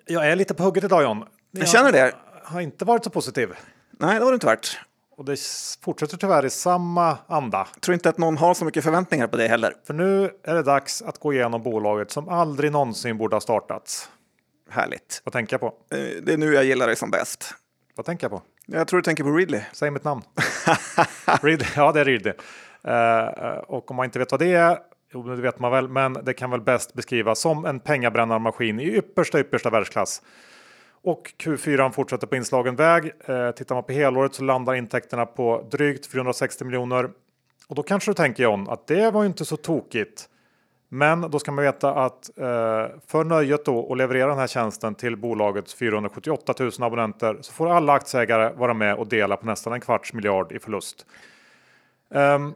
Jag 0.05 0.27
är 0.27 0.35
lite 0.35 0.53
på 0.53 0.63
hugget 0.63 0.83
idag 0.83 1.03
John. 1.03 1.25
Jag 1.51 1.67
känner 1.67 1.91
det. 1.91 2.13
har 2.43 2.61
inte 2.61 2.85
varit 2.85 3.03
så 3.03 3.09
positiv. 3.09 3.53
Nej, 3.91 4.19
det 4.19 4.25
har 4.25 4.31
det 4.31 4.35
inte 4.35 4.45
varit. 4.45 4.79
Och 5.17 5.25
det 5.25 5.39
fortsätter 5.83 6.17
tyvärr 6.17 6.45
i 6.45 6.49
samma 6.49 7.17
anda. 7.27 7.67
Jag 7.73 7.81
tror 7.81 7.93
inte 7.93 8.09
att 8.09 8.17
någon 8.17 8.37
har 8.37 8.53
så 8.53 8.65
mycket 8.65 8.83
förväntningar 8.83 9.27
på 9.27 9.37
det 9.37 9.47
heller. 9.47 9.73
För 9.87 9.93
nu 9.93 10.29
är 10.43 10.55
det 10.55 10.63
dags 10.63 11.01
att 11.01 11.17
gå 11.19 11.33
igenom 11.33 11.63
bolaget 11.63 12.11
som 12.11 12.29
aldrig 12.29 12.71
någonsin 12.71 13.17
borde 13.17 13.35
ha 13.35 13.41
startats. 13.41 14.09
Härligt. 14.69 15.21
Vad 15.23 15.33
tänker 15.33 15.53
jag 15.53 15.61
på? 15.61 15.67
Eh, 15.95 16.23
Det 16.23 16.33
är 16.33 16.37
nu 16.37 16.53
jag 16.53 16.63
gillar 16.65 16.87
dig 16.87 16.95
som 16.95 17.11
bäst. 17.11 17.53
Vad 17.95 18.05
tänker 18.05 18.23
jag 18.23 18.31
på? 18.31 18.41
Jag 18.65 18.87
tror 18.87 18.97
du 18.99 19.03
tänker 19.03 19.23
på 19.23 19.31
Ridley. 19.31 19.61
Säg 19.73 19.91
mitt 19.91 20.03
namn. 20.03 20.21
Ridley. 21.41 21.67
Ja, 21.75 21.91
det 21.91 21.99
är 22.01 22.05
Ridley. 22.05 22.33
Eh, 22.83 23.57
och 23.57 23.91
om 23.91 23.95
man 23.97 24.05
inte 24.05 24.19
vet 24.19 24.31
vad 24.31 24.39
det 24.39 24.53
är, 24.53 24.77
jo, 25.13 25.23
det 25.23 25.41
vet 25.41 25.59
man 25.59 25.71
väl, 25.71 25.87
men 25.89 26.13
det 26.13 26.33
kan 26.33 26.51
väl 26.51 26.61
bäst 26.61 26.93
beskrivas 26.93 27.39
som 27.39 27.65
en 27.65 27.79
pengabrännarmaskin 27.79 28.79
i 28.79 28.83
yppersta, 28.97 29.39
yppersta 29.39 29.69
världsklass. 29.69 30.21
Och 31.03 31.33
Q4 31.37 31.91
fortsätter 31.91 32.27
på 32.27 32.35
inslagen 32.35 32.75
väg. 32.75 33.11
Eh, 33.25 33.51
tittar 33.51 33.75
man 33.75 33.83
på 33.83 33.91
helåret 33.91 34.33
så 34.33 34.43
landar 34.43 34.73
intäkterna 34.73 35.25
på 35.25 35.67
drygt 35.71 36.05
460 36.05 36.65
miljoner. 36.65 37.09
Och 37.67 37.75
då 37.75 37.83
kanske 37.83 38.11
du 38.11 38.15
tänker 38.15 38.43
John 38.43 38.69
att 38.69 38.87
det 38.87 39.11
var 39.11 39.23
ju 39.23 39.27
inte 39.27 39.45
så 39.45 39.57
tokigt. 39.57 40.29
Men 40.89 41.21
då 41.21 41.39
ska 41.39 41.51
man 41.51 41.63
veta 41.63 41.93
att 41.93 42.37
eh, 42.37 42.45
för 43.07 43.23
nöjet 43.23 43.65
då 43.65 43.91
att 43.91 43.97
leverera 43.97 44.27
den 44.27 44.37
här 44.37 44.47
tjänsten 44.47 44.95
till 44.95 45.17
bolagets 45.17 45.73
478 45.73 46.53
000 46.59 46.71
abonnenter 46.79 47.37
så 47.41 47.53
får 47.53 47.69
alla 47.69 47.93
aktieägare 47.93 48.53
vara 48.53 48.73
med 48.73 48.95
och 48.95 49.07
dela 49.07 49.37
på 49.37 49.45
nästan 49.45 49.73
en 49.73 49.81
kvarts 49.81 50.13
miljard 50.13 50.51
i 50.51 50.59
förlust. 50.59 51.05
Um, 52.09 52.53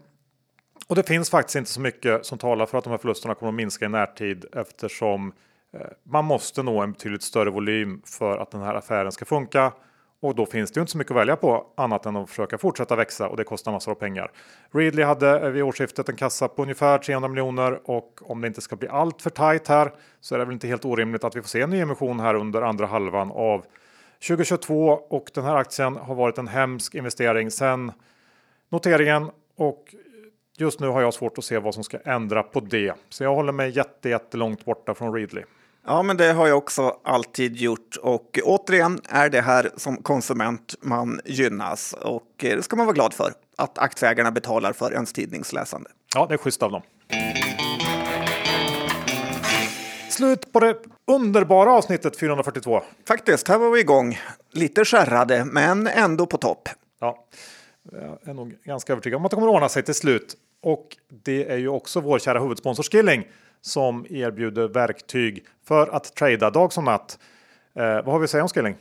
och 0.87 0.95
det 0.95 1.03
finns 1.03 1.29
faktiskt 1.29 1.55
inte 1.55 1.71
så 1.71 1.81
mycket 1.81 2.25
som 2.25 2.37
talar 2.37 2.65
för 2.65 2.77
att 2.77 2.83
de 2.83 2.89
här 2.89 2.97
förlusterna 2.97 3.35
kommer 3.35 3.49
att 3.49 3.55
minska 3.55 3.85
i 3.85 3.89
närtid 3.89 4.45
eftersom 4.53 5.27
eh, 5.27 5.33
Eh, 5.73 5.81
man 6.03 6.25
måste 6.25 6.63
nå 6.63 6.81
en 6.81 6.91
betydligt 6.91 7.23
större 7.23 7.49
volym 7.49 8.01
för 8.05 8.37
att 8.37 8.51
den 8.51 8.61
här 8.61 8.75
affären 8.75 9.11
ska 9.11 9.25
funka. 9.25 9.73
Och 10.19 10.35
då 10.35 10.45
finns 10.45 10.71
det 10.71 10.77
ju 10.77 10.81
inte 10.81 10.91
så 10.91 10.97
mycket 10.97 11.11
att 11.11 11.17
välja 11.17 11.35
på 11.35 11.73
annat 11.77 12.05
än 12.05 12.15
att 12.15 12.29
försöka 12.29 12.57
fortsätta 12.57 12.95
växa 12.95 13.27
och 13.27 13.37
det 13.37 13.43
kostar 13.43 13.71
massor 13.71 13.91
av 13.91 13.95
pengar. 13.95 14.31
Readly 14.71 15.03
hade 15.03 15.39
eh, 15.39 15.49
vid 15.49 15.63
årsskiftet 15.63 16.09
en 16.09 16.15
kassa 16.15 16.47
på 16.47 16.61
ungefär 16.61 16.97
300 16.97 17.29
miljoner 17.29 17.79
och 17.89 18.19
om 18.21 18.41
det 18.41 18.47
inte 18.47 18.61
ska 18.61 18.75
bli 18.75 18.87
allt 18.87 19.21
för 19.21 19.29
tajt 19.29 19.67
här 19.67 19.91
så 20.21 20.35
är 20.35 20.39
det 20.39 20.45
väl 20.45 20.53
inte 20.53 20.67
helt 20.67 20.85
orimligt 20.85 21.23
att 21.23 21.35
vi 21.35 21.41
får 21.41 21.49
se 21.49 21.61
en 21.61 21.69
ny 21.69 21.79
emission 21.79 22.19
här 22.19 22.35
under 22.35 22.61
andra 22.61 22.85
halvan 22.85 23.31
av 23.31 23.65
2022 24.27 24.87
och 24.89 25.31
den 25.33 25.43
här 25.43 25.55
aktien 25.55 25.95
har 25.95 26.15
varit 26.15 26.37
en 26.37 26.47
hemsk 26.47 26.95
investering 26.95 27.51
sedan 27.51 27.91
noteringen 28.69 29.31
och 29.57 29.95
just 30.57 30.79
nu 30.79 30.87
har 30.87 31.01
jag 31.01 31.13
svårt 31.13 31.37
att 31.37 31.43
se 31.43 31.59
vad 31.59 31.73
som 31.73 31.83
ska 31.83 31.97
ändra 32.05 32.43
på 32.43 32.59
det. 32.59 32.93
Så 33.09 33.23
jag 33.23 33.35
håller 33.35 33.53
mig 33.53 33.77
jätte, 33.77 34.09
jättelångt 34.09 34.65
borta 34.65 34.93
från 34.93 35.13
Readly. 35.13 35.41
Ja, 35.89 36.03
men 36.03 36.17
det 36.17 36.33
har 36.33 36.47
jag 36.47 36.57
också 36.57 36.97
alltid 37.03 37.57
gjort 37.57 37.95
och 38.01 38.39
återigen 38.43 38.99
är 39.09 39.29
det 39.29 39.41
här 39.41 39.71
som 39.77 39.97
konsument 39.97 40.75
man 40.81 41.21
gynnas 41.25 41.93
och 41.93 42.23
det 42.37 42.65
ska 42.65 42.75
man 42.75 42.85
vara 42.85 42.93
glad 42.93 43.13
för 43.13 43.33
att 43.57 43.77
aktieägarna 43.77 44.31
betalar 44.31 44.73
för 44.73 44.93
ens 44.93 45.13
tidningsläsande. 45.13 45.89
Ja, 46.15 46.25
det 46.25 46.33
är 46.33 46.37
schysst 46.37 46.63
av 46.63 46.71
dem. 46.71 46.81
Slut 50.09 50.53
på 50.53 50.59
det 50.59 50.77
underbara 51.11 51.71
avsnittet 51.71 52.19
442. 52.19 52.81
Faktiskt, 53.07 53.47
här 53.47 53.57
var 53.57 53.69
vi 53.69 53.79
igång. 53.79 54.19
Lite 54.51 54.85
skärrade, 54.85 55.45
men 55.45 55.87
ändå 55.87 56.25
på 56.25 56.37
topp. 56.37 56.69
Ja, 56.99 57.25
jag 57.91 58.29
är 58.29 58.33
nog 58.33 58.55
ganska 58.63 58.93
övertygad 58.93 59.17
om 59.17 59.25
att 59.25 59.31
det 59.31 59.35
kommer 59.35 59.47
att 59.47 59.55
ordna 59.55 59.69
sig 59.69 59.83
till 59.83 59.93
slut. 59.93 60.35
Och 60.61 60.87
det 61.23 61.51
är 61.51 61.57
ju 61.57 61.67
också 61.67 62.01
vår 62.01 62.19
kära 62.19 62.39
huvudsponsor 62.39 62.83
Skilling 62.83 63.27
som 63.61 64.05
erbjuder 64.09 64.67
verktyg 64.67 65.45
för 65.63 65.87
att 65.87 66.15
trada 66.15 66.49
dag 66.49 66.73
som 66.73 66.85
natt. 66.85 67.19
Eh, 67.75 67.83
vad 67.83 68.05
har 68.05 68.19
vi 68.19 68.23
att 68.23 68.29
säga 68.29 68.43
om 68.43 68.49
Skilling? 68.49 68.75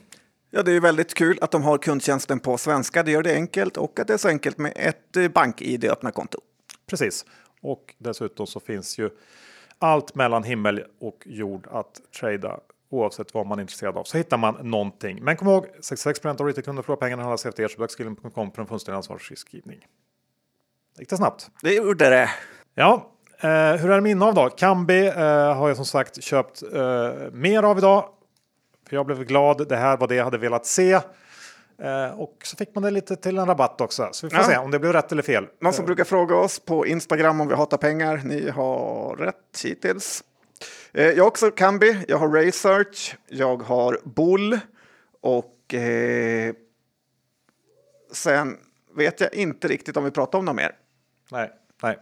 Ja, 0.50 0.62
det 0.62 0.72
är 0.72 0.80
väldigt 0.80 1.14
kul 1.14 1.38
att 1.40 1.50
de 1.50 1.62
har 1.62 1.78
kundtjänsten 1.78 2.40
på 2.40 2.58
svenska. 2.58 3.02
Det 3.02 3.10
gör 3.10 3.22
det 3.22 3.34
enkelt 3.34 3.76
och 3.76 4.00
att 4.00 4.06
det 4.06 4.14
är 4.14 4.18
så 4.18 4.28
enkelt 4.28 4.58
med 4.58 4.72
ett 4.76 5.16
eh, 5.16 5.28
bank-id 5.28 5.84
öppna 5.84 6.10
konto. 6.10 6.38
Precis. 6.86 7.24
Och 7.62 7.94
dessutom 7.98 8.46
så 8.46 8.60
finns 8.60 8.98
ju 8.98 9.10
allt 9.78 10.14
mellan 10.14 10.44
himmel 10.44 10.84
och 11.00 11.22
jord 11.26 11.66
att 11.70 12.00
trada 12.20 12.60
oavsett 12.90 13.34
vad 13.34 13.46
man 13.46 13.58
är 13.58 13.62
intresserad 13.62 13.96
av 13.96 14.04
så 14.04 14.18
hittar 14.18 14.36
man 14.36 14.70
någonting. 14.70 15.18
Men 15.22 15.36
kom 15.36 15.48
ihåg 15.48 15.66
66 15.80 16.26
av 16.26 16.46
retailkunder 16.46 16.82
förlorar 16.82 17.00
pengarna 17.00 17.22
handlas 17.22 17.46
efter 17.46 17.68
så 17.68 17.86
skilling.com 17.88 18.52
för 18.52 18.62
en 18.62 18.68
fullständig 18.68 18.96
ansvarsfriskrivning. 18.96 19.86
Gick 20.98 21.10
det 21.10 21.16
snabbt? 21.16 21.50
Det 21.62 21.74
gjorde 21.74 22.10
det. 22.10 22.30
Ja, 22.74 23.12
eh, 23.40 23.48
hur 23.80 23.90
är 23.90 23.94
det 23.94 24.00
med 24.00 24.10
innehav 24.10 24.34
då? 24.34 24.48
Kambi 24.50 25.06
eh, 25.06 25.14
har 25.54 25.68
jag 25.68 25.76
som 25.76 25.86
sagt 25.86 26.22
köpt 26.22 26.62
eh, 26.72 27.10
mer 27.32 27.62
av 27.62 27.78
idag. 27.78 28.08
För 28.88 28.96
jag 28.96 29.06
blev 29.06 29.24
glad. 29.24 29.68
Det 29.68 29.76
här 29.76 29.96
var 29.96 30.08
det 30.08 30.14
jag 30.14 30.24
hade 30.24 30.38
velat 30.38 30.66
se. 30.66 30.92
Eh, 31.82 32.20
och 32.20 32.36
så 32.44 32.56
fick 32.56 32.74
man 32.74 32.82
det 32.84 32.90
lite 32.90 33.16
till 33.16 33.38
en 33.38 33.46
rabatt 33.46 33.80
också. 33.80 34.08
Så 34.12 34.26
vi 34.26 34.30
får 34.30 34.40
Ja. 34.40 34.46
se 34.46 34.56
om 34.56 34.70
det 34.70 34.78
blev 34.78 34.92
rätt 34.92 35.12
eller 35.12 35.22
fel. 35.22 35.46
Någon 35.60 35.72
som 35.72 35.84
brukar 35.86 36.04
fråga 36.04 36.36
oss 36.36 36.58
på 36.60 36.86
Instagram 36.86 37.40
om 37.40 37.48
vi 37.48 37.54
hatar 37.54 37.76
pengar. 37.76 38.20
Ni 38.24 38.50
har 38.50 39.16
rätt 39.16 39.60
hittills. 39.64 40.24
Eh, 40.92 41.04
Jag 41.06 41.24
har 41.24 41.28
också 41.28 41.50
Kambi, 41.50 42.04
jag 42.08 42.18
har 42.18 42.28
Research, 42.30 43.16
jag 43.28 43.62
har 43.62 43.98
Bull 44.04 44.58
och 45.20 45.74
eh, 45.74 46.54
sen 48.12 48.56
vet 48.96 49.20
jag 49.20 49.34
inte 49.34 49.68
riktigt 49.68 49.96
om 49.96 50.04
vi 50.04 50.10
pratar 50.10 50.38
om 50.38 50.44
något 50.44 50.56
mer. 50.56 50.72
Nej, 51.32 51.50
nej. 51.82 51.98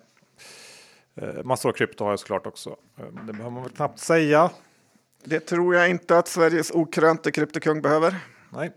Eh, 1.16 1.44
massor 1.44 1.68
av 1.68 1.72
krypto 1.72 2.04
har 2.04 2.12
jag 2.12 2.18
såklart 2.18 2.46
också. 2.46 2.70
Eh, 2.70 3.04
det 3.26 3.32
behöver 3.32 3.50
man 3.50 3.62
väl 3.62 3.72
knappt 3.72 3.98
säga. 3.98 4.50
Det 5.24 5.40
tror 5.40 5.74
jag 5.74 5.90
inte 5.90 6.18
att 6.18 6.28
Sveriges 6.28 6.70
okrönte 6.70 7.30
kryptokung 7.30 7.82
behöver. 7.82 8.16
Nej. 8.50 8.72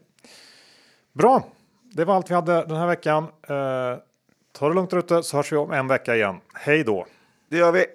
Bra, 1.13 1.47
det 1.83 2.05
var 2.05 2.15
allt 2.15 2.29
vi 2.29 2.35
hade 2.35 2.65
den 2.65 2.77
här 2.77 2.87
veckan. 2.87 3.23
Eh, 3.23 3.99
ta 4.51 4.69
det 4.69 4.75
lugnt 4.75 4.93
ute 4.93 5.23
så 5.23 5.37
hörs 5.37 5.51
vi 5.51 5.57
om 5.57 5.71
en 5.71 5.87
vecka 5.87 6.15
igen. 6.15 6.39
Hej 6.53 6.83
då! 6.83 7.05
Det 7.49 7.57
gör 7.57 7.71
vi. 7.71 7.85